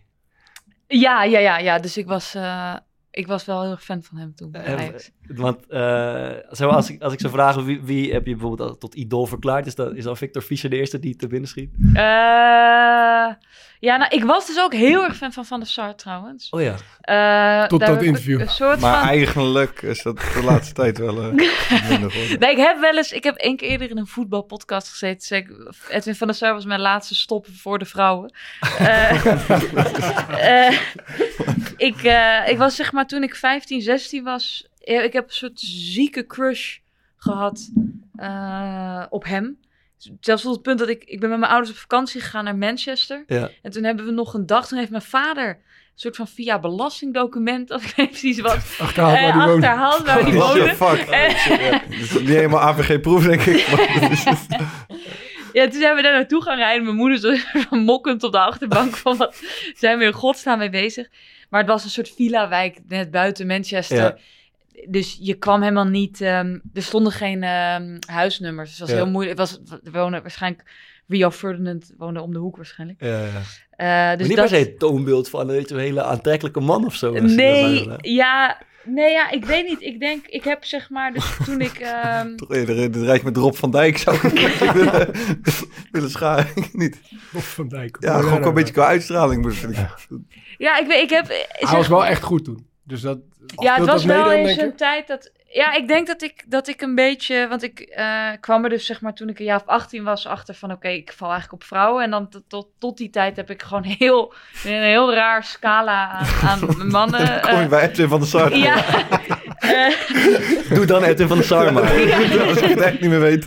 Ja, 0.87 1.25
ja, 1.25 1.39
ja, 1.39 1.59
ja. 1.59 1.79
Dus 1.79 1.97
ik 1.97 2.07
was, 2.07 2.35
eh, 2.35 2.75
ik 3.17 3.27
was 3.27 3.45
wel 3.45 3.63
heel 3.63 3.71
erg 3.71 3.85
fan 3.85 4.03
van 4.03 4.19
hem 4.19 4.35
toen. 4.35 4.51
bij. 4.51 4.95
Want 5.27 5.67
eh, 5.67 6.31
zo, 6.53 6.69
als, 6.69 6.91
ik, 6.91 7.03
als 7.03 7.13
ik 7.13 7.21
zou 7.21 7.33
vragen, 7.33 7.65
wie, 7.65 7.83
wie 7.83 8.13
heb 8.13 8.27
je 8.27 8.33
bijvoorbeeld 8.33 8.71
al 8.71 8.79
tot 8.79 8.95
idool 8.95 9.27
verklaard? 9.27 9.67
Is, 9.67 9.75
dat, 9.75 9.95
is 9.95 10.05
dan 10.05 10.17
Victor 10.17 10.43
Fischer 10.43 10.71
de 10.71 10.77
eerste 10.77 10.99
die 10.99 11.17
te 11.17 11.27
binnen 11.27 11.49
schiet? 11.49 11.71
Eh, 11.95 13.33
ja, 13.81 13.97
nou, 13.97 14.15
ik 14.15 14.25
was 14.25 14.47
dus 14.47 14.61
ook 14.61 14.73
heel 14.73 15.05
erg 15.05 15.17
fan 15.17 15.33
van 15.33 15.45
Van 15.45 15.59
der 15.61 15.69
Sar 15.69 15.95
trouwens. 15.95 16.51
Oh 16.51 16.61
ja. 16.61 16.75
Eh, 17.01 17.69
Tot 17.69 17.81
dat 17.81 18.03
interview. 18.03 18.41
Een 18.41 18.49
soort 18.49 18.81
Maar 18.81 18.99
van... 18.99 19.09
eigenlijk 19.09 19.83
is 19.83 20.03
dat 20.03 20.17
de 20.17 20.43
laatste 20.45 20.75
tijd 20.83 20.99
wel 20.99 21.23
eh, 21.23 21.29
geworden. 21.89 22.39
Nee, 22.39 22.51
ik 22.51 22.57
heb 22.57 22.81
wel 22.81 22.97
eens, 22.97 23.13
ik 23.13 23.25
heb 23.25 23.37
één 23.37 23.57
keer 23.57 23.69
eerder 23.69 23.91
in 23.91 23.99
een 23.99 24.07
voetbalpodcast 24.07 24.89
gezeten. 24.89 25.37
Ik, 25.37 25.51
Edwin 25.89 26.15
van 26.15 26.27
der 26.27 26.37
Sar 26.37 26.53
was 26.53 26.65
mijn 26.65 26.81
laatste 26.81 27.15
stop 27.15 27.47
voor 27.57 27.79
de 27.79 27.85
vrouwen. 27.85 28.33
Eh, 28.79 29.27
eh, 30.69 30.79
ik, 31.77 32.03
eh, 32.03 32.49
ik 32.49 32.59
was 32.59 32.77
zeg 32.77 32.93
maar 32.93 33.07
toen 33.07 33.23
ik 33.23 33.35
15, 33.35 33.81
16 33.81 34.25
was. 34.25 34.69
Ik 34.79 35.13
heb 35.13 35.25
een 35.27 35.35
soort 35.35 35.61
zieke 35.61 36.27
crush 36.27 36.77
gehad 37.17 37.71
eh, 38.17 39.03
op 39.09 39.25
hem. 39.25 39.59
Zelfs 40.21 40.43
tot 40.43 40.53
het 40.53 40.63
punt 40.63 40.79
dat 40.79 40.89
ik, 40.89 41.05
ik 41.05 41.21
ben 41.21 41.29
met 41.31 41.39
mijn 41.39 41.51
ouders 41.51 41.73
op 41.75 41.79
vakantie 41.81 42.21
gegaan 42.21 42.45
naar 42.45 42.57
Manchester. 42.57 43.25
Ja. 43.27 43.51
En 43.63 43.71
toen 43.71 43.85
hebben 43.85 44.05
we 44.05 44.11
nog 44.13 44.35
een 44.35 44.47
dag, 44.47 44.67
toen 44.69 44.79
heeft 44.79 44.91
mijn 44.91 45.03
vader 45.03 45.49
een 45.49 46.03
soort 46.03 46.17
van 46.17 46.29
via 46.29 46.59
belastingdocument, 46.59 47.71
of 47.75 47.83
ik 47.85 47.87
weet 47.87 47.97
niet 47.97 48.09
precies 48.11 48.41
wat, 48.41 48.57
Achterhaald 48.79 49.15
waar 49.19 49.29
eh, 49.29 49.33
die 49.33 49.43
woont. 49.51 49.65
achterhaald 49.65 50.03
waar 50.07 50.25
die 50.25 50.37
Oh, 50.37 50.47
woonde. 50.49 50.69
shit, 50.69 50.77
fuck. 50.77 51.09
Is 52.01 52.13
niet 52.19 52.29
helemaal 52.29 52.61
AVG-proef, 52.61 53.25
denk 53.25 53.41
ik. 53.43 53.67
Ja, 55.53 55.69
toen 55.69 55.81
zijn 55.81 55.97
we 55.97 56.03
daar 56.03 56.13
naartoe 56.13 56.43
gaan 56.43 56.57
rijden. 56.57 56.85
Mijn 56.85 56.97
moeder 56.97 57.19
zo 57.19 57.35
van 57.69 57.79
mokkend 57.79 58.23
op 58.23 58.33
de 58.33 58.39
achterbank 58.39 58.97
van 58.97 59.17
wat 59.17 59.43
zijn 59.75 59.99
we 59.99 60.05
in 60.05 60.13
godsnaam 60.13 60.59
mee 60.59 60.71
bezig. 60.71 61.09
Maar 61.51 61.61
het 61.61 61.69
was 61.71 61.85
een 61.85 61.91
soort 61.91 62.13
villa-wijk 62.17 62.79
net 62.89 63.11
buiten 63.11 63.47
Manchester. 63.47 63.97
Ja. 63.97 64.17
Dus 64.89 65.17
je 65.21 65.35
kwam 65.35 65.61
helemaal 65.63 65.85
niet... 65.87 66.21
ehm, 66.21 66.59
er 66.75 66.83
stonden 66.83 67.13
geen 67.13 67.43
ehm, 67.43 67.97
huisnummers. 68.07 68.69
Dus 68.71 68.79
het 68.79 68.89
was 68.89 68.97
Ja. 68.99 69.03
heel 69.05 69.13
moeilijk. 69.13 69.39
Het 69.39 69.49
was, 69.51 69.79
er 69.85 69.93
wonen 69.93 70.23
waarschijnlijk 70.23 70.71
Rio 71.09 71.31
Ferdinand 71.31 71.93
woonde 71.99 72.21
om 72.23 72.33
de 72.33 72.39
hoek 72.39 72.57
waarschijnlijk. 72.57 73.03
Ja, 73.03 73.21
ja. 73.21 73.27
Eh, 73.71 73.87
Maar 73.87 74.17
dus 74.17 74.27
niet 74.29 74.37
dat... 74.37 74.49
per 74.49 74.57
se 74.59 74.63
het 74.65 74.79
toonbeeld 74.79 75.29
van 75.29 75.47
weet 75.47 75.69
je, 75.69 75.75
een 75.75 75.81
hele 75.81 76.03
aantrekkelijke 76.03 76.61
man 76.61 76.85
of 76.87 76.95
zo. 76.95 77.13
Nee, 77.13 77.89
ja, 78.01 78.59
nee, 78.85 79.11
ja, 79.13 79.31
ik 79.31 79.45
weet 79.45 79.67
niet. 79.69 79.83
Ik 79.83 80.01
denk, 80.01 80.27
ik 80.27 80.45
heb 80.45 80.65
zeg 80.65 80.91
maar, 80.91 81.13
dus 81.13 81.37
toen 81.45 81.61
ik... 81.61 81.79
ehm, 81.79 82.37
Toch 82.37 82.55
eerder 82.55 82.77
het 82.77 82.97
rijdt 82.97 83.25
met 83.25 83.37
Rob 83.37 83.55
van 83.55 83.71
Dijk 83.71 83.99
zou 83.99 84.17
ik 84.17 84.23
willen, 84.73 85.11
willen 85.93 86.11
scharen. 86.11 86.47
niet. 86.73 87.01
Of 87.35 87.45
Van 87.55 87.69
Dijk. 87.69 87.97
Ja, 88.01 88.21
gewoon 88.21 88.43
een 88.45 88.55
beetje 88.55 88.73
qua 88.73 88.87
uitstraling. 88.87 89.55
ja, 90.59 90.79
ik 90.79 90.87
weet, 90.87 91.03
ik 91.03 91.11
heb... 91.11 91.27
Hij 91.29 91.47
zeg- 91.59 91.71
was 91.71 91.89
wel 91.89 92.07
echt 92.07 92.23
goed 92.23 92.45
toen. 92.45 92.67
Dus 92.87 93.01
dat... 93.01 93.19
Ja, 93.57 93.75
het 93.75 93.87
was 93.87 94.05
wel 94.05 94.33
je? 94.33 94.53
zijn 94.53 94.77
tijd 94.77 95.07
dat... 95.07 95.31
Ja, 95.49 95.75
ik 95.75 95.89
denk 95.89 96.07
dat 96.07 96.23
ik, 96.23 96.45
dat 96.47 96.69
ik 96.69 96.81
een 96.81 96.95
beetje... 96.95 97.49
Want 97.49 97.63
ik 97.63 97.81
eh, 97.81 98.29
kwam 98.41 98.65
er 98.65 98.71
dus 98.71 98.87
zeg 98.87 99.01
maar 99.01 99.15
toen 99.15 99.29
ik 99.29 99.39
een 99.39 99.45
jaar 99.45 99.61
of 99.61 99.67
18 99.67 100.05
was 100.05 100.27
achter 100.27 100.55
van... 100.55 100.73
Oké, 100.73 100.89
ik 100.89 101.13
val 101.13 101.31
eigenlijk 101.31 101.63
op 101.63 101.69
vrouwen. 101.69 102.03
En 102.03 102.11
dan 102.11 102.29
tot, 102.49 102.67
tot, 102.79 102.97
die 102.97 103.11
tijd 103.11 103.37
heb 103.37 103.51
ik 103.51 103.63
gewoon 103.63 103.83
heel... 103.83 104.35
Een 104.65 104.83
heel 104.83 105.15
raar 105.15 105.45
scala 105.45 106.09
aan, 106.09 106.27
aan 106.43 106.87
mannen. 106.99 107.41
Kom 107.41 107.57
je 107.57 107.63
eh, 107.63 107.69
bij 107.69 107.89
Edwin 107.89 108.09
van 108.09 108.19
der 108.19 108.29
Sar. 108.29 108.57
ja. 108.57 108.85
Eh, 109.59 110.75
Doe 110.75 110.87
dan 110.87 111.03
Edwin 111.05 111.29
van 111.29 111.37
der 111.37 111.47
Sar 111.47 111.73
maar. 111.73 111.83
Als 112.49 112.57
ik 112.61 112.69
het 112.69 112.81
echt 112.81 113.01
niet 113.01 113.11
meer 113.11 113.21
weet. 113.21 113.47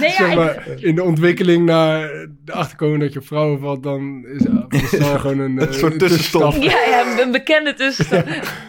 nee, 0.00 0.10
ja, 0.10 0.16
Zeg 0.16 0.28
ik- 0.30 0.34
maar, 0.36 0.64
in 0.76 0.94
de 0.94 1.02
ontwikkeling 1.02 1.64
naar 1.64 2.08
de 2.44 2.52
achterkomen 2.52 3.00
dat 3.00 3.12
je 3.12 3.18
op 3.18 3.26
vrouwen 3.26 3.60
valt, 3.60 3.82
dan 3.82 4.24
is 4.26 4.44
is 4.92 4.98
daar 4.98 5.18
gewoon 5.18 5.38
een, 5.38 5.60
Een 5.60 5.68
eh, 5.68 5.74
soort 5.74 5.98
tussenstop. 5.98 6.42
tussenstap. 6.52 6.82
Ja, 6.90 6.90
ja, 7.14 7.20
een 7.22 7.30
bekende 7.32 7.74
tussenstap. 7.74 8.26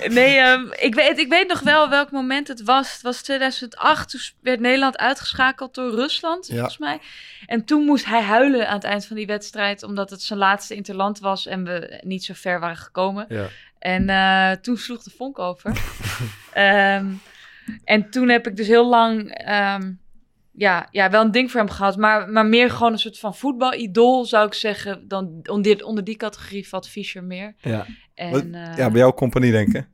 Nee, 0.07 0.35
ehm, 0.37 0.61
ik, 0.79 0.95
weet, 0.95 1.19
ik 1.19 1.29
weet 1.29 1.47
nog 1.47 1.59
wel 1.59 1.89
welk 1.89 2.11
moment 2.11 2.47
het 2.47 2.63
was. 2.63 2.91
Het 2.93 3.01
was 3.01 3.21
2008, 3.21 4.09
toen 4.09 4.21
werd 4.41 4.59
Nederland 4.59 4.97
uitgeschakeld 4.97 5.75
door 5.75 5.91
Rusland, 5.95 6.47
Ja. 6.47 6.53
volgens 6.53 6.77
mij. 6.77 6.99
En 7.45 7.65
toen 7.65 7.83
moest 7.85 8.05
hij 8.05 8.21
huilen 8.21 8.67
aan 8.67 8.75
het 8.75 8.83
eind 8.83 9.05
van 9.05 9.15
die 9.15 9.25
wedstrijd, 9.25 9.83
omdat 9.83 10.09
het 10.09 10.21
zijn 10.21 10.39
laatste 10.39 10.75
interland 10.75 11.19
was 11.19 11.47
en 11.47 11.63
we 11.63 11.99
niet 12.03 12.23
zo 12.23 12.33
ver 12.35 12.59
waren 12.59 12.77
gekomen. 12.77 13.27
Ja. 13.83 13.89
En 13.89 14.09
eh, 14.09 14.57
toen 14.61 14.77
sloeg 14.77 15.03
de 15.03 15.11
vonk 15.17 15.39
over. 15.39 15.71
Ehm, 16.53 17.05
en 17.83 18.09
toen 18.09 18.29
heb 18.29 18.47
ik 18.47 18.55
dus 18.55 18.67
heel 18.67 18.89
lang 18.89 19.29
ehm, 19.29 19.93
ja, 20.51 20.87
ja, 20.91 21.09
wel 21.09 21.21
een 21.23 21.31
ding 21.31 21.51
voor 21.51 21.59
hem 21.59 21.69
gehad. 21.69 21.97
Maar, 21.97 22.29
maar 22.29 22.45
meer 22.45 22.69
gewoon 22.71 22.91
een 22.91 22.99
soort 22.99 23.19
van 23.19 23.35
voetbalidool, 23.35 24.25
zou 24.25 24.45
ik 24.47 24.53
zeggen. 24.53 25.07
Dan 25.07 25.39
onder, 25.49 25.85
onder 25.85 26.03
die 26.03 26.15
categorie 26.15 26.67
valt 26.67 26.87
Fischer 26.89 27.23
meer. 27.23 27.55
Ja. 27.57 27.85
En, 28.15 28.31
Wat- 28.31 28.43
eh, 28.51 28.77
Ja, 28.77 28.89
bij 28.89 28.99
jouw 28.99 29.13
compagnie 29.13 29.51
denken. 29.51 29.87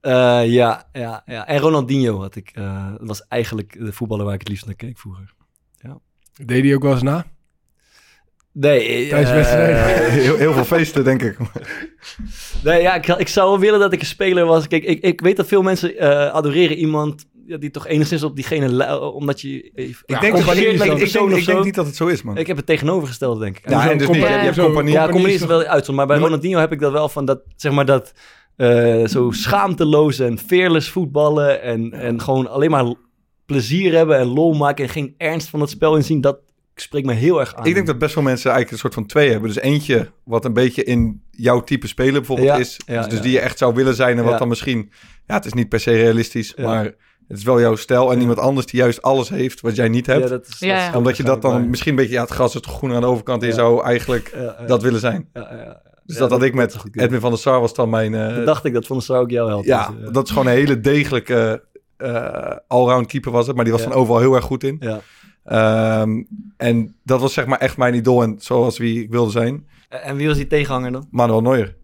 Eh, 0.00 0.42
ja, 0.46 0.88
ja, 0.92 1.22
ja. 1.26 1.46
En 1.46 1.58
Ronaldinho 1.58 2.20
had 2.20 2.36
ik. 2.36 2.50
eh, 2.50 2.90
dat 2.90 3.06
was 3.08 3.26
eigenlijk 3.28 3.72
de 3.78 3.92
voetballer 3.92 4.24
waar 4.24 4.34
ik 4.34 4.40
het 4.40 4.48
liefst 4.48 4.66
naar 4.66 4.74
keek 4.74 4.98
vroeger. 4.98 5.32
Deed 6.44 6.64
hij 6.64 6.74
ook 6.74 6.82
wel 6.82 6.92
eens 6.92 7.02
na? 7.02 7.24
Nee, 8.52 9.08
Tijdens 9.08 9.50
eh. 9.50 9.86
Heel, 10.22 10.36
heel 10.36 10.52
veel 10.52 10.64
feesten, 10.64 11.04
denk 11.04 11.22
ik. 11.22 11.36
Nee, 12.64 12.82
ja, 12.82 12.94
ik, 12.94 13.06
ik 13.06 13.28
zou 13.28 13.48
wel 13.50 13.58
willen 13.58 13.80
dat 13.80 13.92
ik 13.92 14.00
een 14.00 14.06
speler 14.06 14.44
was. 14.44 14.68
Kijk, 14.68 14.84
ik, 14.84 15.02
ik 15.02 15.20
weet 15.20 15.36
dat 15.36 15.46
veel 15.46 15.62
mensen 15.62 15.98
eh, 15.98 16.28
adoreren 16.28 16.76
iemand 16.76 17.26
ja, 17.46 17.56
die 17.56 17.70
toch 17.70 17.86
enigszins 17.86 18.22
op 18.22 18.36
diegene... 18.36 19.00
omdat 19.12 19.40
je... 19.40 19.48
Ja, 19.74 19.82
Ik 19.82 20.20
denk, 20.20 20.36
is 20.36 20.46
ik, 20.46 20.80
ik, 20.80 20.98
persoon 20.98 21.28
denk, 21.28 21.32
of 21.32 21.38
ik 21.38 21.46
denk 21.46 21.64
niet 21.64 21.74
dat 21.74 21.86
het 21.86 21.96
zo 21.96 22.06
is, 22.06 22.22
man. 22.22 22.36
Ik 22.36 22.46
heb 22.46 22.56
het 22.56 22.66
tegenovergestelde, 22.66 23.40
denk 23.40 23.58
ik. 23.58 23.70
ja, 23.70 23.90
en 23.90 23.98
dus 23.98 24.08
niet. 24.08 24.16
Je 24.16 24.26
hebt 24.26 24.58
compagnie. 24.58 24.92
Ja, 24.92 25.04
Compagnie 25.04 25.34
is 25.34 25.44
wel 25.44 25.62
uitzond. 25.62 25.96
Maar 25.96 26.06
bij 26.06 26.18
Ronaldinho 26.18 26.58
heb 26.58 26.72
ik 26.72 26.80
dat 26.80 26.92
wel 26.92 27.08
van 27.08 27.24
dat, 27.24 27.40
zeg 27.56 27.72
maar 27.72 27.86
dat, 27.86 28.12
eh, 28.56 29.06
zo 29.06 29.30
schaamteloos 29.30 30.18
en 30.18 30.38
fearless 30.38 30.88
voetballen 30.88 31.62
en, 31.62 31.92
en 31.92 32.20
gewoon 32.20 32.50
alleen 32.50 32.70
maar 32.70 32.94
plezier 33.46 33.92
hebben 33.92 34.18
en 34.18 34.26
lol 34.26 34.54
maken 34.54 34.84
en 34.84 34.90
geen 34.90 35.14
ernst 35.16 35.48
van 35.48 35.60
het 35.60 35.70
spel 35.70 35.96
inzien, 35.96 36.20
dat 36.20 36.38
spreekt 36.74 37.06
me 37.06 37.12
heel 37.12 37.40
erg 37.40 37.54
aan. 37.54 37.64
Ik 37.66 37.74
denk 37.74 37.86
dat 37.86 37.98
best 37.98 38.14
wel 38.14 38.24
mensen 38.24 38.50
eigenlijk 38.50 38.72
een 38.72 38.78
soort 38.90 38.94
van 38.94 39.06
twee 39.06 39.30
hebben. 39.30 39.48
Dus 39.48 39.58
eentje 39.62 40.10
wat 40.24 40.44
een 40.44 40.52
beetje 40.52 40.84
in 40.84 41.22
jouw 41.30 41.60
type 41.60 41.86
spelen 41.86 42.12
bijvoorbeeld 42.12 42.48
Ja, 42.48 42.56
is. 42.56 42.80
ja, 42.86 42.96
dus 43.00 43.08
dus 43.08 43.16
ja. 43.16 43.22
die 43.24 43.32
je 43.32 43.40
echt 43.40 43.58
zou 43.58 43.74
willen 43.74 43.94
zijn 43.94 44.16
en 44.18 44.22
wat 44.24 44.32
Ja. 44.32 44.38
dan 44.38 44.48
misschien... 44.48 44.90
Ja, 45.26 45.34
het 45.34 45.44
is 45.44 45.52
niet 45.52 45.68
per 45.68 45.80
se 45.80 45.90
realistisch, 45.90 46.52
Ja. 46.56 46.64
maar 46.64 46.84
het 47.28 47.38
is 47.38 47.42
wel 47.44 47.60
jouw 47.60 47.76
stijl. 47.76 48.08
En 48.08 48.14
Ja. 48.14 48.20
iemand 48.20 48.38
anders 48.38 48.66
die 48.66 48.80
juist 48.80 49.02
alles 49.02 49.28
heeft 49.28 49.60
wat 49.60 49.76
jij 49.76 49.88
niet 49.88 50.06
hebt. 50.06 50.22
Ja, 50.22 50.28
dat 50.28 50.46
is, 50.48 50.58
Ja, 50.58 50.68
ja. 50.76 50.88
is 50.90 50.94
omdat 50.96 51.16
je 51.16 51.22
dat 51.22 51.42
dan 51.42 51.70
misschien 51.70 51.90
een 51.90 51.96
beetje... 51.96 52.12
Ja, 52.12 52.20
het 52.20 52.30
gras 52.30 52.54
is 52.54 52.60
toch 52.60 52.72
groener 52.76 52.96
aan 52.96 53.02
de 53.02 53.08
overkant. 53.08 53.42
Ja. 53.42 53.52
zou 53.52 53.84
eigenlijk 53.84 54.30
waar. 54.34 54.42
Ja, 54.42 54.56
ja, 54.60 54.66
dat 54.66 54.82
willen 54.82 55.00
zijn. 55.00 55.28
ja, 55.32 55.48
ja, 55.50 55.56
ja. 55.62 55.80
Dus 56.04 56.14
Ja, 56.16 56.20
dat 56.22 56.30
had 56.30 56.42
ik 56.42 56.54
met 56.54 56.74
is 56.74 57.02
Edwin 57.02 57.20
van 57.20 57.30
der 57.30 57.38
Sar 57.38 57.60
was 57.60 57.74
dan 57.74 57.90
mijn... 57.90 58.14
eh, 58.14 58.34
Dat 58.36 58.46
dacht 58.46 58.64
ik, 58.64 58.72
dat 58.72 58.86
Van 58.86 58.96
der 58.96 59.04
Sar 59.04 59.20
ook 59.20 59.30
jou 59.30 59.48
helpt. 59.48 59.66
ja, 59.66 59.86
Dus, 59.98 60.06
eh, 60.08 60.12
dat 60.12 60.24
is 60.24 60.30
gewoon 60.30 60.46
een 60.46 60.52
hele 60.52 60.80
degelijke 60.80 61.64
eh 61.96 62.56
allround 62.66 63.06
keeper 63.06 63.32
was 63.32 63.46
het. 63.46 63.54
Maar 63.56 63.64
die 63.64 63.72
was 63.72 63.82
Ja. 63.82 63.88
van 63.88 63.96
overal 63.98 64.20
heel 64.20 64.34
erg 64.34 64.44
goed 64.44 64.64
in. 64.64 64.82
Ja. 65.44 66.00
Ehm, 66.00 66.22
en 66.56 66.94
dat 67.02 67.20
was 67.20 67.32
zeg 67.32 67.46
maar 67.46 67.58
echt 67.58 67.76
mijn 67.76 67.94
idool 67.94 68.22
en 68.22 68.36
zoals 68.38 68.78
wie 68.78 69.02
ik 69.02 69.10
wilde 69.10 69.30
zijn. 69.30 69.66
En 69.88 70.16
wie 70.16 70.28
was 70.28 70.36
die 70.36 70.46
tegenhanger 70.46 70.92
dan? 70.92 71.08
Manuel 71.10 71.42
Neuer. 71.42 71.74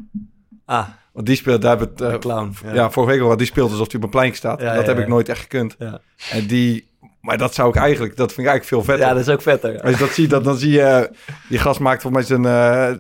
Ah, 0.64 0.88
Want 1.12 1.27
die 1.27 1.37
speelt, 1.37 1.62
daar 1.62 1.77
hebben 1.77 1.88
we 1.97 2.05
het, 2.05 2.11
de 2.11 2.16
eh, 2.16 2.21
clown. 2.21 2.55
ja. 2.75 2.90
vorige 2.90 3.12
week 3.12 3.23
al 3.23 3.37
die 3.37 3.47
speelt 3.47 3.71
alsof 3.71 3.87
hij 3.87 3.97
op 3.97 4.05
een 4.05 4.11
plein 4.11 4.35
staat. 4.35 4.61
Ja, 4.61 4.75
dat 4.75 4.83
ja, 4.83 4.88
heb 4.88 4.97
ja. 4.97 5.03
ik 5.03 5.09
nooit 5.09 5.29
echt 5.29 5.40
gekund. 5.40 5.77
Ja. 5.79 6.01
En 6.31 6.47
die, 6.47 6.88
maar 7.21 7.38
dat 7.38 7.55
zou 7.55 7.68
ik 7.68 7.77
eigenlijk, 7.77 8.16
dat 8.16 8.33
vind 8.33 8.47
ik 8.47 8.53
eigenlijk 8.53 8.85
veel 8.85 8.92
vetter. 8.92 9.09
ja, 9.09 9.14
dat 9.14 9.27
is 9.27 9.33
ook 9.33 9.42
vetter. 9.42 9.81
Als 9.81 9.90
je 9.90 10.05
dat 10.05 10.11
ziet, 10.14 10.31
dat, 10.31 10.44
dan 10.44 10.57
zie 10.57 10.71
je, 10.71 11.11
die 11.49 11.59
gast 11.59 11.81
maakte 11.81 12.01
volgens 12.01 12.29
mij 12.29 12.38
zijn, 12.38 12.55
eh, 12.55 12.99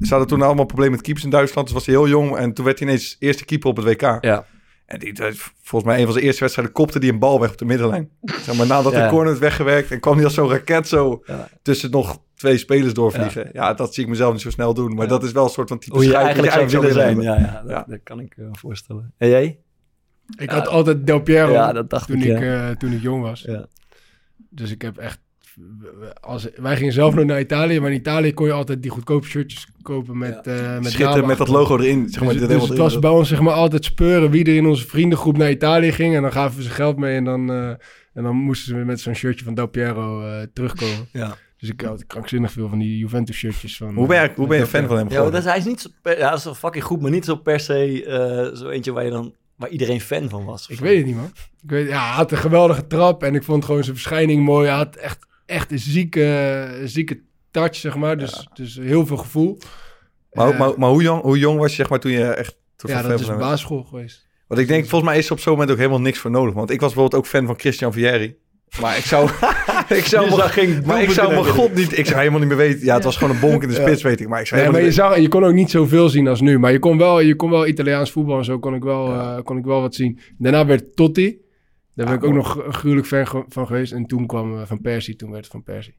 ze 0.00 0.08
hadden 0.08 0.28
toen 0.28 0.42
allemaal 0.42 0.64
problemen 0.64 0.92
met 0.92 1.02
keepers 1.02 1.24
in 1.24 1.30
Duitsland. 1.30 1.66
Dus 1.66 1.76
was 1.76 1.86
hij 1.86 1.94
heel 1.94 2.08
jong 2.08 2.36
en 2.36 2.52
toen 2.52 2.64
werd 2.64 2.78
hij 2.78 2.88
ineens 2.88 3.16
eerste 3.18 3.44
keeper 3.44 3.68
op 3.68 3.76
het 3.76 3.84
WK. 3.86 4.18
Ja. 4.20 4.44
En 4.90 4.98
die, 4.98 5.14
volgens 5.62 5.90
mij 5.90 5.98
een 5.98 6.04
van 6.04 6.12
zijn 6.12 6.24
eerste 6.24 6.40
wedstrijden 6.40 6.74
kopte 6.74 6.98
die 6.98 7.12
een 7.12 7.18
bal 7.18 7.40
weg 7.40 7.50
op 7.50 7.58
de 7.58 7.64
middenlijn. 7.64 8.10
Zeg 8.44 8.56
maar 8.56 8.66
nadat 8.66 8.92
Ja. 8.92 9.02
de 9.04 9.08
corner 9.08 9.26
werd 9.28 9.38
weggewerkt 9.38 9.90
en 9.90 10.00
kwam 10.00 10.14
hij 10.14 10.24
als 10.24 10.34
zo'n 10.34 10.48
raket 10.50 10.88
zo 10.88 11.22
Ja. 11.26 11.48
tussen 11.62 11.90
nog 11.90 12.22
twee 12.34 12.58
spelers 12.58 12.94
doorvliegen. 12.94 13.50
Ja. 13.52 13.74
dat 13.74 13.94
zie 13.94 14.02
ik 14.04 14.08
mezelf 14.08 14.32
niet 14.32 14.42
zo 14.42 14.50
snel 14.50 14.74
doen. 14.74 14.94
Maar 14.94 15.04
Ja. 15.04 15.10
dat 15.10 15.22
is 15.22 15.32
wel 15.32 15.44
een 15.44 15.50
soort 15.50 15.68
van 15.68 15.78
type 15.78 15.94
Hoe 15.96 16.04
je 16.04 16.14
eigenlijk 16.16 16.52
zou 16.52 16.68
willen 16.68 16.92
zijn. 16.92 17.20
Ja, 17.20 17.38
ja, 17.38 17.60
dat, 17.62 17.70
Ja. 17.70 17.84
dat 17.88 17.98
kan 18.02 18.20
ik 18.20 18.36
me 18.36 18.48
voorstellen. 18.52 19.12
En 19.18 19.28
jij? 19.28 19.58
Ik 20.36 20.50
had 20.50 20.68
altijd 20.68 21.06
Del 21.06 21.20
Piero 21.20 21.52
Ja, 21.52 21.72
dat 21.72 21.90
dacht 21.90 22.06
toen, 22.06 22.16
ik, 22.22 22.24
ik, 22.24 22.40
ja. 22.40 22.68
eh, 22.70 22.76
toen 22.76 22.92
ik 22.92 23.00
jong 23.02 23.22
was. 23.22 23.40
Ja. 23.40 23.66
Dus 24.50 24.70
ik 24.70 24.82
heb 24.82 24.96
echt... 24.98 25.20
Als, 26.20 26.48
wij 26.56 26.76
gingen 26.76 26.92
zelf 26.92 27.14
nog 27.14 27.24
naar 27.24 27.40
Italië, 27.40 27.80
maar 27.80 27.90
in 27.90 27.96
Italië 27.96 28.34
kon 28.34 28.46
je 28.46 28.52
altijd 28.52 28.82
die 28.82 28.90
goedkope 28.90 29.26
shirtjes 29.26 29.66
kopen 29.82 30.18
met, 30.18 30.40
Ja. 30.44 30.52
eh 30.52 30.80
met 30.80 31.26
met 31.26 31.38
dat 31.38 31.48
logo 31.48 31.78
erin. 31.78 32.08
Zeg 32.08 32.20
maar, 32.22 32.32
dus 32.32 32.38
dus 32.40 32.48
helemaal 32.48 32.68
het 32.68 32.78
was 32.78 32.98
bij 32.98 33.10
ons 33.10 33.28
zeg 33.28 33.40
maar 33.40 33.54
altijd 33.54 33.84
speuren 33.84 34.30
wie 34.30 34.44
er 34.44 34.56
in 34.56 34.66
onze 34.66 34.86
vriendengroep 34.86 35.36
naar 35.36 35.50
Italië 35.50 35.92
ging. 35.92 36.14
En 36.16 36.22
dan 36.22 36.32
gaven 36.32 36.56
we 36.56 36.62
ze 36.62 36.70
geld 36.70 36.96
mee 36.96 37.16
en 37.16 37.24
dan, 37.24 37.50
eh, 37.50 37.68
en 38.14 38.22
dan 38.22 38.36
moesten 38.36 38.68
ze 38.78 38.84
met 38.84 39.00
zo'n 39.00 39.14
shirtje 39.14 39.44
van 39.44 39.54
Del 39.54 39.66
Piero 39.66 40.22
eh, 40.26 40.42
terugkomen. 40.52 41.08
Ja. 41.12 41.36
Dus 41.58 41.68
ik 41.68 41.80
had 41.80 42.06
krankzinnig 42.06 42.52
veel 42.52 42.68
van 42.68 42.78
die 42.78 42.98
Juventus 42.98 43.36
shirtjes. 43.36 43.76
Van, 43.76 43.94
Hoe 43.94 44.06
ben 44.06 44.22
je, 44.22 44.30
hoe 44.36 44.46
ben 44.46 44.58
je 44.58 44.66
fan 44.66 44.86
van 44.86 44.96
hem 44.96 45.08
Ja, 45.10 45.22
dat 45.22 45.34
is, 45.34 45.44
hij 45.44 45.58
is 45.58 45.64
niet 45.64 45.80
zo 45.80 45.88
per, 46.02 46.18
ja, 46.18 46.28
dat 46.30 46.38
is 46.38 46.44
wel 46.44 46.54
fucking 46.54 46.84
goed, 46.84 47.00
maar 47.00 47.10
niet 47.10 47.24
zo 47.24 47.36
per 47.36 47.60
se 47.60 48.04
eh, 48.04 48.56
zo 48.58 48.68
eentje 48.68 48.92
waar 48.92 49.04
je 49.04 49.10
dan 49.10 49.34
waar 49.56 49.68
iedereen 49.68 50.00
fan 50.00 50.28
van 50.28 50.44
was. 50.44 50.68
Ik 50.68 50.76
zo. 50.76 50.82
weet 50.82 50.96
het 50.96 51.06
niet, 51.06 51.16
man. 51.16 51.30
Ik 51.62 51.70
weet, 51.70 51.88
ja, 51.88 52.06
hij 52.06 52.14
had 52.16 52.32
een 52.32 52.38
geweldige 52.38 52.86
trap 52.86 53.22
en 53.22 53.34
ik 53.34 53.42
vond 53.42 53.64
gewoon 53.64 53.82
zijn 53.84 53.96
verschijning 53.96 54.44
mooi. 54.44 54.68
Hij 54.68 54.76
had 54.76 54.96
echt, 54.96 55.26
echt 55.50 55.72
een 55.72 55.78
zieke, 55.78 56.68
zieke 56.84 57.20
touch, 57.50 57.74
zeg 57.76 57.96
maar. 57.96 58.18
Dus, 58.18 58.48
dus 58.54 58.76
heel 58.82 59.06
veel 59.06 59.16
gevoel. 59.16 59.58
Maar, 60.32 60.50
Eh, 60.52 60.58
maar, 60.58 60.72
maar 60.76 60.88
hoe, 60.90 61.02
jong, 61.02 61.22
hoe 61.22 61.38
jong 61.38 61.58
was 61.58 61.70
je 61.70 61.76
zeg 61.76 61.88
maar, 61.88 62.00
toen 62.00 62.12
je 62.12 62.24
echt... 62.24 62.56
Toen 62.76 62.90
ja, 62.90 63.02
dat 63.02 63.20
is 63.20 63.26
basisschool 63.26 63.82
geweest. 63.82 64.28
Want 64.46 64.60
ik 64.60 64.68
denk, 64.68 64.86
volgens 64.86 65.10
mij 65.10 65.18
is 65.18 65.26
er 65.26 65.32
op 65.32 65.40
zo'n 65.40 65.52
moment 65.52 65.70
ook 65.70 65.76
helemaal 65.76 66.00
niks 66.00 66.18
voor 66.18 66.30
nodig. 66.30 66.54
Want 66.54 66.70
ik 66.70 66.80
was 66.80 66.92
bijvoorbeeld 66.92 67.22
ook 67.22 67.28
fan 67.28 67.46
van 67.46 67.58
Christian 67.58 67.92
Vieri. 67.92 68.36
Maar 68.80 68.96
ik 68.96 69.04
zou... 69.04 69.30
ik 70.00 70.04
zou 70.04 70.30
zag 70.30 70.52
geen 70.52 70.82
maar 70.86 71.02
ik 71.02 71.10
zou 71.10 71.30
mijn 71.30 71.44
god 71.44 71.74
niet... 71.74 71.98
Ik 71.98 72.06
zou 72.06 72.18
helemaal 72.18 72.38
niet 72.38 72.48
meer 72.48 72.56
weten... 72.56 72.84
Ja, 72.84 72.94
het 72.94 73.04
was 73.04 73.16
gewoon 73.16 73.34
een 73.34 73.40
bonk 73.40 73.62
in 73.62 73.68
de 73.68 73.74
Ja. 73.74 73.80
spits, 73.80 74.02
weet 74.02 74.20
ik. 74.20 74.28
Maar 74.28 74.40
ik 74.40 74.46
zou 74.46 74.60
Nee, 74.60 74.70
maar 74.70 74.82
je, 74.82 74.92
zag, 74.92 75.18
je 75.18 75.28
kon 75.28 75.44
ook 75.44 75.52
niet 75.52 75.70
zoveel 75.70 76.08
zien 76.08 76.28
als 76.28 76.40
nu. 76.40 76.58
Maar 76.58 76.72
je 76.72 76.78
kon 76.78 76.98
wel, 76.98 77.20
je 77.20 77.36
kon 77.36 77.50
wel 77.50 77.66
Italiaans 77.66 78.10
voetbal 78.10 78.38
en 78.38 78.44
zo 78.44 78.58
kon 78.58 78.74
ik 78.74 78.82
wel, 78.82 79.12
eh, 79.12 79.42
kon 79.42 79.58
ik 79.58 79.64
wel 79.64 79.80
wat 79.80 79.94
zien. 79.94 80.18
Daarna 80.38 80.66
werd 80.66 80.96
Totti. 80.96 81.38
Daar 82.04 82.18
ben 82.20 82.30
ik 82.30 82.36
ook 82.36 82.44
mooi. 82.54 82.64
nog 82.64 82.74
gruwelijk 82.76 83.06
ge- 83.28 83.44
van 83.48 83.66
geweest. 83.66 83.92
En 83.92 84.06
toen 84.06 84.26
kwam 84.26 84.60
eh, 84.60 84.66
Van 84.66 84.80
Persie. 84.80 85.16
Toen 85.16 85.30
werd 85.30 85.42
het 85.44 85.52
Van 85.52 85.62
Persie. 85.62 85.96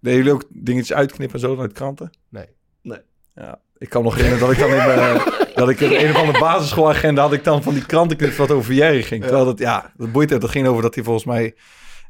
Deden 0.00 0.18
jullie 0.18 0.32
ook 0.34 0.44
dingetjes 0.48 0.96
uitknippen 0.96 1.40
en 1.40 1.46
zo 1.48 1.60
uit 1.60 1.72
kranten? 1.72 2.10
Nee. 2.28 2.46
Nee. 2.82 2.98
Ja, 3.34 3.60
ik 3.78 3.88
kan 3.88 4.02
nog 4.02 4.14
herinneren 4.14 4.46
dat 4.46 4.52
ik 4.56 4.58
dan 4.58 4.70
in 4.70 4.76
mijn... 4.76 5.20
dat 5.54 5.68
ik 5.68 5.80
in 5.80 6.04
een 6.04 6.10
of 6.10 6.16
andere 6.16 6.38
basisschoolagenda 6.38 7.22
had 7.22 7.32
ik 7.32 7.44
dan 7.44 7.62
van 7.62 7.74
die 7.74 7.86
krantenknips 7.86 8.36
wat 8.36 8.50
over 8.50 8.64
Vieri 8.64 9.02
ging. 9.02 9.22
Terwijl 9.22 9.44
dat, 9.44 9.58
ja, 9.58 9.92
dat 9.96 10.12
boeit 10.12 10.30
het. 10.30 10.40
Dat 10.40 10.50
ging 10.50 10.66
over 10.66 10.82
dat 10.82 10.94
hij 10.94 11.04
volgens 11.04 11.24
mij 11.24 11.54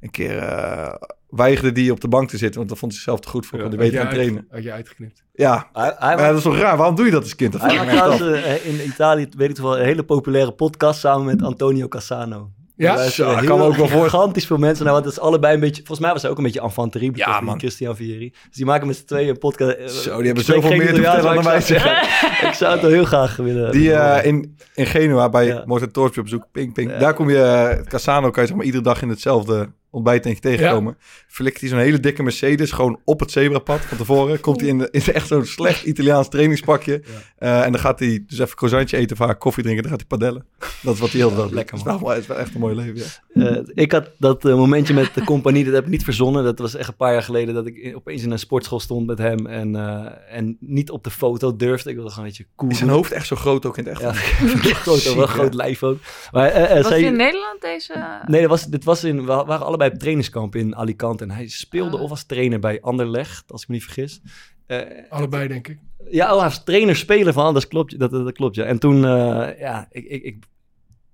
een 0.00 0.10
keer 0.10 0.38
eh, 0.38 0.94
weigerde 1.28 1.72
die 1.72 1.92
op 1.92 2.00
de 2.00 2.08
bank 2.08 2.28
te 2.28 2.36
zitten. 2.36 2.56
Want 2.56 2.68
dat 2.68 2.78
vond 2.78 2.92
hij 2.92 3.00
zichzelf 3.00 3.20
te 3.24 3.28
goed 3.28 3.46
voor. 3.46 3.58
Ja, 3.58 3.64
want 3.68 3.76
hij 3.76 3.86
Had 3.90 3.96
gaan 3.96 4.08
trainen. 4.10 4.46
Had 4.50 4.62
je 4.62 4.72
uitgeknipt. 4.72 5.24
Ja, 5.32 5.68
Hij, 5.72 5.94
hij, 5.98 6.16
maar 6.16 6.28
dat 6.28 6.36
is 6.36 6.42
toch 6.42 6.58
raar? 6.58 6.76
Waarom 6.76 6.94
doe 6.94 7.04
je 7.04 7.10
dat 7.10 7.22
als 7.22 7.34
kind? 7.36 7.52
Dat 7.52 7.60
hij 7.60 7.76
maakt 7.76 7.90
trouwens 7.90 8.20
eh, 8.44 8.66
in 8.66 8.86
Italië, 8.86 9.28
weet 9.36 9.48
ik 9.48 9.54
toch 9.54 9.64
wel, 9.64 9.78
een 9.78 9.84
hele 9.84 10.04
populaire 10.04 10.52
podcast 10.52 11.00
samen 11.00 11.26
met 11.26 11.42
Antonio 11.42 11.88
Cassano. 11.88 12.50
Ja? 12.82 12.96
Daar 12.96 13.10
Zo, 13.10 13.24
zijn 13.30 13.38
ik 13.42 13.48
kan 13.48 13.58
me 13.58 13.64
ook 13.64 13.76
wel 13.76 13.88
voor- 13.88 14.02
gigantisch 14.02 14.46
veel 14.46 14.56
mensen 14.56 14.84
naar, 14.84 14.92
want 14.92 15.04
het 15.04 15.14
is 15.14 15.20
allebei 15.20 15.54
een 15.54 15.60
beetje, 15.60 15.76
volgens 15.76 16.00
mij 16.00 16.12
was 16.12 16.22
hij 16.22 16.30
ook 16.30 16.36
een 16.36 16.44
beetje 16.44 16.60
enfant 16.60 16.92
terrible 16.92 17.18
Ja, 17.18 17.40
man. 17.40 17.58
Christian 17.58 17.96
Vieri. 17.96 18.30
Dus 18.48 18.56
die 18.56 18.66
maken 18.66 18.86
met 18.86 18.96
z'n 18.96 19.04
tweeën 19.04 19.28
een 19.28 19.38
podcast. 19.38 19.76
eh, 19.76 19.86
Zo, 19.86 20.16
die 20.16 20.26
hebben 20.26 20.44
zoveel 20.44 20.70
meer 20.76 20.88
te 20.88 20.94
vertellen 20.94 21.34
dan 21.34 21.44
wij 21.44 21.56
ik 21.56 21.62
zou- 21.62 21.80
zeggen. 21.80 22.02
Ik 22.48 22.54
zou 22.54 22.72
het 22.72 22.80
wel 22.82 22.90
heel 22.90 23.04
graag 23.04 23.36
willen. 23.36 23.72
Die 23.72 23.92
eh, 23.94 24.24
in, 24.26 24.56
in 24.74 24.86
Genua 24.86 25.28
bij 25.28 25.46
Ja. 25.46 25.62
Morten 25.66 25.92
Torsby 25.92 26.18
op 26.20 26.28
zoek, 26.28 26.46
ping, 26.52 26.72
ping. 26.74 26.90
Ja. 26.90 26.98
Daar 26.98 27.14
kom 27.14 27.30
je, 27.30 27.36
uh, 27.80 27.86
Cassano 27.88 28.30
kan 28.30 28.42
je 28.42 28.48
zeg 28.48 28.56
maar 28.56 28.66
iedere 28.66 28.82
dag 28.84 29.02
in 29.02 29.08
hetzelfde 29.08 29.68
ontbijt 29.92 30.40
tegenkomen. 30.40 30.96
Flikt 31.26 31.60
hij 31.60 31.68
zo'n 31.68 31.78
hele 31.78 32.00
dikke 32.00 32.22
Mercedes 32.22 32.72
gewoon 32.72 33.00
op 33.04 33.20
het 33.20 33.30
zebrapad 33.30 33.80
van 33.80 33.96
tevoren. 33.96 34.40
Komt 34.40 34.60
hij 34.60 34.68
in, 34.68 34.78
de, 34.78 34.88
in 34.90 35.02
echt 35.02 35.26
zo'n 35.26 35.44
slecht 35.44 35.84
Italiaans 35.84 36.28
trainingspakje. 36.28 37.02
Eh, 37.38 37.64
en 37.64 37.72
dan 37.72 37.80
gaat 37.80 37.98
hij 37.98 38.24
dus 38.26 38.38
even 38.38 38.56
croissantje 38.56 38.96
eten, 38.96 39.16
vaak 39.16 39.40
koffie 39.40 39.62
drinken. 39.62 39.82
Dan 39.82 39.92
gaat 39.92 40.06
hij 40.08 40.18
padellen. 40.18 40.46
Dat 40.82 40.94
is 40.94 41.00
wat 41.00 41.10
hij 41.10 41.20
heel 41.20 41.30
veel 41.30 41.50
lekker, 41.52 41.78
man. 41.84 42.08
Het 42.08 42.18
is 42.18 42.26
wel 42.26 42.36
echt 42.36 42.54
een 42.54 42.60
mooi 42.60 42.74
leven, 42.74 42.96
ja. 42.96 43.04
Uh, 43.34 43.58
ik 43.74 43.92
had 43.92 44.10
dat 44.18 44.44
uh, 44.44 44.54
momentje 44.54 44.94
met 44.94 45.14
de 45.14 45.24
compagnie, 45.24 45.64
dat 45.64 45.74
heb 45.74 45.84
ik 45.84 45.90
niet 45.90 46.04
verzonnen. 46.04 46.44
Dat 46.44 46.58
was 46.58 46.74
echt 46.74 46.88
een 46.88 46.96
paar 46.96 47.12
jaar 47.12 47.22
geleden 47.22 47.54
dat 47.54 47.66
ik 47.66 47.92
opeens 47.96 48.22
in 48.22 48.30
een 48.30 48.38
sportschool 48.38 48.80
stond 48.80 49.06
met 49.06 49.18
hem 49.18 49.46
en, 49.46 49.74
uh, 49.74 50.06
en 50.28 50.56
niet 50.60 50.90
op 50.90 51.04
de 51.04 51.10
foto 51.10 51.56
durfde. 51.56 51.90
Ik 51.90 51.94
wilde 51.94 52.10
gewoon 52.10 52.24
een 52.24 52.30
beetje 52.30 52.52
cool. 52.56 52.70
Is 52.70 52.78
zijn 52.78 52.90
hoofd 52.90 53.12
echt 53.12 53.26
zo 53.26 53.36
groot 53.36 53.66
ook 53.66 53.78
in 53.78 53.86
het 53.86 53.92
echt? 53.92 54.02
Ja, 54.02 54.12
groot, 54.74 55.14
wel 55.14 55.26
groot 55.26 55.54
lijf 55.54 55.82
ook. 55.82 55.98
Maar, 56.32 56.52
was 56.74 56.88
hij 56.88 57.02
in 57.02 57.16
Nederland 57.16 57.60
deze? 57.60 58.20
Nee, 58.26 58.40
dat 58.40 58.50
was, 58.50 58.66
dit 58.66 58.84
was 58.84 59.04
in, 59.04 59.16
we 59.16 59.24
waren 59.24 59.66
allebei 59.66 59.81
op 59.90 59.98
trainingskamp 59.98 60.56
in 60.56 60.76
Alicante 60.76 61.24
en 61.24 61.30
hij 61.30 61.48
speelde 61.48 61.96
Ah. 61.96 62.02
of 62.02 62.10
als 62.10 62.24
trainer 62.24 62.58
bij 62.58 62.80
Anderlecht, 62.80 63.52
als 63.52 63.62
ik 63.62 63.68
me 63.68 63.74
niet 63.74 63.84
vergis. 63.84 64.20
Allebei, 65.08 65.48
denk 65.48 65.68
ik. 65.68 65.78
Ja, 66.10 66.34
oh, 66.34 66.42
als 66.42 66.64
trainer 66.64 66.96
spelen 66.96 67.32
van 67.32 67.44
Anders 67.44 67.68
klopt, 67.68 67.98
dat, 67.98 68.10
dat, 68.10 68.24
dat 68.24 68.32
klopt 68.32 68.54
ja. 68.54 68.64
En 68.64 68.78
toen, 68.78 69.00
ja, 69.58 69.86
ik, 69.90 70.04
ik, 70.04 70.22
ik 70.22 70.36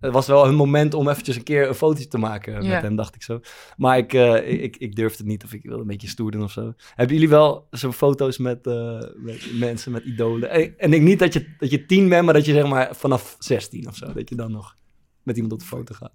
het 0.01 0.13
was 0.13 0.27
wel 0.27 0.47
een 0.47 0.55
moment 0.55 0.95
om 0.95 1.09
eventjes 1.09 1.37
een 1.37 1.43
keer 1.43 1.69
een 1.69 1.75
foto 1.75 2.05
te 2.09 2.19
maken 2.19 2.69
met 2.69 2.83
hem, 2.83 2.97
dacht 2.97 3.15
ik 3.15 3.23
zo. 3.23 3.41
Maar 3.77 3.99
ik, 3.99 4.13
uh, 4.13 4.63
ik, 4.63 4.77
ik 4.77 4.95
durfde 4.97 5.19
het 5.19 5.27
niet 5.27 5.45
of 5.45 5.53
ik 5.53 5.63
wilde 5.63 5.81
een 5.81 5.87
beetje 5.87 6.09
stoer 6.09 6.31
doen 6.31 6.43
of 6.43 6.53
zo. 6.53 6.73
Hebben 6.95 7.15
jullie 7.15 7.31
wel 7.31 7.67
zo'n 7.71 7.93
foto's 7.93 8.39
met, 8.39 8.67
uh, 8.67 9.03
met 9.15 9.51
mensen, 9.59 9.93
met 9.93 10.05
idolen? 10.05 10.51
En, 10.51 10.79
en 10.79 10.93
ik 10.93 11.03
niet 11.03 11.19
dat 11.19 11.33
je, 11.33 11.55
dat 11.59 11.71
je 11.71 11.87
tien 11.87 12.09
bent, 12.09 12.25
maar 12.25 12.35
dat 12.35 12.45
je 12.45 12.53
zeg 12.53 12.69
maar 12.69 12.97
vanaf 12.97 13.37
16 13.39 13.89
of 13.89 13.97
zo, 13.97 14.13
dat 14.13 14.29
je 14.29 14.35
dan 14.35 14.53
nog 14.53 14.77
met 15.23 15.35
iemand 15.35 15.55
op 15.55 15.61
de 15.61 15.65
foto 15.65 15.95
gaat. 15.95 16.13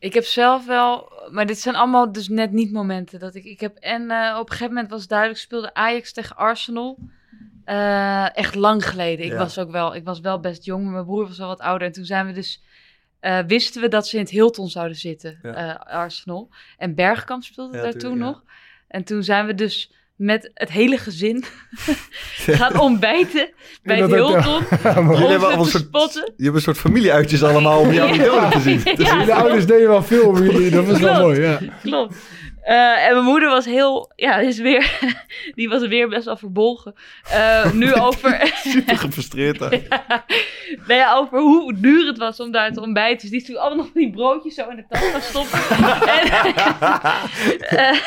Ik 0.00 0.14
heb 0.14 0.24
zelf 0.24 0.66
wel, 0.66 1.12
maar 1.30 1.46
dit 1.46 1.58
zijn 1.58 1.74
allemaal 1.74 2.12
dus 2.12 2.28
net 2.28 2.52
niet 2.52 2.72
momenten 2.72 3.20
dat 3.20 3.34
ik, 3.34 3.44
ik 3.44 3.60
heb 3.60 3.76
en 3.76 4.02
uh, 4.02 4.36
op 4.38 4.44
een 4.44 4.52
gegeven 4.52 4.74
moment 4.74 4.90
was 4.90 5.06
duidelijk 5.06 5.38
speelde 5.38 5.74
Ajax 5.74 6.12
tegen 6.12 6.36
Arsenal. 6.36 6.98
Uh, 7.66 8.36
echt 8.36 8.54
lang 8.54 8.86
geleden. 8.86 9.24
Ik 9.24 9.32
Ja. 9.32 9.38
was 9.38 9.58
ook 9.58 9.70
wel, 9.70 9.94
ik 9.94 10.04
was 10.04 10.20
wel 10.20 10.40
best 10.40 10.64
jong, 10.64 10.82
maar 10.84 10.92
mijn 10.92 11.04
broer 11.04 11.26
was 11.26 11.38
wel 11.38 11.46
wat 11.46 11.60
ouder. 11.60 11.86
En 11.86 11.92
toen 11.92 12.04
zijn 12.04 12.26
we 12.26 12.32
dus, 12.32 12.62
uh, 13.20 13.38
wisten 13.46 13.80
we 13.80 13.88
dat 13.88 14.06
ze 14.08 14.16
in 14.16 14.22
het 14.22 14.30
Hilton 14.30 14.68
zouden 14.68 14.96
zitten, 14.96 15.38
Ja. 15.42 15.72
Arsenal. 15.72 16.48
En 16.78 16.94
Bergkamp 16.94 17.42
speelde 17.42 17.76
Ja, 17.76 17.82
daar 17.82 17.92
toen 17.92 18.18
nog. 18.18 18.42
En 18.88 19.04
toen 19.04 19.22
zijn 19.22 19.46
we 19.46 19.54
dus 19.54 19.92
met 20.20 20.50
het 20.54 20.70
hele 20.70 20.98
gezin 20.98 21.44
gaan 22.58 22.80
ontbijten 22.80 23.48
bij 23.82 23.96
Ja, 23.98 24.02
het 24.02 24.12
Hilton. 24.12 24.42
Jullie 24.42 24.98
om 24.98 25.06
hebben 25.06 25.40
ze 25.40 25.46
allemaal 25.46 25.64
te 25.64 25.70
soort- 25.70 25.82
spotten. 25.84 26.32
Je 26.36 26.44
hebt 26.44 26.56
een 26.56 26.62
soort 26.62 26.78
familieuitjes 26.78 27.42
allemaal 27.42 27.80
om 27.80 27.92
jouw 27.92 28.06
Ja. 28.14 28.14
idolen 28.14 28.50
te 28.50 28.60
zien. 28.60 28.80
Ja. 28.84 29.16
Jullie 29.18 29.34
ouders 29.34 29.66
deden 29.66 29.88
wel 29.88 30.02
veel 30.02 30.22
om 30.28 30.42
jullie. 30.42 30.70
Dat 30.70 30.86
was 30.86 30.98
wel 31.00 31.20
mooi, 31.20 31.40
ja. 31.40 31.58
Klopt. 31.82 32.14
Eh, 32.62 33.06
en 33.06 33.12
mijn 33.12 33.24
moeder 33.24 33.48
was 33.48 33.64
heel, 33.64 34.12
ja, 34.16 34.36
is 34.36 34.58
weer, 34.58 34.98
die 35.54 35.68
was 35.68 35.86
weer 35.86 36.08
best 36.08 36.24
wel 36.24 36.36
verbolgen. 36.36 36.94
Eh, 37.30 37.72
nu 37.72 37.94
over, 38.06 38.52
Super 38.54 38.96
gefrustreerd. 38.96 39.60
hè. 39.60 39.68
nou 40.86 40.94
ja, 40.94 41.14
over 41.14 41.38
hoe 41.38 41.74
duur 41.74 42.06
het 42.06 42.18
was 42.18 42.40
om 42.40 42.50
daar 42.50 42.72
te 42.72 42.80
ontbijten. 42.80 43.20
Dus 43.20 43.30
die 43.30 43.40
is 43.40 43.46
toen 43.46 43.56
allemaal 43.56 43.84
nog 43.84 43.92
die 43.94 44.10
broodjes 44.10 44.54
zo 44.54 44.68
in 44.68 44.76
de 44.76 44.84
tas 44.88 45.10
gaan 45.10 45.20
stoppen. 45.20 45.58
en, 46.08 46.54
eh, 47.60 48.00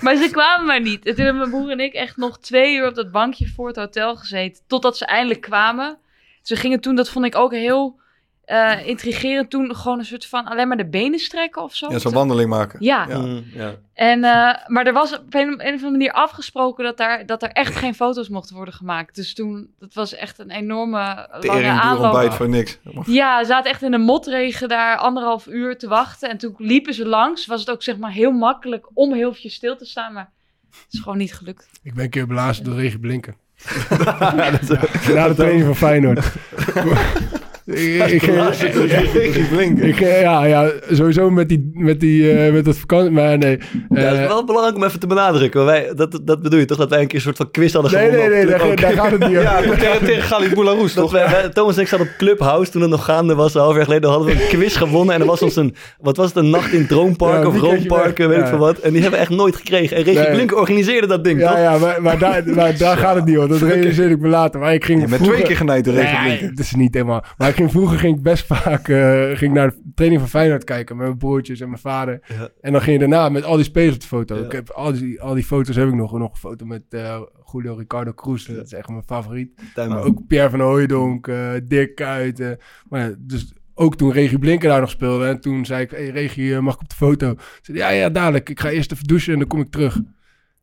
maar 0.00 0.16
ze 0.16 0.28
kwamen 0.30 0.66
maar 0.66 0.80
niet. 0.80 1.06
En 1.06 1.14
toen 1.14 1.24
hebben 1.24 1.48
mijn 1.48 1.62
broer 1.62 1.70
en 1.70 1.80
ik 1.80 1.92
echt 1.92 2.16
nog 2.16 2.38
twee 2.38 2.74
uur 2.74 2.88
op 2.88 2.94
dat 2.94 3.10
bankje 3.12 3.46
voor 3.46 3.66
het 3.66 3.76
hotel 3.76 4.16
gezeten. 4.16 4.62
Totdat 4.66 4.96
ze 4.96 5.06
eindelijk 5.06 5.40
kwamen. 5.40 5.98
Ze 6.42 6.56
gingen 6.56 6.80
toen, 6.80 6.94
dat 6.94 7.08
vond 7.10 7.24
ik 7.24 7.36
ook 7.36 7.52
heel 7.52 8.00
eh, 8.44 8.86
intrigerend, 8.86 9.50
toen 9.50 9.76
gewoon 9.76 9.98
een 9.98 10.04
soort 10.04 10.26
van 10.26 10.44
alleen 10.44 10.68
maar 10.68 10.76
de 10.76 10.88
benen 10.88 11.18
strekken 11.18 11.62
of 11.62 11.74
zo. 11.74 11.90
Ja, 11.90 11.98
zo'n 11.98 12.12
wandeling 12.12 12.48
maken. 12.48 12.84
Ja, 12.84 13.06
Ja. 13.08 13.18
Mm, 13.18 13.44
ja. 13.54 13.74
en, 13.94 14.24
eh, 14.24 14.54
maar 14.66 14.86
er 14.86 14.92
was 14.92 15.18
op 15.18 15.34
een, 15.34 15.48
een 15.48 15.54
of 15.58 15.66
andere 15.66 15.90
manier 15.90 16.12
afgesproken 16.12 16.84
dat, 16.84 16.96
daar, 16.96 17.26
dat 17.26 17.42
er 17.42 17.48
echt 17.48 17.76
geen 17.76 17.94
foto's 17.94 18.28
mochten 18.28 18.56
worden 18.56 18.74
gemaakt. 18.74 19.14
Dus 19.14 19.34
toen, 19.34 19.70
dat 19.78 19.94
was 19.94 20.14
echt 20.14 20.38
een 20.38 20.50
enorme 20.50 21.28
lange 21.40 21.68
aanloop. 21.68 22.04
ontbijt 22.04 22.34
voor 22.34 22.48
niks. 22.48 22.78
Ja, 23.06 23.40
ze 23.40 23.46
zaten 23.46 23.70
echt 23.70 23.82
in 23.82 23.90
de 23.90 23.98
motregen 23.98 24.68
daar 24.68 24.96
anderhalf 24.96 25.46
uur 25.46 25.78
te 25.78 25.88
wachten. 25.88 26.30
En 26.30 26.38
toen 26.38 26.54
liepen 26.58 26.94
ze 26.94 27.06
langs. 27.06 27.46
Was 27.46 27.60
het 27.60 27.70
ook 27.70 27.82
zeg 27.82 27.96
maar 27.96 28.12
heel 28.12 28.32
makkelijk 28.32 28.88
om 28.94 29.12
heel 29.12 29.28
eventjes 29.28 29.54
stil 29.54 29.76
te 29.76 29.84
staan. 29.86 30.12
Maar 30.12 30.30
het 30.70 30.86
is 30.92 31.00
gewoon 31.00 31.18
niet 31.18 31.34
gelukt. 31.34 31.68
Ik 31.82 31.94
ben 31.94 32.04
een 32.04 32.10
keer 32.10 32.26
blazen 32.26 32.64
door 32.64 32.74
Regie 32.74 32.98
Blinken. 32.98 33.36
Na 35.14 35.28
de 35.28 35.34
training 35.34 35.64
van 35.64 35.76
Feyenoord. 35.76 36.24
ik, 39.80 39.98
ja, 39.98 40.44
ja, 40.44 40.70
sowieso 40.90 41.30
met, 41.30 41.48
die, 41.48 41.70
met, 41.74 42.00
die, 42.00 42.30
eh, 42.32 42.52
met 42.52 42.64
dat 42.64 42.76
vakantie. 42.76 43.10
Maar 43.10 43.38
nee. 43.38 43.58
Ja, 43.90 44.00
het 44.00 44.14
eh, 44.14 44.20
is 44.22 44.26
wel 44.28 44.44
belangrijk 44.44 44.76
om 44.76 44.84
even 44.84 45.00
te 45.00 45.06
benadrukken. 45.06 45.64
Wij, 45.64 45.92
dat, 45.96 46.20
dat 46.24 46.42
bedoel 46.42 46.58
je 46.58 46.64
toch? 46.64 46.78
Dat 46.78 46.90
wij 46.90 47.00
een 47.00 47.06
keer 47.06 47.16
een 47.16 47.22
soort 47.24 47.36
van 47.36 47.50
quiz 47.50 47.72
hadden 47.72 47.92
nee, 47.92 48.00
gewonnen. 48.10 48.30
nee, 48.30 48.44
nee, 48.44 48.70
op 48.70 48.80
daar, 48.80 48.92
gaat 48.92 49.10
het 49.10 49.20
niet 49.28 49.28
over. 49.38 49.42
Ja, 49.52 49.60
tegen, 49.60 50.04
tegen 50.06 50.22
Galid 50.22 50.54
Boularus, 50.54 50.94
Dat 50.94 51.02
toch? 51.04 51.12
wij, 51.12 51.30
wij- 51.30 51.48
Thomas 51.48 51.76
en 51.76 51.82
ik 51.82 51.88
zaten 51.88 52.06
op 52.06 52.12
Clubhouse 52.18 52.70
toen 52.70 52.80
het 52.82 52.90
nog 52.90 53.04
gaande 53.04 53.34
was, 53.34 53.54
een 53.54 53.60
half 53.60 53.74
jaar 53.74 53.84
geleden. 53.84 54.10
hadden 54.10 54.28
we 54.28 54.42
een 54.42 54.48
quiz 54.48 54.76
gewonnen. 54.78 55.14
En 55.14 55.20
er 55.20 55.26
was 55.26 55.42
ons 55.42 55.56
een, 55.56 55.74
wat 56.00 56.16
was 56.16 56.26
het, 56.26 56.36
een 56.36 56.50
nacht 56.50 56.72
in 56.72 56.86
Droompark 56.86 57.40
Ja, 57.42 57.46
of 57.46 57.52
weg. 57.60 58.16
weet 58.28 58.38
ik 58.38 58.46
veel 58.46 58.58
wat. 58.58 58.78
En 58.78 58.92
die 58.92 59.00
hebben 59.02 59.18
we 59.18 59.24
echt 59.26 59.34
nooit 59.36 59.56
gekregen. 59.56 59.96
En 59.96 60.02
Regie 60.02 60.20
Nee. 60.22 60.30
Blink 60.34 60.56
organiseerde 60.56 61.06
dat 61.06 61.24
ding, 61.24 61.40
Ja, 61.40 61.48
toch? 61.48 61.58
ja, 61.58 61.78
maar, 61.78 62.02
maar, 62.02 62.18
daar, 62.18 62.42
maar 62.46 62.76
daar 62.78 62.96
gaat 62.96 63.14
het 63.14 63.24
niet 63.24 63.38
om. 63.38 63.48
Dat 63.48 63.60
realiseer 63.72 64.10
ik 64.10 64.18
me 64.20 64.28
later. 64.28 64.60
Maar 64.60 64.74
ik 64.74 64.84
ging 64.84 65.08
vroeger- 65.08 65.26
twee 65.34 65.42
keer 65.42 65.56
genaaid 65.56 65.84
door 65.84 65.94
Regie 65.94 66.18
Nee, 66.18 66.26
blinken. 66.36 66.54
dat 66.56 66.64
is 66.64 66.72
niet 66.74 66.94
helemaal. 66.94 67.24
Maar 67.36 67.48
ik 67.52 67.58
ging, 67.58 67.70
vroeger 67.70 67.98
ging 67.98 68.16
ik 68.16 68.22
best 68.22 68.46
vaak 68.46 68.88
eh, 68.88 69.30
ging 69.36 69.54
naar 69.54 69.70
de 69.70 69.90
training 69.94 70.20
van 70.20 70.30
Feyenoord 70.30 70.64
kijken 70.64 70.96
met 70.96 71.06
mijn 71.06 71.18
broertjes 71.18 71.60
en 71.60 71.68
mijn 71.68 71.80
vader. 71.80 72.20
Ja. 72.28 72.48
En 72.60 72.72
dan 72.72 72.80
ging 72.80 72.92
je 72.92 73.08
daarna 73.08 73.28
met 73.28 73.44
al 73.44 73.56
die 73.56 73.64
spelers 73.64 73.94
op 73.94 74.00
de 74.00 74.06
foto. 74.06 74.36
Ja. 74.36 74.44
Ik 74.44 74.52
heb 74.52 74.70
al 74.70 74.92
die, 74.92 75.20
al 75.20 75.34
die 75.34 75.44
foto's 75.44 75.76
heb 75.76 75.88
ik 75.88 75.94
nog. 75.94 76.12
Nog 76.12 76.30
een 76.30 76.36
foto 76.36 76.66
met 76.66 76.82
eh 76.88 77.20
Julio 77.52 77.74
Ricardo 77.74 78.12
Cruz. 78.12 78.46
Dat 78.46 78.66
is 78.66 78.72
echt 78.72 78.88
mijn 78.88 79.02
favoriet. 79.06 79.60
Tuinman. 79.74 79.98
Maar 79.98 80.06
ook 80.06 80.26
Pierre 80.26 80.50
van 80.50 80.60
Hooijdonk, 80.60 81.28
eh 81.28 81.50
Dirk 81.64 81.94
Kuyt. 81.94 82.56
maar 82.88 83.14
dus 83.18 83.52
ook 83.74 83.96
toen 83.96 84.12
Regie 84.12 84.38
Blinken 84.38 84.68
daar 84.68 84.80
nog 84.80 84.90
speelde. 84.90 85.26
En 85.26 85.40
toen 85.40 85.66
zei 85.66 85.82
ik, 85.82 85.90
hey 85.90 86.08
Regie, 86.08 86.60
mag 86.60 86.74
ik 86.74 86.80
op 86.80 86.88
de 86.88 86.94
foto? 86.94 87.34
Ze 87.38 87.72
zei, 87.72 87.78
ja, 87.78 87.88
ja, 87.88 88.10
dadelijk. 88.10 88.48
Ik 88.48 88.60
ga 88.60 88.70
eerst 88.70 88.92
even 88.92 89.06
douchen 89.06 89.32
en 89.32 89.38
dan 89.38 89.48
kom 89.48 89.60
ik 89.60 89.70
terug. 89.70 90.00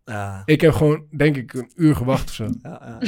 Ja. 0.10 0.42
Ik 0.46 0.62
heb 0.62 0.74
gewoon, 0.74 1.04
denk 1.18 1.36
ik, 1.38 1.54
een 1.54 1.72
uur 1.76 1.96
gewacht 1.96 2.30
of 2.30 2.34
zo. 2.36 2.44
Ja, 2.64 2.82
ja. 2.86 2.98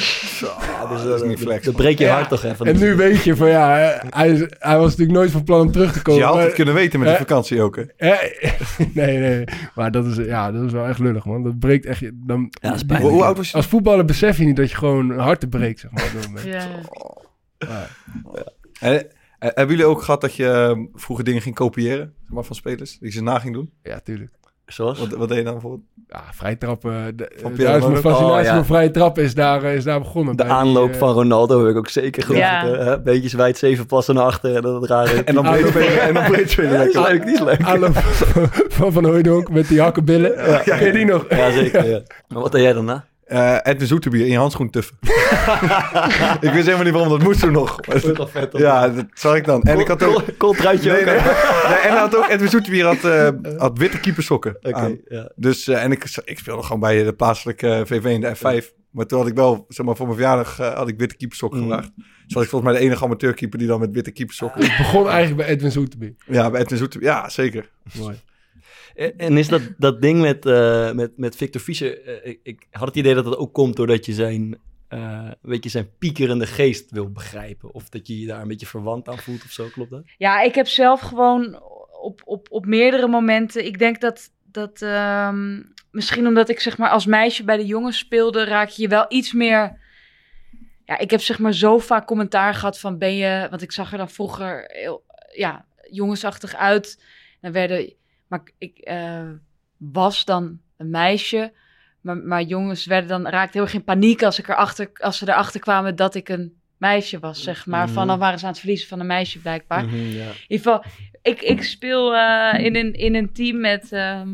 Ja, 0.82 0.88
dus, 0.94 1.04
dat 1.04 1.22
is 1.22 1.28
niet 1.28 1.40
flex, 1.40 1.66
Dat 1.66 1.74
man. 1.74 1.84
breek 1.84 1.98
je 1.98 2.04
Ja. 2.06 2.14
hart 2.14 2.30
toch 2.30 2.44
even. 2.44 2.66
En 2.66 2.80
nu 2.80 2.96
weet 2.96 3.24
je 3.24 3.36
van 3.36 3.48
ja, 3.50 3.68
hij, 4.10 4.30
is- 4.32 4.46
hij 4.60 4.78
was 4.78 4.90
natuurlijk 4.90 5.18
nooit 5.18 5.32
van 5.32 5.44
plan 5.44 5.62
om 5.62 5.72
terug 5.72 5.88
te 5.88 5.94
Dus 5.94 6.02
komen. 6.02 6.20
je 6.22 6.26
had 6.28 6.38
het 6.44 6.54
kunnen 6.54 6.74
weten 6.74 7.00
met 7.00 7.10
de 7.10 7.16
vakantie 7.18 7.62
ook, 7.62 7.76
hè? 7.76 7.84
nee, 8.94 9.18
nee. 9.18 9.44
Maar 9.76 9.92
dat 9.92 10.06
is, 10.06 10.16
ja, 10.16 10.52
dat 10.52 10.64
is 10.64 10.72
wel 10.72 10.86
echt 10.88 11.00
lullig, 11.00 11.26
man. 11.26 11.44
Dat 11.44 11.60
breekt 11.60 11.86
echt... 11.86 12.00
je- 12.00 12.12
Dan, 12.26 12.48
Ja, 12.62 12.70
dat 12.70 12.84
is 12.90 12.98
Hoe, 12.98 13.10
hoe 13.12 13.24
oud 13.24 13.38
was 13.38 13.50
je? 13.52 13.58
als 13.58 13.66
voetballer 13.68 14.06
besef 14.06 14.38
je 14.38 14.46
niet 14.46 14.56
dat 14.56 14.70
je 14.70 14.76
gewoon 14.78 15.18
harten 15.20 15.50
breekt, 15.50 15.80
zeg 15.80 15.92
maar. 15.92 16.04
op 16.06 16.12
dat 16.14 16.28
moment. 16.28 16.46
Ja. 16.46 16.68
Ja. 17.58 17.88
Eh, 18.80 19.00
hebben 19.40 19.68
jullie 19.76 19.86
ook 19.92 20.02
gehad 20.02 20.22
dat 20.22 20.36
je 20.36 20.48
eh, 20.50 20.78
vroeger 20.94 21.26
dingen 21.26 21.42
ging 21.42 21.56
kopiëren 21.56 22.14
zeg 22.24 22.34
maar, 22.34 22.44
van 22.44 22.56
spelers? 22.56 22.98
Die 23.00 23.12
ze 23.12 23.24
na 23.24 23.40
ging 23.40 23.54
doen? 23.54 23.72
ja, 23.84 24.00
tuurlijk. 24.00 24.32
Zoals? 24.66 25.00
Wat, 25.00 25.10
wat 25.10 25.28
deed 25.28 25.38
je 25.38 25.44
dan 25.44 25.54
bijvoorbeeld? 25.54 25.84
Ja, 26.08 26.24
vrije 26.32 26.58
trappen. 26.58 27.18
De, 27.18 27.32
Van 27.42 27.52
de 27.52 27.58
Pierre 27.58 27.80
daar 27.80 27.82
is 27.82 27.88
mijn 27.88 28.02
Van 28.02 28.12
Hooijdonk. 28.12 28.32
fascinatie 28.32 28.50
Oh, 28.50 28.56
ja. 28.56 28.56
voor 28.56 28.76
vrije 28.76 28.92
trappen 28.92 29.24
is 29.24 29.34
daar, 29.34 29.64
eh, 29.64 29.76
is 29.76 29.84
daar 29.84 30.00
begonnen. 30.00 30.36
De 30.36 30.44
bij 30.44 30.52
die, 30.52 30.62
aanloop 30.62 30.92
eh, 30.92 30.98
van 30.98 31.14
Ronaldo 31.14 31.60
heb 31.60 31.70
ik 31.70 31.78
ook 31.78 31.90
zeker 31.90 32.24
gehoord. 32.24 32.44
Ja. 32.46 32.66
hè? 32.66 33.02
Beetje 33.02 33.38
wijd, 33.38 33.58
zeven 33.58 33.86
passen 33.86 34.16
naar 34.16 34.24
achter 34.24 34.56
en 34.56 34.62
dat 34.62 34.86
rare. 34.86 35.24
En 35.24 35.36
dan 35.36 35.44
breed 35.44 35.68
spelen. 35.68 36.02
En 36.08 36.14
dan 36.14 36.32
breed 36.32 36.52
spelen. 36.52 36.72
Ja, 36.72 37.08
die 37.10 37.18
is 37.18 37.24
die 37.26 37.34
is 37.34 37.40
leuk. 37.40 37.62
Aanloop 37.64 37.98
van 38.70 38.92
Van 38.92 39.06
Hooijdonk 39.06 39.50
met 39.50 39.68
die 39.68 39.82
hakkenbillen. 39.82 40.62
Ken 40.64 40.86
je 40.86 40.92
die 40.92 41.06
nog? 41.06 41.26
Ja, 41.30 41.52
zeker. 41.52 41.90
Ja. 41.90 42.02
Maar 42.28 42.42
wat 42.42 42.52
deed 42.52 42.62
jij 42.62 42.74
daarna? 42.74 43.06
Eh 43.32 43.58
Edwin 43.64 43.88
Zoeterbier 43.88 44.26
in 44.26 44.32
je 44.32 44.38
handschoen 44.38 44.70
tuffen. 44.70 44.98
ik 46.48 46.52
wist 46.52 46.66
helemaal 46.66 46.84
niet 46.84 46.94
waarom 46.94 47.10
dat 47.10 47.24
moest 47.24 47.40
toen 47.40 47.52
nog. 47.52 47.78
vet. 48.32 48.50
Ja, 48.58 48.90
dat 48.90 49.06
zag 49.14 49.36
ik 49.36 49.46
dan. 49.46 49.62
En 49.64 49.80
ik 49.80 49.88
had 49.88 50.04
ook... 50.04 50.24
Cold 50.38 50.58
truitje 50.58 50.92
Nee, 50.92 51.00
ook. 51.00 51.06
nee, 51.06 51.16
hè? 51.18 51.24
nee, 51.70 51.78
en 51.78 51.90
hij 51.92 52.00
had 52.00 52.16
ook 52.16 52.28
Edwin 52.30 52.50
Zoeterbier 52.50 52.86
had, 52.86 53.04
eh, 53.04 53.30
had 53.58 53.78
witte 53.78 54.00
keepersokken 54.00 54.56
Oké, 54.62 54.74
aan. 54.76 54.98
ja. 55.08 55.32
Dus, 55.36 55.68
eh, 55.68 55.84
en 55.84 55.92
ik, 55.92 56.04
ik 56.24 56.40
speelde 56.40 56.64
gewoon 56.64 56.80
bij 56.80 57.04
de 57.04 57.14
plaatselijke 57.14 57.84
VV 57.86 58.06
in 58.06 58.22
de 58.22 58.36
F5. 58.36 58.66
Maar 58.92 59.06
toen 59.06 59.20
had 59.20 59.28
ik 59.28 59.36
wel, 59.36 59.66
zeg 59.68 59.86
maar, 59.86 59.96
voor 59.96 60.06
mijn 60.06 60.18
verjaardag 60.18 60.58
had 60.58 60.88
ik 60.88 60.98
witte 60.98 61.16
keepersokken 61.18 61.60
Mm. 61.60 61.66
gevraagd. 61.70 61.92
Dus 61.96 62.34
was 62.34 62.44
ik 62.44 62.50
volgens 62.50 62.72
mij 62.72 62.80
de 62.80 62.86
enige 62.88 63.04
amateurkeeper 63.04 63.60
die 63.60 63.68
dan 63.68 63.80
met 63.80 63.92
witte 63.92 64.12
keepersokken... 64.12 64.62
Het 64.66 64.78
begon 64.78 65.08
eigenlijk 65.10 65.38
bij 65.38 65.48
Edwin 65.56 65.72
Zoeterby. 65.72 66.14
Ja, 66.26 66.50
bij 66.50 66.62
Edwin 66.62 66.78
Zoeterbier. 66.78 67.10
Ja, 67.10 67.30
zeker. 67.30 67.70
Mooi. 67.98 68.16
En 69.18 69.38
is 69.38 69.48
dat, 69.48 69.62
dat 69.78 70.02
ding 70.02 70.22
met, 70.22 70.46
eh, 70.46 70.92
met, 70.92 71.18
met 71.18 71.36
Victor 71.36 71.62
Fischer... 71.62 72.06
eh, 72.06 72.30
ik, 72.32 72.40
ik 72.44 72.68
had 72.72 72.88
het 72.88 72.98
idee 72.98 73.14
dat 73.14 73.26
dat 73.26 73.38
ook 73.38 73.54
komt 73.54 73.76
doordat 73.76 74.06
je 74.06 74.14
zijn... 74.14 74.60
eh 74.88 75.32
weet 75.42 75.64
je, 75.64 75.70
zijn 75.70 75.90
piekerende 76.00 76.48
geest 76.48 76.92
wil 76.92 77.12
begrijpen. 77.12 77.74
Of 77.74 77.90
dat 77.90 78.08
je 78.08 78.20
je 78.20 78.28
daar 78.28 78.42
een 78.42 78.48
beetje 78.48 78.66
verwant 78.66 79.08
aan 79.08 79.18
voelt 79.18 79.44
of 79.44 79.52
zo, 79.52 79.68
klopt 79.72 79.90
dat? 79.90 80.04
Ja, 80.18 80.42
ik 80.42 80.56
heb 80.56 80.68
zelf 80.68 81.00
gewoon 81.00 81.62
op, 82.02 82.22
op, 82.26 82.48
op 82.50 82.66
meerdere 82.66 83.08
momenten. 83.08 83.66
Ik 83.66 83.80
denk 83.80 84.02
dat, 84.02 84.32
dat 84.44 84.82
ehm, 84.82 85.62
misschien 85.92 86.28
omdat 86.28 86.50
ik 86.50 86.60
zeg 86.60 86.78
maar 86.78 86.90
als 86.90 87.06
meisje 87.06 87.44
bij 87.44 87.58
de 87.58 87.66
jongens 87.66 87.98
speelde, 87.98 88.44
raak 88.44 88.70
je 88.70 88.82
je 88.82 88.88
wel 88.88 89.06
iets 89.08 89.34
meer. 89.34 89.80
Ja, 90.86 90.98
ik 90.98 91.12
heb 91.12 91.22
zeg 91.22 91.40
maar 91.40 91.54
zo 91.54 91.78
vaak 91.78 92.08
commentaar 92.08 92.54
gehad 92.54 92.80
van 92.80 92.98
ben 92.98 93.16
je, 93.16 93.48
want 93.50 93.62
ik 93.62 93.72
zag 93.72 93.92
er 93.92 93.98
dan 93.98 94.10
vroeger 94.10 94.64
heel, 94.68 95.04
ja, 95.32 95.66
jongensachtig 95.90 96.56
uit. 96.56 97.04
Dan 97.42 97.52
werden 97.52 97.94
maar 98.32 98.42
ik 98.58 98.78
eh, 98.78 99.30
was 99.78 100.26
dan 100.26 100.60
een 100.78 100.90
meisje. 100.90 101.54
Maar, 102.02 102.18
maar 102.18 102.42
jongens 102.42 102.86
werden 102.86 103.10
dan, 103.10 103.28
raakten 103.28 103.54
heel 103.54 103.64
erg 103.64 103.74
in 103.74 103.84
paniek 103.84 104.24
als, 104.24 104.40
ik 104.40 104.48
erachter, 104.48 104.90
als 104.94 105.18
ze 105.18 105.30
erachter 105.30 105.60
kwamen 105.60 105.96
dat 105.96 106.16
ik 106.16 106.30
een 106.30 106.54
meisje 106.78 107.20
was, 107.20 107.44
zeg 107.44 107.66
maar. 107.66 107.86
Mhm. 107.86 107.94
Vanaf 107.94 108.20
waren 108.20 108.40
ze 108.40 108.46
aan 108.46 108.52
het 108.52 108.60
verliezen 108.60 108.88
van 108.88 109.00
een 109.00 109.06
meisje 109.06 109.40
blijkbaar. 109.40 109.86
Mhm. 109.86 109.96
In 109.96 110.04
ieder 110.04 110.34
geval, 110.48 110.84
ik, 111.22 111.42
ik 111.42 111.64
speel 111.64 112.16
eh, 112.16 112.66
in, 112.66 112.76
een, 112.76 112.94
in 112.94 113.16
een 113.16 113.34
team 113.34 113.60
met... 113.60 113.92
ehm, 113.92 114.30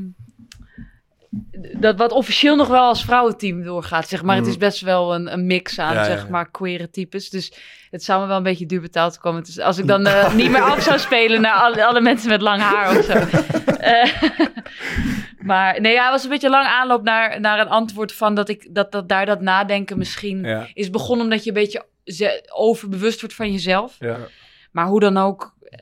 dat 1.80 1.98
wat 1.98 2.12
officieel 2.12 2.56
nog 2.56 2.68
wel 2.68 2.84
als 2.84 3.06
vrouwenteam 3.06 3.64
doorgaat, 3.64 4.08
zeg 4.08 4.24
maar. 4.24 4.36
Het 4.36 4.48
is 4.48 4.58
best 4.58 4.82
wel 4.82 5.16
een, 5.16 5.34
een 5.34 5.46
mix 5.46 5.80
aan, 5.80 5.94
Ja, 5.94 6.00
ja, 6.00 6.06
zeg 6.06 6.24
ja. 6.24 6.30
maar, 6.30 6.52
queere 6.52 6.90
types. 6.90 7.30
Dus 7.30 7.54
het 7.98 8.06
zou 8.06 8.22
me 8.22 8.28
wel 8.28 8.38
een 8.38 8.44
beetje 8.44 8.66
duur 8.66 8.82
betaald 8.82 9.18
komen. 9.18 9.44
Dus 9.44 9.60
als 9.60 9.78
ik 9.78 9.88
dan 9.88 10.06
eh, 10.06 10.34
niet 10.34 10.52
meer 10.52 10.62
af 10.62 10.82
zou 10.82 11.00
spelen 11.00 11.42
naar 11.42 11.54
alle, 11.54 11.86
alle 11.86 12.02
mensen 12.02 12.30
met 12.30 12.42
lang 12.42 12.62
haar 12.62 12.98
of 12.98 13.06
zo. 13.06 13.14
Eh, 13.78 14.22
maar 15.50 15.82
nee, 15.82 15.94
ja, 15.94 16.04
het 16.04 16.12
was 16.12 16.24
een 16.24 16.30
beetje 16.30 16.50
lang 16.50 16.66
aanloop 16.68 17.04
naar, 17.04 17.40
naar 17.40 17.60
een 17.60 17.68
antwoord 17.68 18.14
van 18.14 18.36
dat 18.36 18.50
ik 18.50 18.76
dat, 18.76 18.92
dat 18.92 19.10
daar 19.10 19.26
dat 19.26 19.42
nadenken 19.42 19.98
misschien 19.98 20.44
Ja. 20.44 20.68
is 20.74 20.90
begonnen 20.90 21.26
omdat 21.26 21.44
je 21.44 21.50
een 21.50 21.56
beetje 21.56 21.86
overbewust 22.54 23.20
wordt 23.20 23.36
van 23.36 23.52
jezelf. 23.52 23.96
Ja. 24.00 24.18
Maar 24.72 24.86
hoe 24.88 25.00
dan 25.00 25.18
ook 25.18 25.56
eh, 25.62 25.80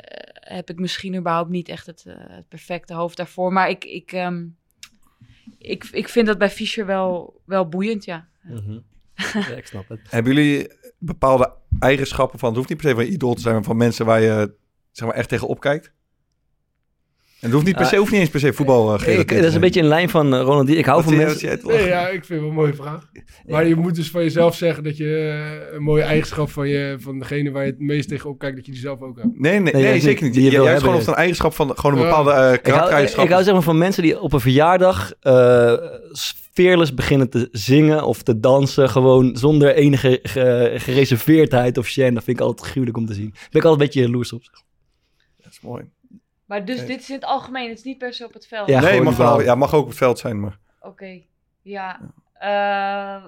heb 0.56 0.70
ik 0.70 0.80
misschien 0.80 1.16
überhaupt 1.16 1.50
niet 1.50 1.70
echt 1.70 1.86
het, 1.86 2.06
het 2.08 2.48
perfecte 2.48 2.94
hoofd 2.94 3.18
daarvoor. 3.18 3.54
Maar 3.54 3.70
ik, 3.70 3.84
ik, 3.86 4.12
ehm, 4.12 4.46
ik, 5.58 5.84
ik 5.92 6.10
vind 6.10 6.28
dat 6.28 6.38
bij 6.38 6.50
Fischer 6.50 6.86
wel, 6.86 7.42
wel 7.46 7.70
boeiend, 7.70 8.06
ja. 8.06 8.28
Mhm. 8.42 8.80
ja, 9.50 9.56
ik 9.56 9.68
snap 9.68 9.90
het. 9.90 10.00
Hebben 10.10 10.34
jullie 10.34 10.72
bepaalde 10.98 11.54
eigenschappen 11.80 12.40
van... 12.40 12.48
Het 12.48 12.58
hoeft 12.58 12.70
niet 12.70 12.82
per 12.82 12.90
se 12.90 12.96
van 12.96 13.06
idool 13.06 13.34
te 13.34 13.42
zijn... 13.42 13.54
maar 13.54 13.64
van 13.64 13.78
mensen 13.78 14.06
waar 14.06 14.22
je 14.22 14.56
zeg 14.92 15.08
maar, 15.08 15.18
echt 15.18 15.30
tegen 15.30 15.48
opkijkt? 15.48 15.94
En 17.40 17.52
het 17.52 17.52
hoeft, 17.52 17.66
niet 17.66 17.76
per 17.76 17.86
se, 17.86 17.92
Ah, 17.94 18.00
hoeft 18.00 18.12
niet 18.12 18.22
eens 18.22 18.30
per 18.30 18.40
se 18.40 18.54
voetbal 18.54 19.02
uh, 19.08 19.20
Ik, 19.20 19.30
dat 19.36 19.44
is 19.44 19.54
een 19.54 19.60
beetje 19.60 19.80
in 19.80 19.86
lijn 19.88 20.10
van 20.10 20.34
eh, 20.34 20.42
Ronald. 20.42 20.70
Ik 20.70 20.86
hou 20.86 21.04
van 21.04 21.16
mensen... 21.16 21.60
Nee, 21.64 21.88
ja, 21.88 22.08
ik 22.08 22.26
vind 22.26 22.28
het 22.28 22.40
wel 22.40 22.48
een 22.50 22.54
mooie 22.56 22.74
vraag. 22.74 23.10
Maar 23.48 23.68
je 23.68 23.76
moet 23.76 23.96
dus 23.96 24.10
van 24.10 24.22
jezelf 24.24 24.56
zeggen 24.56 24.84
dat 24.84 24.98
je 24.98 25.06
eh, 25.70 25.76
een 25.76 25.82
mooie 25.84 26.02
eigenschap 26.04 26.50
van, 26.50 26.68
je, 26.68 26.96
van 27.00 27.20
degene 27.20 27.52
waar 27.52 27.66
je 27.66 27.70
het 27.72 27.80
meest 27.80 28.10
tegen 28.10 28.30
opkijkt, 28.30 28.56
dat 28.56 28.66
je 28.66 28.72
die 28.72 28.82
zelf 28.82 29.02
ook 29.02 29.18
hebt. 29.18 29.40
Nee, 29.40 29.60
nee, 29.60 29.74
nee, 29.74 30.00
zeker 30.00 30.24
niet. 30.24 30.34
Die 30.34 30.44
je 30.44 30.52
juist 30.52 30.82
gewoon 30.84 30.98
het 30.98 31.08
een 31.08 31.14
eigenschap 31.14 31.54
van... 31.54 31.72
Gewoon 31.78 31.98
een 31.98 32.04
bepaalde 32.04 32.32
eh 32.32 32.38
Ik 32.38 32.42
hou, 32.44 32.58
karaktereigenschap 32.62 33.24
ik 33.24 33.30
hou 33.30 33.40
is. 33.40 33.46
zeg 33.46 33.56
maar 33.56 33.64
van 33.64 33.78
mensen 33.78 34.04
die 34.04 34.20
op 34.20 34.34
een 34.34 34.40
verjaardag 34.40 35.14
eh 35.22 35.74
fearless 36.54 36.94
beginnen 36.94 37.30
te 37.30 37.48
zingen 37.52 38.04
of 38.06 38.24
te 38.24 38.40
dansen. 38.40 38.90
Gewoon 38.90 39.38
zonder 39.38 39.74
enige 39.76 40.20
ge- 40.24 40.74
gereserveerdheid 40.78 41.78
of 41.78 41.88
shame. 41.88 42.12
Dat 42.14 42.24
vind 42.24 42.40
ik 42.40 42.46
altijd 42.46 42.70
gruwelijk 42.70 42.98
om 42.98 43.06
te 43.06 43.14
zien. 43.14 43.30
Daar 43.34 43.48
ben 43.52 43.62
ik 43.62 43.68
altijd 43.68 43.72
een 43.82 43.86
beetje 43.86 44.02
jaloers 44.10 44.34
op. 44.34 44.42
Dat 45.44 45.52
is 45.52 45.60
mooi. 45.62 45.84
Maar 46.46 46.66
dus 46.66 46.78
Nee. 46.78 46.88
dit 46.88 47.00
is 47.00 47.10
in 47.10 47.16
het 47.16 47.26
algemeen, 47.26 47.70
het 47.70 47.78
is 47.78 47.84
niet 47.84 47.98
per 47.98 48.14
se 48.14 48.26
op 48.26 48.34
het 48.34 48.48
veld. 48.48 48.70
Ja, 48.70 48.80
nee, 48.80 49.02
mag, 49.02 49.18
wel, 49.18 49.42
ja, 49.42 49.56
mag 49.56 49.74
ook 49.74 49.82
op 49.82 49.88
het 49.88 49.98
veld 49.98 50.20
zijn, 50.20 50.40
maar... 50.40 50.60
Oké, 50.82 51.22
ja. 51.62 52.00
Eh, 52.34 53.26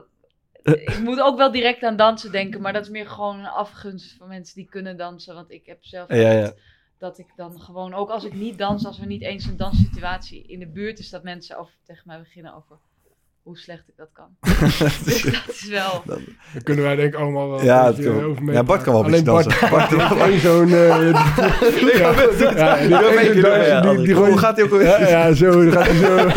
ik 0.63 0.99
moet 1.03 1.19
ook 1.19 1.37
wel 1.37 1.51
direct 1.51 1.83
aan 1.83 1.95
dansen 1.95 2.31
denken, 2.31 2.61
maar 2.61 2.73
dat 2.73 2.83
is 2.83 2.89
meer 2.89 3.07
gewoon 3.07 3.39
een 3.39 3.45
afgunst 3.47 4.17
van 4.17 4.27
mensen 4.27 4.55
die 4.55 4.69
kunnen 4.69 4.97
dansen. 4.97 5.35
Want 5.35 5.51
ik 5.51 5.65
heb 5.65 5.77
zelf 5.85 6.09
Ja, 6.09 6.31
ja. 6.31 6.53
dat 6.97 7.17
ik 7.17 7.27
dan 7.35 7.61
gewoon, 7.61 7.93
ook 7.93 8.09
als 8.09 8.23
ik 8.23 8.33
niet 8.33 8.57
dans, 8.57 8.85
als 8.85 8.99
er 8.99 9.05
niet 9.05 9.21
eens 9.21 9.45
een 9.45 9.57
danssituatie 9.57 10.43
in 10.47 10.59
de 10.59 10.67
buurt 10.67 10.99
is, 10.99 11.09
dat 11.09 11.23
mensen 11.23 11.57
over, 11.57 11.73
tegen 11.83 12.03
mij 12.05 12.19
beginnen 12.19 12.53
over 12.55 12.77
hoe 13.47 13.57
slecht 13.57 13.83
ik 13.87 13.93
dat 13.97 14.09
kan. 14.13 14.25
dus 15.05 15.21
dat 15.21 15.43
is 15.47 15.67
wel... 15.69 16.03
Dan 16.05 16.19
kunnen 16.63 16.83
wij 16.83 16.95
denk 16.95 17.13
ik 17.13 17.19
allemaal 17.19 17.49
wel 17.49 17.63
Ja, 17.63 17.87
beetje 17.87 18.03
kan- 18.03 18.23
over 18.23 18.53
ja, 18.53 18.63
Bart 18.63 18.81
kan 18.83 18.93
wel 18.93 19.01
een 19.01 19.07
Alleen 19.07 19.23
Bart, 19.23 19.49
dansen. 19.49 19.69
Bart 19.69 19.89
heeft 20.21 20.41
zo'n... 20.41 20.73
eh, 20.73 20.99
die 24.03 24.13
Hoe 24.15 24.37
gaat 24.37 24.55
hij 24.55 24.65
ook 24.65 24.71
alweer? 24.71 24.87
Ja, 24.87 25.07
ja, 25.07 25.33
zo. 25.33 25.69
Gaat 25.71 25.87
hij 25.87 25.95
zo... 25.95 26.27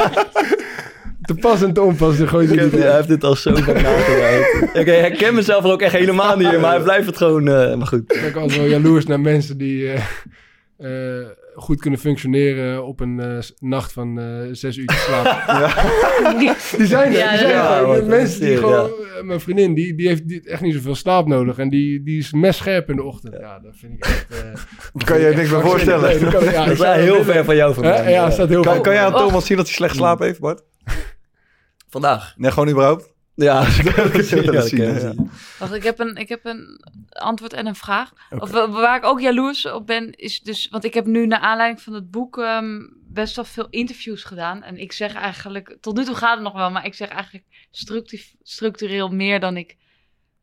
Te 1.23 1.35
pas 1.35 1.63
en 1.63 1.73
te 1.73 1.81
onpas, 1.83 2.17
dan 2.19 2.29
gooit 2.29 2.49
hij 2.55 2.69
hij 2.81 2.95
heeft 2.97 3.09
dit 3.09 3.25
al 3.25 3.35
zo 3.37 3.55
vaak 3.55 3.83
nagedacht. 3.83 4.77
Ik 4.77 4.87
herken 4.87 5.35
mezelf 5.35 5.65
er 5.65 5.71
ook 5.71 5.83
echt 5.83 5.93
helemaal 5.93 6.37
niet 6.37 6.53
in, 6.53 6.61
maar 6.61 6.71
hij 6.75 6.83
blijft 6.83 7.07
het 7.07 7.17
gewoon... 7.17 7.49
eh, 7.49 7.75
maar 7.77 7.87
goed. 7.87 8.13
Ik 8.15 8.21
ben 8.33 8.43
altijd 8.43 8.61
wel 8.61 8.69
jaloers 8.71 9.07
naar 9.07 9.21
mensen 9.21 9.59
die 9.59 9.93
eh, 9.93 10.01
eh, 10.81 11.29
goed 11.55 11.81
kunnen 11.81 11.99
functioneren 12.01 12.85
op 12.85 13.01
een 13.01 13.21
eh, 13.21 13.39
nacht 13.59 13.93
van 13.93 14.19
eh, 14.21 14.27
zes 14.53 14.77
uur 14.77 14.91
slaap. 14.91 15.25
Die 16.79 16.87
zijn 16.87 17.13
er. 17.13 17.19
Ja, 17.19 17.31
die 17.31 17.39
zijn 17.39 17.51
ja, 17.53 17.81
er. 17.81 18.05
mensen 18.05 18.41
die 18.41 18.57
gewoon... 18.57 18.91
Mijn 19.23 19.41
vriendin, 19.41 19.75
die, 19.75 19.95
die 19.95 20.09
heeft 20.09 20.29
die- 20.29 20.49
echt 20.49 20.61
niet 20.63 20.75
zoveel 20.75 20.95
slaap 20.95 21.27
nodig. 21.27 21.59
En 21.59 21.69
die, 21.69 22.03
die 22.03 22.19
is 22.19 22.33
messcherp 22.33 22.91
in 22.91 22.97
de 22.97 23.03
ochtend. 23.03 23.35
Ja, 23.41 23.59
dat 23.59 23.73
vind 23.77 23.93
ik 23.93 24.05
echt... 24.05 24.27
eh, 24.31 25.05
Kan 25.05 25.21
je 25.21 25.27
je 25.29 25.35
niks 25.35 25.51
meer 25.51 25.61
voorstellen? 25.61 26.09
Nee, 26.11 26.19
dat 26.31 26.33
kan- 26.53 26.67
Dat 26.69 26.77
wel 26.79 26.93
heel 26.93 27.23
ver 27.25 27.45
van 27.45 27.57
jou 27.57 27.75
vandaan. 27.75 28.11
Ja, 28.11 28.31
staat 28.31 28.49
heel 28.49 28.63
Kan, 28.63 28.83
kan 28.83 28.93
je 28.93 28.99
aan 28.99 29.15
Oh. 29.15 29.19
Thomas 29.27 29.47
zien 29.47 29.57
dat 29.57 29.67
hij 29.67 29.75
slecht 29.75 29.95
slaap 29.97 30.19
heeft, 30.19 30.41
Bart? 30.41 30.63
Vandaag. 31.89 32.35
Nee, 32.37 32.51
gewoon 32.51 32.69
überhaupt? 32.69 33.13
Ja, 33.45 33.65
dat 33.65 34.11
kan 34.69 34.79
je. 34.79 35.15
Wacht, 35.59 35.73
ik 35.75 35.83
heb 35.83 35.99
een, 35.99 36.17
ik 36.17 36.29
heb 36.29 36.45
een 36.45 36.81
antwoord 37.09 37.53
en 37.53 37.67
een 37.67 37.75
vraag. 37.75 38.13
Of, 38.39 38.51
wa- 38.51 38.69
waar 38.71 38.97
ik 38.97 39.05
ook 39.05 39.21
jaloers 39.21 39.67
op 39.67 39.87
ben, 39.87 40.13
is 40.13 40.41
dus... 40.41 40.69
Want 40.69 40.85
ik 40.85 40.95
heb 40.95 41.07
nu 41.07 41.27
naar 41.27 41.39
aanleiding 41.41 41.83
van 41.83 41.93
het 41.93 42.11
boek 42.11 42.39
ehm, 42.39 42.79
best 43.07 43.37
wel 43.37 43.45
veel 43.45 43.67
interviews 43.71 44.25
gedaan. 44.25 44.63
En 44.63 44.77
ik 44.79 44.93
zeg 44.93 45.15
eigenlijk... 45.15 45.77
Tot 45.81 45.97
nu 45.97 46.05
toe 46.05 46.15
gaat 46.15 46.35
het 46.35 46.43
nog 46.43 46.53
wel, 46.53 46.71
maar 46.71 46.87
ik 46.87 46.95
zeg 46.95 47.09
eigenlijk 47.09 47.45
structureel 48.43 49.09
meer 49.09 49.41
dan 49.41 49.57
ik 49.57 49.77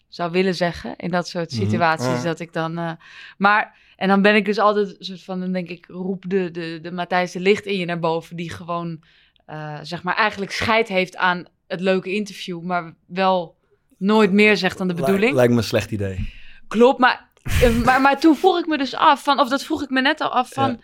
zou 0.07 0.31
willen 0.31 0.55
zeggen. 0.55 0.95
In 0.95 1.11
dat 1.11 1.27
soort 1.27 1.51
Mhm. 1.51 1.61
situaties. 1.61 2.07
Ja. 2.07 2.23
Dat 2.23 2.39
ik 2.39 2.53
dan... 2.53 2.77
eh, 2.77 2.91
maar... 3.37 3.85
En 3.95 4.07
dan 4.07 4.21
ben 4.21 4.35
ik 4.35 4.45
dus 4.45 4.57
altijd 4.59 4.87
een 4.99 5.05
soort 5.05 5.23
van... 5.23 5.39
Dan 5.39 5.51
denk 5.51 5.69
ik, 5.69 5.85
roep 5.87 6.23
de, 6.29 6.51
de, 6.51 6.79
de 6.81 6.91
Matthijs 6.91 7.31
de 7.31 7.39
Licht 7.39 7.65
in 7.65 7.77
je 7.77 7.85
naar 7.85 7.99
boven. 7.99 8.35
Die 8.35 8.49
gewoon, 8.51 9.03
eh, 9.45 9.77
zeg 9.81 10.03
maar, 10.03 10.15
eigenlijk 10.15 10.51
scheid 10.51 10.87
heeft 10.87 11.15
aan 11.15 11.45
het 11.67 11.79
leuke 11.81 12.13
interview. 12.13 12.61
Maar 12.61 12.95
wel 13.05 13.55
nooit 13.97 14.31
meer 14.31 14.57
zegt 14.57 14.77
dan 14.77 14.87
de 14.87 14.93
bedoeling. 14.93 15.19
Lijkt, 15.21 15.35
lijkt 15.35 15.51
me 15.51 15.57
een 15.57 15.63
slecht 15.63 15.91
idee. 15.91 16.33
Klopt, 16.67 16.99
maar, 16.99 17.29
eh, 17.61 17.83
maar, 17.83 18.01
maar 18.01 18.19
toen 18.19 18.35
vroeg 18.35 18.57
ik 18.59 18.67
me 18.67 18.77
dus 18.77 18.95
af, 18.95 19.23
van, 19.23 19.39
of 19.39 19.49
dat 19.49 19.63
vroeg 19.63 19.83
ik 19.83 19.89
me 19.89 20.01
net 20.01 20.21
al 20.21 20.29
af, 20.29 20.49
van, 20.53 20.69
Ja. 20.69 20.77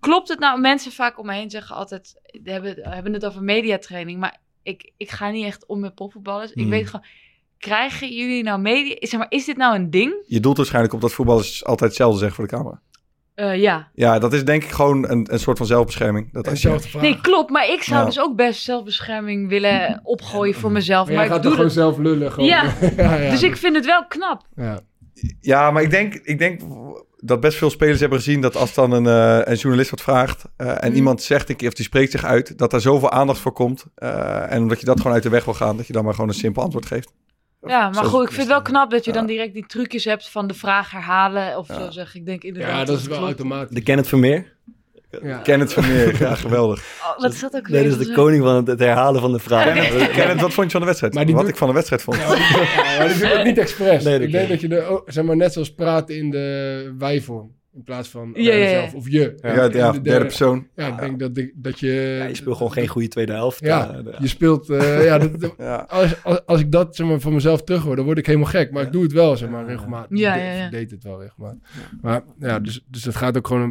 klopt 0.00 0.28
het 0.28 0.38
nou? 0.38 0.60
Mensen 0.60 0.92
vaak 0.92 1.18
om 1.18 1.26
me 1.26 1.34
heen 1.34 1.50
zeggen 1.50 1.76
altijd, 1.76 2.20
hebben, 2.42 2.76
hebben 2.80 3.12
het 3.12 3.26
over 3.26 3.42
mediatraining, 3.42 4.20
maar 4.20 4.40
ik, 4.62 4.92
ik 4.96 5.10
ga 5.10 5.30
niet 5.30 5.44
echt 5.44 5.66
om 5.66 5.80
met 5.80 5.94
profvoetballers. 5.94 6.50
Ik 6.50 6.60
Hmm. 6.60 6.70
weet 6.70 6.86
gewoon, 6.86 7.04
krijgen 7.58 8.14
jullie 8.14 8.42
nou 8.42 8.60
media, 8.60 8.96
zeg 8.98 9.18
maar, 9.18 9.30
is 9.30 9.44
dit 9.44 9.56
nou 9.56 9.74
een 9.74 9.90
ding? 9.90 10.14
Je 10.26 10.40
doelt 10.40 10.56
waarschijnlijk 10.56 10.94
op 10.94 11.00
dat 11.00 11.12
voetballers 11.12 11.64
altijd 11.64 11.90
hetzelfde 11.90 12.18
zeggen 12.18 12.36
voor 12.36 12.46
de 12.48 12.54
camera. 12.56 12.80
Eh, 13.38 13.56
ja. 13.56 13.88
Ja, 13.94 14.18
dat 14.18 14.32
is 14.32 14.44
denk 14.44 14.64
ik 14.64 14.70
gewoon 14.70 15.10
een, 15.10 15.26
een 15.32 15.38
soort 15.38 15.56
van 15.58 15.66
zelfbescherming. 15.66 16.32
Dat 16.32 16.48
als 16.48 16.62
je. 16.62 16.78
Nee, 17.00 17.20
klopt, 17.20 17.50
maar 17.50 17.68
ik 17.68 17.82
zou 17.82 17.98
Ja. 18.00 18.04
dus 18.04 18.20
ook 18.20 18.36
best 18.36 18.62
zelfbescherming 18.62 19.48
willen 19.48 20.00
opgooien 20.02 20.54
voor 20.54 20.72
mezelf, 20.72 21.06
Maar 21.06 21.14
maar, 21.16 21.26
jij 21.26 21.26
ik 21.26 21.30
gaat 21.32 21.42
doe 21.42 21.50
toch 21.50 21.60
gewoon 21.60 21.74
zelf 21.74 21.98
lullen. 21.98 22.32
Gewoon. 22.32 22.48
Ja. 22.48 22.62
ja, 22.96 23.14
ja. 23.14 23.30
Dus 23.30 23.42
ik 23.42 23.56
vind 23.56 23.74
het 23.76 23.84
wel 23.86 24.06
knap. 24.08 24.42
Ja. 24.56 24.80
ja, 25.40 25.70
maar 25.70 25.82
ik 25.82 25.90
denk, 25.90 26.14
ik 26.14 26.38
denk 26.38 26.60
dat 27.16 27.40
best 27.40 27.58
veel 27.58 27.70
spelers 27.70 28.00
hebben 28.00 28.18
gezien 28.18 28.40
dat 28.40 28.56
als 28.56 28.74
dan 28.74 28.92
een, 28.92 29.06
eh, 29.06 29.40
een 29.52 29.56
journalist 29.56 29.90
wat 29.90 30.00
vraagt 30.00 30.44
eh, 30.56 30.82
en 30.84 30.90
Mm. 30.90 30.96
iemand 30.96 31.22
zegt 31.22 31.48
een 31.50 31.56
keer 31.56 31.68
of 31.68 31.74
die 31.74 31.84
spreekt 31.84 32.10
zich 32.10 32.24
uit, 32.24 32.58
dat 32.58 32.70
daar 32.70 32.80
zoveel 32.80 33.10
aandacht 33.10 33.40
voor 33.40 33.52
komt. 33.52 33.84
eh, 33.94 34.52
en 34.52 34.62
omdat 34.62 34.80
je 34.80 34.86
dat 34.86 34.96
gewoon 34.98 35.12
uit 35.12 35.22
de 35.22 35.28
weg 35.28 35.44
wil 35.44 35.54
gaan, 35.54 35.76
dat 35.76 35.86
je 35.86 35.92
dan 35.92 36.04
maar 36.04 36.14
gewoon 36.14 36.28
een 36.28 36.34
simpel 36.34 36.62
antwoord 36.62 36.86
geeft. 36.86 37.12
Ja, 37.66 37.84
maar 37.84 37.94
Zoals- 37.94 38.08
goed, 38.08 38.22
ik 38.22 38.28
vind 38.28 38.40
het 38.40 38.48
wel 38.48 38.62
knap 38.62 38.90
dat 38.90 39.04
je 39.04 39.10
Ja. 39.10 39.16
dan 39.16 39.26
direct 39.26 39.54
die 39.54 39.66
trucjes 39.66 40.04
hebt 40.04 40.28
van 40.30 40.46
de 40.46 40.54
vraag 40.54 40.90
herhalen 40.90 41.58
of 41.58 41.66
zo 41.66 41.90
zeg. 41.90 42.14
Ik 42.14 42.26
denk 42.26 42.42
inderdaad. 42.42 42.70
ja, 42.70 42.84
dat 42.84 42.98
is 42.98 43.06
wel 43.06 43.16
klopt. 43.18 43.32
automatisch. 43.38 43.74
De 43.74 43.82
Kenneth 43.82 44.08
Vermeer. 44.08 44.56
Ja. 45.22 45.38
Ken 45.38 45.60
het 45.60 45.72
Vermeer, 45.72 46.16
ja, 46.24 46.34
geweldig. 46.34 46.78
Oh, 47.02 47.18
wat 47.20 47.32
is 47.32 47.40
dat 47.40 47.54
ook 47.54 47.68
Nee, 47.68 47.80
weer? 47.82 47.90
dat 47.90 48.00
is 48.00 48.06
de 48.06 48.12
koning 48.12 48.42
van 48.44 48.64
het, 48.66 48.78
herhalen 48.78 49.20
van 49.20 49.32
de 49.32 49.38
vraag. 49.38 49.64
Ken 49.74 50.08
Ken 50.10 50.28
het, 50.28 50.40
wat 50.40 50.52
vond 50.52 50.66
je 50.66 50.70
van 50.72 50.80
de 50.80 50.86
wedstrijd? 50.86 51.14
Maar 51.14 51.24
die 51.26 51.34
wat 51.34 51.42
doet- 51.42 51.52
ik 51.52 51.58
van 51.58 51.68
de 51.68 51.74
wedstrijd 51.74 52.02
vond. 52.02 52.16
Ja, 52.16 52.26
maar 52.28 52.36
die- 52.36 52.46
ja, 52.46 52.98
maar 52.98 53.08
die 53.08 53.18
doet 53.18 53.32
het 53.32 53.44
niet 53.44 53.58
expres. 53.58 54.04
Nee, 54.04 54.20
ik 54.20 54.32
denk 54.32 54.48
dat 54.48 54.60
je 54.60 54.68
er, 54.68 55.02
zeg 55.06 55.24
maar, 55.24 55.36
net 55.36 55.52
zoals 55.52 55.74
praten 55.74 56.16
in 56.16 56.30
de 56.30 56.94
wij-vorm. 56.98 57.56
In 57.78 57.84
plaats 57.84 58.08
van 58.08 58.30
Ja, 58.34 58.50
eh, 58.52 58.58
ja, 58.58 58.64
ja. 58.64 58.68
zelf 58.80 58.94
of 58.94 59.08
je. 59.08 59.34
Ja, 59.40 59.52
ja, 59.72 59.90
de 59.92 60.00
derde 60.00 60.24
persoon. 60.24 60.66
Ja, 60.76 60.86
ik 60.88 60.98
denk 60.98 61.18
dat, 61.18 61.36
ik, 61.36 61.52
dat 61.54 61.80
je... 61.80 62.16
Ja, 62.18 62.24
je 62.24 62.34
speelt 62.34 62.56
gewoon 62.56 62.72
geen 62.72 62.86
goede 62.86 63.08
tweede 63.08 63.32
helft. 63.32 63.60
Ja, 63.64 64.02
de- 64.02 64.16
je 64.18 64.28
speelt... 64.28 64.70
eh, 64.70 65.04
ja, 65.04 65.18
dat, 65.18 65.40
dat- 65.40 65.54
Ja. 65.58 65.76
als, 65.88 66.24
als, 66.24 66.46
als 66.46 66.60
ik 66.60 66.72
dat 66.72 66.96
zeg 66.96 67.06
maar, 67.06 67.20
van 67.20 67.32
mezelf 67.32 67.62
terug 67.62 67.82
hoor, 67.82 67.96
dan 67.96 68.04
word 68.04 68.18
ik 68.18 68.26
helemaal 68.26 68.48
gek. 68.48 68.70
Maar 68.72 68.82
ik 68.82 68.92
doe 68.92 69.02
het 69.02 69.12
wel, 69.12 69.36
zeg 69.36 69.48
maar, 69.48 69.66
regelmatig. 69.66 70.18
Ja, 70.18 70.34
Ik 70.34 70.40
ja, 70.42 70.52
ja. 70.52 70.62
deed- 70.62 70.70
deed 70.70 70.90
het 70.90 71.02
wel 71.02 71.20
regelmatig. 71.22 71.58
Maar 72.00 72.22
ja, 72.38 72.58
dus, 72.60 72.84
dus 72.88 73.04
het 73.04 73.16
gaat 73.16 73.36
ook 73.36 73.46
gewoon 73.46 73.62
om... 73.62 73.70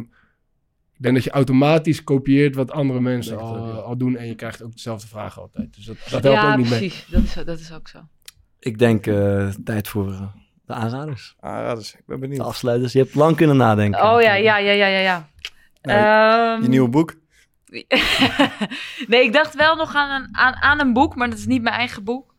Ik 0.96 1.02
denk 1.02 1.14
dat 1.14 1.24
je 1.24 1.30
automatisch 1.30 2.04
kopieert 2.04 2.54
wat 2.54 2.70
andere 2.70 3.00
mensen 3.00 3.38
al, 3.38 3.56
ook, 3.56 3.66
ja. 3.74 3.80
al 3.80 3.96
doen. 3.96 4.16
En 4.16 4.26
je 4.26 4.34
krijgt 4.34 4.62
ook 4.62 4.72
dezelfde 4.74 5.06
vragen 5.06 5.42
altijd. 5.42 5.74
Dus 5.74 5.84
dat, 5.84 5.96
dat 6.10 6.22
helpt 6.22 6.38
ja, 6.38 6.50
ook 6.52 6.58
niet 6.58 6.70
mee. 6.70 6.78
precies. 6.78 7.06
Dat 7.10 7.22
is, 7.22 7.34
dat 7.44 7.58
is 7.60 7.72
ook 7.72 7.88
zo. 7.88 7.98
Ik 8.58 8.78
denk 8.78 9.06
eh, 9.06 9.48
tijd 9.64 9.88
voor 9.88 10.32
de 10.68 10.74
aanraders. 10.74 11.34
Ik 11.94 12.02
ben 12.06 12.20
De 12.20 12.26
benieuwd. 12.28 12.46
afsluiters. 12.46 12.92
Je 12.92 12.98
hebt 12.98 13.14
lang 13.14 13.36
kunnen 13.36 13.56
nadenken. 13.56 14.02
Oh 14.12 14.20
ja, 14.22 14.34
ja, 14.34 14.58
ja, 14.58 14.72
ja, 14.72 14.86
ja. 14.86 14.98
ja. 15.00 15.28
Ehm, 15.82 16.62
Je 16.62 16.68
nieuwe 16.68 16.88
boek? 16.88 17.14
nee, 19.08 19.22
ik 19.24 19.32
dacht 19.32 19.54
wel 19.54 19.76
nog 19.76 19.94
aan 19.94 20.22
een, 20.22 20.28
aan, 20.36 20.54
aan 20.54 20.80
een 20.80 20.92
boek, 20.92 21.14
maar 21.16 21.30
dat 21.30 21.38
is 21.38 21.46
niet 21.46 21.62
mijn 21.62 21.74
eigen 21.74 22.04
boek. 22.04 22.34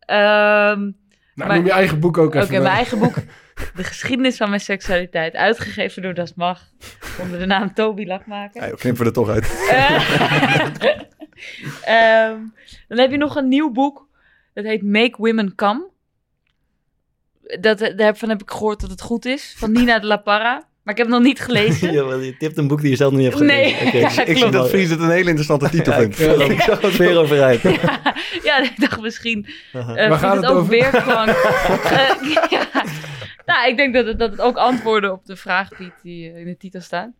Ehm, 0.00 0.18
Nou, 1.34 1.48
Maar- 1.48 1.56
noem 1.56 1.66
je 1.66 1.72
eigen 1.72 2.00
boek 2.00 2.18
ook 2.18 2.26
Oké, 2.26 2.38
even. 2.40 2.62
mijn 2.62 2.74
eigen 2.74 2.98
boek. 2.98 3.14
De 3.74 3.84
geschiedenis 3.84 4.36
van 4.36 4.48
mijn 4.48 4.60
seksualiteit, 4.60 5.34
uitgegeven 5.34 6.02
door 6.02 6.14
Das 6.14 6.34
Mag, 6.34 6.60
onder 7.20 7.38
de 7.38 7.46
naam 7.46 7.74
Toby 7.74 8.04
Lakmaker. 8.06 8.66
Ja, 8.68 8.74
knippen 8.74 9.02
we 9.02 9.08
er 9.08 9.12
toch 9.14 9.28
uit. 9.28 9.66
Eh, 9.70 10.00
ehm, 12.28 12.38
dan 12.88 12.98
heb 12.98 13.10
je 13.10 13.16
nog 13.16 13.36
een 13.36 13.48
nieuw 13.48 13.70
boek, 13.70 14.08
dat 14.54 14.64
heet 14.64 14.82
Make 14.82 15.14
Women 15.16 15.54
Come. 15.54 15.89
Dat, 17.60 17.92
daarvan 17.96 18.28
heb 18.28 18.42
ik 18.42 18.50
gehoord 18.50 18.80
dat 18.80 18.90
het 18.90 19.00
goed 19.02 19.24
is, 19.24 19.54
van 19.58 19.72
Nina 19.72 19.98
de 19.98 20.06
La 20.06 20.16
Parra. 20.16 20.68
Maar 20.82 20.94
ik 20.94 21.00
heb 21.00 21.06
het 21.10 21.16
nog 21.16 21.26
niet 21.26 21.40
gelezen. 21.40 21.92
Ja, 21.98 22.14
je 22.14 22.36
tipt 22.38 22.58
een 22.58 22.68
boek 22.68 22.80
die 22.80 22.90
je 22.90 22.96
zelf 22.96 23.12
nog 23.12 23.20
niet 23.20 23.28
hebt 23.32 23.44
Nee. 23.44 23.74
gelezen. 23.74 23.86
Oké, 23.88 23.96
Ja, 24.06 24.08
ik- 24.10 24.16
Ik 24.18 24.26
zie 24.26 24.34
klopt. 24.36 24.52
dat 24.52 24.68
Fries 24.68 24.90
het 24.90 25.00
een 25.00 25.10
hele 25.10 25.28
interessante 25.28 25.68
titel 25.70 25.92
vindt. 25.92 26.16
Ja, 26.18 26.32
ik, 26.32 26.50
ik 26.50 26.60
zag 26.60 26.80
het 26.80 26.96
weer 26.96 27.16
overheid. 27.18 27.62
ja, 28.42 28.62
ik 28.62 28.72
dacht 28.76 29.00
misschien 29.00 29.46
eh 29.72 29.84
Waar 29.86 29.94
vindt 29.96 30.16
gaat 30.18 30.34
het 30.34 30.42
het 30.44 30.50
ook 30.52 30.56
over? 30.58 30.70
weerklank. 30.70 31.28
Eh, 31.28 32.36
ja. 32.50 32.66
Nou, 33.46 33.68
ik 33.68 33.76
denk 33.76 33.94
dat 33.94 34.06
het, 34.06 34.18
dat 34.18 34.30
het 34.30 34.40
ook 34.40 34.56
antwoorden 34.56 35.12
op 35.12 35.24
de 35.26 35.36
vraag 35.36 35.68
biedt 35.78 36.02
die 36.02 36.30
eh, 36.32 36.38
in 36.40 36.44
de 36.44 36.56
titel 36.56 36.80
staan. 36.80 37.14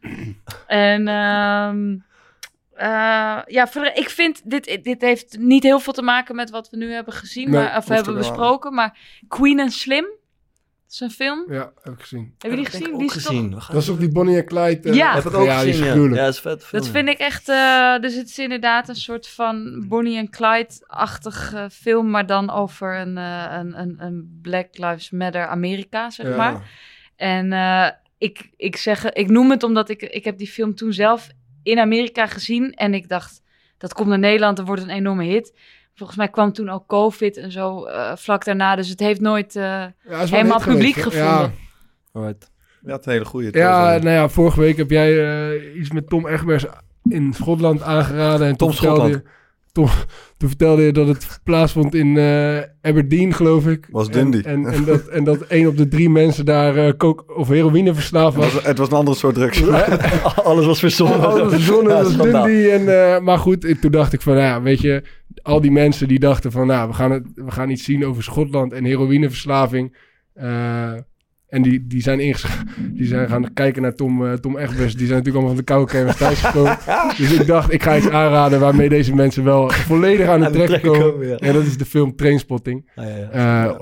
En 0.67 1.09
ehm, 1.09 1.97
eh, 2.75 3.39
ja, 3.47 3.67
verder, 3.69 3.97
ik 3.97 4.09
vind 4.11 4.41
dit, 4.51 4.79
dit 4.83 5.01
heeft 5.01 5.37
niet 5.39 5.63
heel 5.63 5.81
veel 5.81 5.93
te 5.93 6.03
maken 6.03 6.37
met 6.37 6.51
wat 6.51 6.71
we 6.71 6.77
nu 6.77 6.93
hebben 6.93 7.15
gezien, 7.15 7.51
Nee, 7.51 7.61
maar, 7.63 7.77
of 7.77 7.89
hebben 7.89 8.15
besproken. 8.17 8.75
Maar 8.75 8.99
Queen 9.29 9.61
and 9.61 9.73
Slim, 9.73 10.07
dat 10.99 11.01
is 11.01 11.01
een 11.01 11.11
film. 11.11 11.53
Ja, 11.53 11.73
heb 11.83 11.93
ik 11.93 12.01
gezien. 12.01 12.35
Hebben 12.39 12.59
jullie 12.59 12.65
Heb 12.65 12.75
ik 12.75 12.81
gezien? 12.81 12.99
Die 12.99 13.07
is 13.07 13.13
toch- 13.13 13.23
gezien. 13.23 13.55
We 13.55 13.61
gaan- 13.61 13.75
Dat 13.75 13.83
is 13.83 13.89
ook 13.91 13.99
die 13.99 14.09
Bonnie 14.13 14.37
en 14.37 14.45
Clyde. 14.45 14.89
eh, 14.89 14.95
Ja. 14.95 15.15
Heb 15.15 15.25
ik 15.25 15.35
ook 15.35 15.45
ja, 15.47 15.61
die 15.61 15.69
is 15.69 15.79
gezien, 15.79 16.03
ja. 16.03 16.09
Ja, 16.17 16.25
dat 16.25 16.35
is 16.35 16.41
vet. 16.41 16.65
film, 16.65 16.83
Dat 16.83 16.93
ja. 16.93 16.97
vind 16.99 17.09
ik 17.09 17.19
echt. 17.19 17.49
eh, 17.49 17.99
dus 17.99 18.15
het 18.15 18.29
is 18.29 18.39
inderdaad 18.39 18.89
een 18.89 18.97
soort 18.97 19.29
van 19.29 19.85
Bonnie 19.89 20.17
en 20.19 20.31
Clyde-achtig 20.31 21.53
eh, 21.55 21.65
film, 21.73 22.11
maar 22.11 22.27
dan 22.27 22.51
over 22.51 22.99
een, 22.99 23.19
eh, 23.19 23.47
een, 23.59 23.81
een, 23.81 23.95
een 23.99 24.39
Black 24.43 24.69
Lives 24.79 25.11
Matter 25.11 25.47
Amerika, 25.47 26.11
zeg 26.11 26.27
Ja. 26.29 26.37
maar. 26.37 26.71
En 27.17 27.53
eh, 27.53 27.89
ik, 28.19 28.51
ik, 28.57 28.77
zeg, 28.77 29.05
ik 29.13 29.29
noem 29.29 29.51
het 29.51 29.63
omdat 29.63 29.89
ik, 29.89 30.03
ik 30.03 30.25
heb 30.25 30.39
die 30.39 30.49
film 30.49 30.75
toen 30.75 30.93
zelf 30.93 31.29
in 31.63 31.79
Amerika 31.79 32.27
gezien 32.27 32.73
en 32.75 32.95
ik 32.95 33.09
dacht, 33.09 33.43
dat 33.79 33.93
komt 33.93 34.09
naar 34.09 34.19
Nederland, 34.19 34.57
dan 34.57 34.67
wordt 34.67 34.81
het 34.83 34.91
een 34.91 34.97
enorme 34.97 35.25
hit. 35.25 35.55
Volgens 36.01 36.19
mij 36.19 36.29
kwam 36.29 36.53
toen 36.53 36.69
ook 36.69 36.87
COVID 36.87 37.37
en 37.37 37.53
zo 37.53 37.85
eh, 37.85 38.13
vlak 38.17 38.45
daarna, 38.45 38.77
dus 38.77 38.89
het 38.89 39.01
heeft 39.01 39.21
nooit... 39.21 39.57
eh, 39.57 39.63
Ja, 39.63 39.93
helemaal 40.09 40.61
geweest, 40.61 40.65
publiek 40.79 40.95
hè? 40.95 41.03
gevonden. 41.03 41.53
Ja, 42.13 42.93
het 42.93 43.01
is 43.01 43.07
een 43.07 43.13
hele 43.13 43.25
goede. 43.25 43.49
Ja, 43.53 43.89
nou 43.97 44.11
ja, 44.11 44.29
vorige 44.29 44.61
week 44.61 44.77
heb 44.77 44.91
jij 44.91 45.29
eh, 45.51 45.79
iets 45.81 45.91
met 45.91 46.09
Tom 46.09 46.27
Egbers 46.27 46.65
in 47.03 47.33
Schotland 47.35 47.83
aangeraden. 47.83 48.47
En 48.47 48.57
Tom 48.57 48.69
toen 48.69 48.77
vertelde 48.77 49.01
Schotland. 49.01 49.23
Je, 49.25 49.39
Tom, 49.73 49.87
toen 50.37 50.49
vertelde 50.49 50.83
je 50.83 50.93
dat 50.93 51.07
het 51.09 51.41
plaatsvond 51.45 51.95
in 51.95 52.17
eh, 52.17 52.59
Aberdeen, 52.83 53.33
geloof 53.35 53.67
ik. 53.67 53.89
Was 53.91 54.09
Dundee. 54.11 54.43
En, 54.43 54.67
en, 54.67 54.85
dat, 54.85 55.07
en 55.07 55.25
dat 55.25 55.41
één 55.41 55.67
op 55.69 55.77
de 55.77 55.89
drie 55.89 56.11
mensen 56.11 56.45
daar 56.45 56.77
eh 56.77 56.93
coke 56.97 57.35
of 57.35 57.49
heroïne 57.49 57.95
verslaafd 57.95 58.35
Het 58.35 58.45
was. 58.45 58.53
was, 58.55 58.63
het 58.65 58.79
was 58.79 58.89
een 58.89 58.97
andere 58.97 59.17
soort 59.17 59.35
drugs. 59.35 59.63
Alles 60.45 60.67
was 60.67 60.79
verzonnen. 60.79 61.21
Alles 61.21 61.53
verzonnen, 61.53 61.97
Ja, 61.97 62.05
schandaal. 62.05 62.45
Dundee. 62.45 62.71
En, 62.71 63.15
eh, 63.15 63.21
maar 63.21 63.39
goed, 63.39 63.75
toen 63.81 63.91
dacht 63.91 64.13
ik 64.13 64.21
van, 64.21 64.35
nou 64.35 64.45
ja, 64.47 64.63
weet 64.63 64.81
je, 64.81 65.03
al 65.43 65.61
die 65.61 65.71
mensen 65.71 66.09
die 66.09 66.19
dachten 66.19 66.53
van, 66.53 66.67
nou, 66.67 66.89
we 66.89 66.95
gaan, 66.95 67.11
het, 67.11 67.27
we 67.35 67.51
gaan 67.51 67.71
iets 67.71 67.85
zien 67.85 68.07
over 68.07 68.23
Schotland 68.23 68.73
en 68.73 68.85
heroïneverslaving. 68.85 69.97
Eh, 70.35 70.93
en 71.51 71.63
die, 71.63 71.87
die, 71.87 72.03
zijn 72.03 72.21
inges- 72.21 72.47
die 72.99 73.07
zijn 73.07 73.29
gaan 73.29 73.53
kijken 73.53 73.83
naar 73.83 73.95
Tom, 73.95 74.27
eh, 74.27 74.33
Tom 74.33 74.59
Egbers. 74.59 74.95
Die 74.95 75.07
zijn 75.07 75.19
natuurlijk 75.19 75.35
allemaal 75.35 75.49
van 75.49 75.57
de 75.57 75.63
koude 75.63 75.93
kermis 75.93 76.17
thuisgekomen. 76.17 76.79
dus 77.19 77.33
ik 77.33 77.47
dacht, 77.47 77.73
ik 77.73 77.83
ga 77.83 77.97
iets 77.97 78.09
aanraden 78.09 78.61
waarmee 78.61 78.89
deze 78.89 79.15
mensen 79.15 79.45
wel 79.45 79.71
volledig 79.71 80.29
aan 80.29 80.41
de 80.41 80.51
trek 80.51 80.83
komen. 80.83 81.01
komen, 81.01 81.29
ja. 81.29 81.37
En 81.37 81.53
dat 81.53 81.65
is 81.65 81.77
de 81.77 81.85
film 81.85 82.17
Trainspotting. 82.17 82.91
Ah, 82.95 83.07
ja, 83.07 83.17
ja. 83.17 83.79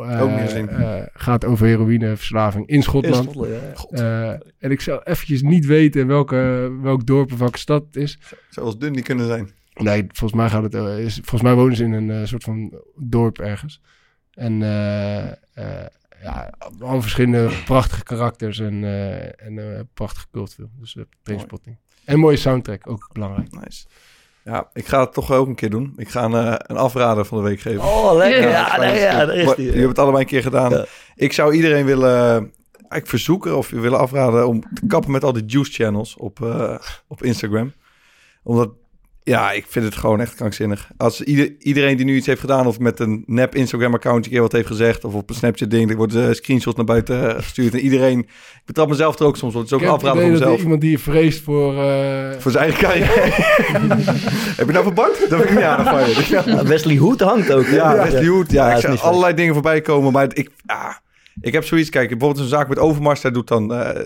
Eh, 0.69 1.07
gaat 1.13 1.45
over 1.45 1.67
heroïneverslaving 1.67 2.67
in 2.67 2.75
In 2.75 2.83
Schotland. 2.83 3.31
Schotland, 3.31 3.53
ja, 3.91 3.99
ja. 4.05 4.33
Eh, 4.33 4.41
en 4.59 4.71
ik 4.71 4.81
zou 4.81 5.01
eventjes 5.05 5.43
niet 5.43 5.67
weten 5.67 6.07
welke, 6.07 6.71
welk 6.83 7.07
dorp 7.07 7.33
of 7.33 7.39
welke 7.39 7.59
stad 7.59 7.85
het 7.87 7.97
is. 7.97 8.19
Zoals 8.51 8.79
Dundee 8.79 9.03
kunnen 9.03 9.27
zijn. 9.27 9.51
Nee, 9.79 10.05
volgens 10.09 10.41
mij 10.41 10.49
gaat 10.49 10.63
het. 10.63 10.75
eh, 10.75 10.99
is, 10.99 11.15
volgens 11.15 11.43
mij 11.43 11.55
wonen 11.55 11.77
ze 11.77 11.85
in 11.85 11.93
een 11.93 12.11
eh, 12.11 12.25
soort 12.27 12.43
van 12.45 12.81
dorp 12.97 13.39
ergens. 13.39 13.81
En 14.35 14.63
eh, 14.63 15.27
eh, 15.29 15.87
ja, 16.23 16.51
al 16.81 17.01
verschillende 17.01 17.51
prachtige 17.65 18.03
karakters 18.03 18.59
en, 18.61 18.85
eh, 18.85 19.47
en 19.47 19.57
een 19.57 19.89
prachtige 19.95 20.27
cultfilm. 20.33 20.71
Dus 20.79 20.95
uh, 20.95 21.05
Trainspotting. 21.23 21.77
En 22.05 22.19
mooie 22.19 22.37
soundtrack, 22.37 22.91
ook 22.91 23.11
belangrijk. 23.13 23.51
Nice. 23.51 23.87
Ja, 24.45 24.71
ik 24.73 24.87
ga 24.87 25.01
het 25.01 25.13
toch 25.13 25.33
ook 25.33 25.47
een 25.49 25.55
keer 25.55 25.71
doen. 25.71 25.93
Ik 25.97 26.09
ga 26.09 26.25
een, 26.25 26.33
een 26.71 26.77
afrader 26.77 27.25
van 27.25 27.39
de 27.39 27.45
week 27.45 27.61
geven. 27.61 27.83
Oh, 27.83 28.15
lekker. 28.17 28.41
Ja, 28.41 28.49
Ja, 28.49 28.77
nee, 28.77 29.01
ja, 29.01 29.27
daar 29.27 29.37
is 29.37 29.45
Maar 29.47 29.57
die. 29.57 29.67
Je 29.73 29.73
hebt 29.77 29.89
het 29.89 29.99
allebei 29.99 30.23
een 30.23 30.29
keer 30.29 30.43
gedaan. 30.43 30.71
Ja. 30.71 30.85
Ik 31.15 31.33
zou 31.33 31.55
iedereen 31.55 31.85
willen 31.85 32.37
eigenlijk 32.73 33.07
verzoeken 33.07 33.57
of 33.57 33.71
willen 33.71 33.99
afraden 33.99 34.47
om 34.49 34.61
te 34.75 34.87
kappen 34.87 35.11
met 35.11 35.25
al 35.25 35.33
die 35.33 35.45
juice 35.47 35.73
channels 35.73 36.17
op, 36.17 36.43
eh, 36.43 36.79
op 37.07 37.23
Instagram. 37.23 37.73
Omdat, 38.43 38.71
ja, 39.29 39.53
ik 39.53 39.65
vind 39.69 39.85
het 39.85 39.97
gewoon 39.97 40.21
echt 40.21 40.35
krankzinnig. 40.35 40.89
Als 40.97 41.21
ieder, 41.23 41.55
iedereen 41.59 41.97
die 41.97 42.07
nu 42.07 42.17
iets 42.17 42.27
heeft 42.27 42.41
gedaan 42.41 42.67
of 42.67 42.79
met 42.79 43.01
een 43.01 43.23
nep 43.27 43.55
Instagram 43.55 43.95
account 43.95 44.25
een 44.25 44.31
keer 44.31 44.41
wat 44.41 44.53
heeft 44.53 44.67
gezegd 44.67 45.05
of 45.05 45.15
op 45.15 45.29
een 45.31 45.35
Snapchat 45.37 45.71
ding, 45.71 45.91
er 45.91 45.97
worden 45.97 46.29
eh, 46.29 46.35
screenshots 46.35 46.77
naar 46.77 46.85
buiten 46.85 47.29
eh, 47.29 47.43
gestuurd. 47.43 47.73
En 47.73 47.81
iedereen, 47.81 48.19
ik 48.19 48.63
betrap 48.65 48.89
mezelf 48.89 49.19
er 49.19 49.27
ook 49.27 49.37
soms 49.37 49.55
op. 49.55 49.61
Het 49.61 49.71
is 49.71 49.77
ook 49.77 49.81
een 49.83 49.87
dat 49.99 50.17
er 50.17 50.31
mezelf. 50.31 50.61
iemand 50.63 50.81
die 50.81 50.91
je 50.91 50.99
vreest 50.99 51.43
voor... 51.43 51.83
eh, 51.85 52.39
Voor 52.39 52.51
zijn 52.51 52.65
eigen 52.65 52.81
carrière. 52.83 53.21
heb 54.59 54.67
je 54.67 54.73
nou 54.73 54.85
verband? 54.85 55.21
Dat 55.29 55.39
heb 55.39 55.49
ik 55.49 55.55
niet 55.55 55.65
aardig 55.65 55.89
van 55.89 56.01
je. 56.01 56.27
Ja, 56.57 56.65
Wesley 56.65 56.97
Hood 56.97 57.21
hangt 57.21 57.53
ook. 57.53 57.67
hè? 57.67 57.75
Ja, 57.77 57.97
Wesley 57.97 58.27
Hood. 58.27 58.51
Ja, 58.53 58.69
Ja, 58.71 58.75
ik 58.77 58.81
zie 58.81 58.99
allerlei 59.01 59.35
dingen 59.35 59.53
voorbij 59.55 59.81
komen. 59.81 60.13
Maar 60.13 60.29
ik, 60.33 60.51
ah, 60.67 60.95
ik 61.41 61.53
heb 61.53 61.65
zoiets. 61.65 61.91
Kijk, 61.91 62.09
bijvoorbeeld 62.09 62.41
een 62.43 62.49
zaak 62.51 62.69
met 62.69 62.79
Overmars. 62.79 63.21
Daar 63.21 63.33
doet 63.33 63.49
dan... 63.49 63.75
eh 63.75 64.05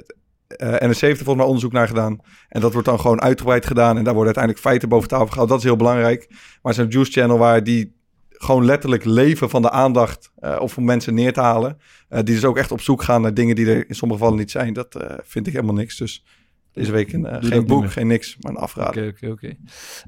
eh, 0.57 0.89
NRC 0.89 1.01
heeft 1.01 1.19
er 1.19 1.25
volgens 1.25 1.37
mij 1.37 1.45
onderzoek 1.45 1.73
naar 1.73 1.87
gedaan. 1.89 2.21
En 2.49 2.61
dat 2.61 2.73
wordt 2.73 2.89
dan 2.89 3.01
gewoon 3.01 3.21
uitgebreid 3.21 3.67
gedaan. 3.67 3.97
En 3.97 4.05
daar 4.05 4.15
worden 4.15 4.35
uiteindelijk 4.35 4.65
feiten 4.65 4.89
boven 4.89 5.09
tafel 5.09 5.27
gehaald. 5.27 5.49
Dat 5.49 5.59
is 5.59 5.65
heel 5.65 5.77
belangrijk. 5.77 6.31
Maar 6.63 6.75
zo'n 6.75 6.89
Juice 6.89 7.13
Channel 7.13 7.39
waar 7.39 7.65
die 7.65 8.01
gewoon 8.31 8.65
letterlijk 8.65 9.05
leven 9.05 9.51
van 9.51 9.63
de 9.63 9.71
aandacht... 9.71 10.33
eh 10.39 10.57
of 10.61 10.77
om 10.77 10.85
mensen 10.85 11.15
neer 11.15 11.33
te 11.33 11.41
halen. 11.41 11.79
eh, 12.09 12.23
die 12.23 12.35
dus 12.35 12.45
ook 12.45 12.57
echt 12.57 12.73
op 12.73 12.81
zoek 12.81 13.03
gaan 13.03 13.23
naar 13.23 13.35
dingen 13.35 13.55
die 13.55 13.67
er 13.67 13.89
in 13.89 13.95
sommige 13.95 14.21
gevallen 14.21 14.41
niet 14.41 14.51
zijn. 14.51 14.73
Dat 14.73 14.97
vind 15.23 15.47
ik 15.47 15.53
helemaal 15.53 15.75
niks. 15.75 15.97
Dus 15.97 16.25
deze 16.73 16.93
week 16.93 17.13
een, 17.13 17.27
eh, 17.27 17.37
geen 17.41 17.67
boek, 17.67 17.91
geen 17.91 18.07
niks, 18.07 18.37
maar 18.41 18.53
een 18.53 18.59
afrader. 18.59 19.07
Oké, 19.09 19.27
oké, 19.27 19.33
oké. 19.33 19.55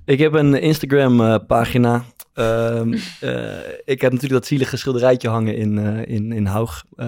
Ik 0.05 0.19
heb 0.19 0.33
een 0.33 0.55
Instagram-pagina. 0.61 2.05
Ehm, 2.35 2.93
eh, 3.21 3.57
ik 3.85 4.01
heb 4.01 4.13
natuurlijk 4.13 4.41
dat 4.41 4.47
zielige 4.47 4.77
schilderijtje 4.77 5.29
hangen 5.29 5.57
in, 5.57 5.79
eh, 5.79 6.15
in, 6.15 6.33
in 6.33 6.47
Haug. 6.47 6.85
Eh, 6.97 7.07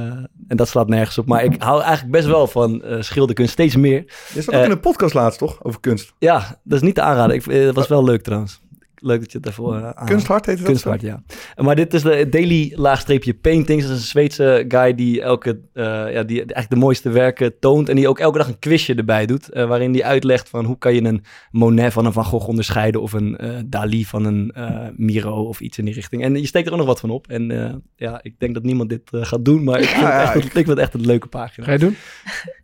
en 0.48 0.56
dat 0.56 0.68
slaat 0.68 0.88
nergens 0.88 1.18
op. 1.18 1.26
Maar 1.26 1.44
ik 1.44 1.62
hou 1.62 1.80
eigenlijk 1.82 2.12
best 2.12 2.26
wel 2.26 2.46
van 2.46 2.82
eh, 2.82 3.00
schilderkunst. 3.02 3.52
Steeds 3.52 3.76
meer. 3.76 4.04
Je 4.34 4.42
zat 4.42 4.48
ook 4.54 4.60
Eh, 4.60 4.64
in 4.66 4.70
een 4.70 4.80
podcast 4.80 5.14
laatst, 5.14 5.38
toch? 5.38 5.64
Over 5.64 5.80
kunst. 5.80 6.12
Ja, 6.18 6.60
dat 6.64 6.78
is 6.78 6.84
niet 6.84 6.94
te 6.94 7.00
aanraden. 7.02 7.36
Ik, 7.36 7.46
eh, 7.46 7.64
dat 7.64 7.74
was 7.74 7.88
wel 7.88 8.04
leuk 8.04 8.22
trouwens. 8.22 8.60
Leuk 9.06 9.20
dat 9.20 9.32
je 9.32 9.38
het 9.38 9.46
even 9.48 9.64
uh, 9.64 10.04
Kunsthart 10.04 10.46
heet 10.46 10.58
het 10.58 10.66
Kunsthart, 10.66 11.00
ja. 11.00 11.22
Maar 11.56 11.76
dit 11.76 11.94
is 11.94 12.02
de 12.02 12.28
Daily 12.28 12.72
Laagstreepje 12.76 13.34
Paintings. 13.34 13.82
Dat 13.86 13.92
is 13.96 13.98
een 14.00 14.06
Zweedse 14.06 14.64
guy 14.68 14.94
die 14.94 15.22
elke, 15.22 15.60
eh, 15.72 15.84
ja, 15.84 16.22
die 16.22 16.36
eigenlijk 16.38 16.68
de 16.70 16.76
mooiste 16.76 17.10
werken 17.10 17.58
toont. 17.58 17.88
En 17.88 17.96
die 17.96 18.08
ook 18.08 18.18
elke 18.18 18.38
dag 18.38 18.48
een 18.48 18.58
quizje 18.58 18.94
erbij 18.94 19.26
doet. 19.26 19.48
eh, 19.50 19.66
waarin 19.68 19.92
die 19.92 20.04
uitlegt 20.04 20.48
van 20.48 20.64
hoe 20.64 20.78
kan 20.78 20.94
je 20.94 21.04
een 21.04 21.24
Monet 21.50 21.92
van 21.92 22.06
een 22.06 22.12
Van 22.12 22.24
Gogh 22.24 22.48
onderscheiden. 22.48 23.00
Of 23.02 23.12
een 23.12 23.36
eh, 23.36 23.50
Dali 23.66 24.04
van 24.04 24.24
een 24.24 24.50
eh, 24.54 24.86
Miro 24.96 25.44
of 25.44 25.60
iets 25.60 25.78
in 25.78 25.84
die 25.84 25.94
richting. 25.94 26.22
En 26.22 26.34
je 26.40 26.46
steekt 26.46 26.66
er 26.66 26.72
ook 26.72 26.78
nog 26.78 26.86
wat 26.86 27.00
van 27.00 27.10
op. 27.10 27.26
En 27.28 27.50
eh, 27.50 27.74
ja, 27.96 28.18
ik 28.22 28.34
denk 28.38 28.54
dat 28.54 28.62
niemand 28.62 28.88
dit 28.88 29.02
eh, 29.10 29.24
gaat 29.24 29.44
doen. 29.44 29.64
Maar 29.64 29.78
ik 29.80 29.84
vind, 29.88 30.00
Ja, 30.00 30.06
het 30.06 30.14
ja, 30.14 30.22
echt, 30.22 30.34
een- 30.34 30.42
ik 30.46 30.52
vind 30.52 30.66
het 30.68 30.78
echt 30.78 30.94
een 30.94 31.06
leuke 31.06 31.26
pagina. 31.28 31.66
Ga 31.66 31.72
je 31.72 31.78
doen? 31.78 31.96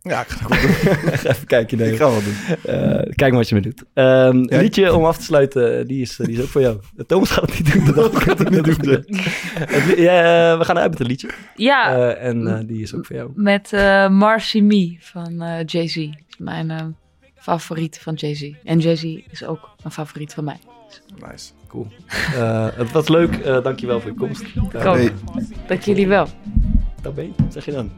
Ja, 0.09 0.21
ik 0.21 0.27
ga 0.27 0.47
het 0.47 0.57
goed 0.57 0.83
doen. 1.01 1.13
Even 1.31 1.47
kijken. 1.47 1.79
Ik 1.79 1.85
Nee. 1.85 1.95
ga 1.97 2.09
wel 2.09 2.21
doen. 2.23 2.35
Eh, 2.63 3.13
kijk 3.15 3.31
maar 3.31 3.39
wat 3.39 3.49
je 3.49 3.55
me 3.55 3.61
doet. 3.61 3.83
Ehm 3.93 4.37
Ja. 4.53 4.57
Liedje 4.61 4.93
om 4.95 5.05
af 5.05 5.17
te 5.17 5.23
sluiten, 5.23 5.79
eh, 5.79 5.87
die 5.87 6.01
is, 6.01 6.15
die 6.15 6.31
is 6.37 6.41
ook 6.41 6.47
voor 6.47 6.61
jou. 6.61 6.79
Thomas 7.07 7.29
gaat 7.31 7.51
het 7.55 7.75
niet 7.75 7.85
doen. 7.85 7.95
Dat 7.95 8.15
ik 8.21 8.23
het 8.39 8.49
niet 8.49 8.83
doen. 8.83 9.05
Ja, 9.95 10.51
eh, 10.51 10.57
we 10.57 10.65
gaan 10.65 10.75
eruit 10.75 10.91
met 10.91 10.99
een 10.99 11.05
liedje. 11.05 11.29
Ja, 11.55 11.95
Eh, 11.95 12.27
en 12.27 12.47
eh, 12.47 12.67
die 12.67 12.81
is 12.81 12.93
ook 12.95 13.05
voor 13.05 13.15
jou. 13.15 13.31
met 13.35 13.73
eh 13.73 14.09
Marcy 14.09 14.59
Me 14.61 14.97
van 14.99 15.41
eh, 15.41 15.65
Jay-Z. 15.65 16.09
Mijn 16.37 16.69
eh, 16.71 16.85
favoriet 17.35 17.99
van 17.99 18.13
Jay-Z. 18.13 18.51
En 18.63 18.79
Jay-Z 18.79 19.03
is 19.31 19.45
ook 19.45 19.69
een 19.83 19.91
favoriet 19.91 20.33
van 20.33 20.43
mij. 20.43 20.57
Nice. 21.31 21.51
Cool. 21.67 21.87
Eh, 22.35 22.67
het 22.73 22.91
was 22.91 23.07
leuk. 23.07 23.35
eh 23.35 23.63
dankjewel 23.63 23.99
voor 24.01 24.09
je 24.11 24.17
komst. 24.17 24.41
Ik 24.41 24.71
Dank 25.67 25.81
jullie 25.81 26.07
wel. 26.07 26.27
Tabé, 27.01 27.29
zeg 27.49 27.65
je 27.65 27.71
dan? 27.71 27.91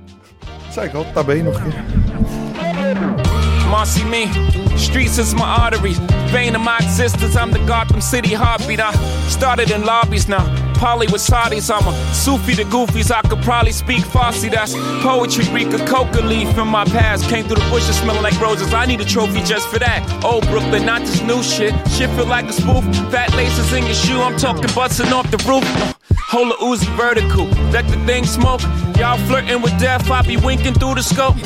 Zei 0.75 0.87
ik 0.87 0.93
al, 0.93 1.31
je 1.31 1.43
nog 1.43 1.55
een 1.55 1.71
keer. 1.71 1.83
Marcy 3.69 4.03
me, 4.03 4.27
streets 4.75 5.17
is 5.17 5.33
my 5.33 5.41
arteries, 5.41 5.97
vein 6.25 6.55
of 6.55 6.63
my 6.63 6.77
existence. 6.79 7.35
I'm 7.41 7.51
the 7.51 7.59
Gotham 7.65 8.01
City 8.01 8.35
heartbeat. 8.35 8.79
I 8.79 8.91
started 9.27 9.71
in 9.71 9.83
lobbies 9.83 10.27
now. 10.27 10.43
Polly 10.73 11.07
with 11.07 11.21
Saudis, 11.21 11.69
I'm 11.69 11.87
a 11.87 11.93
Sufi 12.13 12.55
to 12.55 12.63
goofies. 12.65 13.09
I 13.09 13.21
could 13.21 13.41
probably 13.41 13.71
speak 13.71 14.03
Farsi. 14.03 14.49
That's 14.49 14.73
poetry, 15.01 15.45
Greek, 15.45 15.73
a 15.73 15.85
coca 15.87 16.21
leaf 16.21 16.57
in 16.57 16.67
my 16.67 16.83
past. 16.85 17.29
Came 17.29 17.45
through 17.45 17.61
the 17.63 17.69
bushes 17.69 17.97
smelling 17.97 18.23
like 18.23 18.39
roses. 18.41 18.73
I 18.73 18.85
need 18.85 18.99
a 19.01 19.05
trophy 19.05 19.41
just 19.43 19.67
for 19.69 19.79
that. 19.79 20.01
Old 20.23 20.45
Brooklyn, 20.47 20.85
not 20.85 21.01
this 21.01 21.21
new 21.21 21.41
shit. 21.41 21.73
Shit 21.89 22.09
feel 22.17 22.27
like 22.27 22.49
a 22.49 22.53
spoof. 22.53 22.83
Fat 23.11 23.33
laces 23.35 23.71
in 23.71 23.85
your 23.85 23.95
shoe. 23.95 24.21
I'm 24.21 24.37
talking 24.37 24.69
busting 24.75 25.13
off 25.13 25.31
the 25.31 25.37
roof. 25.49 25.95
Hold 26.29 26.51
a 26.51 26.55
Uzi 26.55 26.87
vertical, 26.97 27.45
let 27.71 27.87
the 27.87 27.97
thing 28.05 28.25
smoke. 28.25 28.61
Y'all 28.97 29.17
flirting 29.27 29.61
with 29.61 29.77
death, 29.79 30.09
I 30.09 30.23
be 30.23 30.37
winking 30.37 30.73
through 30.73 30.95
the 30.95 31.03
scope. 31.03 31.37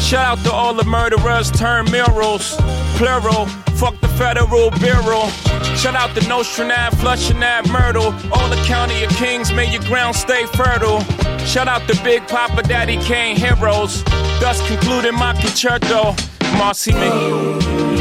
Shout 0.00 0.38
out 0.38 0.44
to 0.44 0.52
all 0.52 0.74
the 0.74 0.84
murderers 0.84 1.50
turn 1.52 1.90
mirrors. 1.90 2.56
Plural, 2.96 3.46
fuck 3.78 3.98
the 4.00 4.08
federal 4.18 4.70
bureau. 4.72 5.28
Shout 5.76 5.94
out 5.94 6.14
to 6.16 6.20
Nostranab, 6.22 6.94
flushing 6.96 7.38
that 7.40 7.68
myrtle. 7.68 8.12
All 8.32 8.48
the 8.48 8.60
county 8.66 9.04
of 9.04 9.10
kings, 9.10 9.52
may 9.52 9.70
your 9.70 9.82
ground 9.82 10.16
stay 10.16 10.46
fertile. 10.46 11.00
Shout 11.46 11.68
out 11.68 11.86
to 11.88 12.02
Big 12.02 12.26
Papa 12.26 12.62
Daddy 12.64 12.96
Kane 12.98 13.36
heroes. 13.36 14.02
Thus 14.40 14.60
concluding 14.66 15.14
my 15.14 15.32
concerto. 15.34 16.16
Marcy 16.56 16.92
me. 16.92 17.10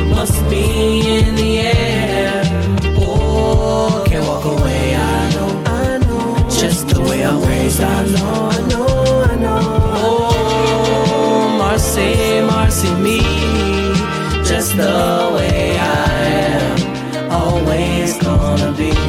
must 0.09 0.49
be 0.49 1.19
in 1.19 1.35
the 1.35 1.59
air. 1.59 1.86
I 7.79 8.05
know, 8.05 8.49
I 8.49 8.67
know, 8.67 8.87
I 9.23 9.35
know. 9.35 9.59
Oh, 9.99 11.57
me, 13.03 13.19
just 14.43 14.75
the 14.75 15.31
way 15.35 15.77
I 15.77 16.11
am, 16.55 17.31
always 17.31 18.17
gonna 18.17 18.71
be. 18.71 19.06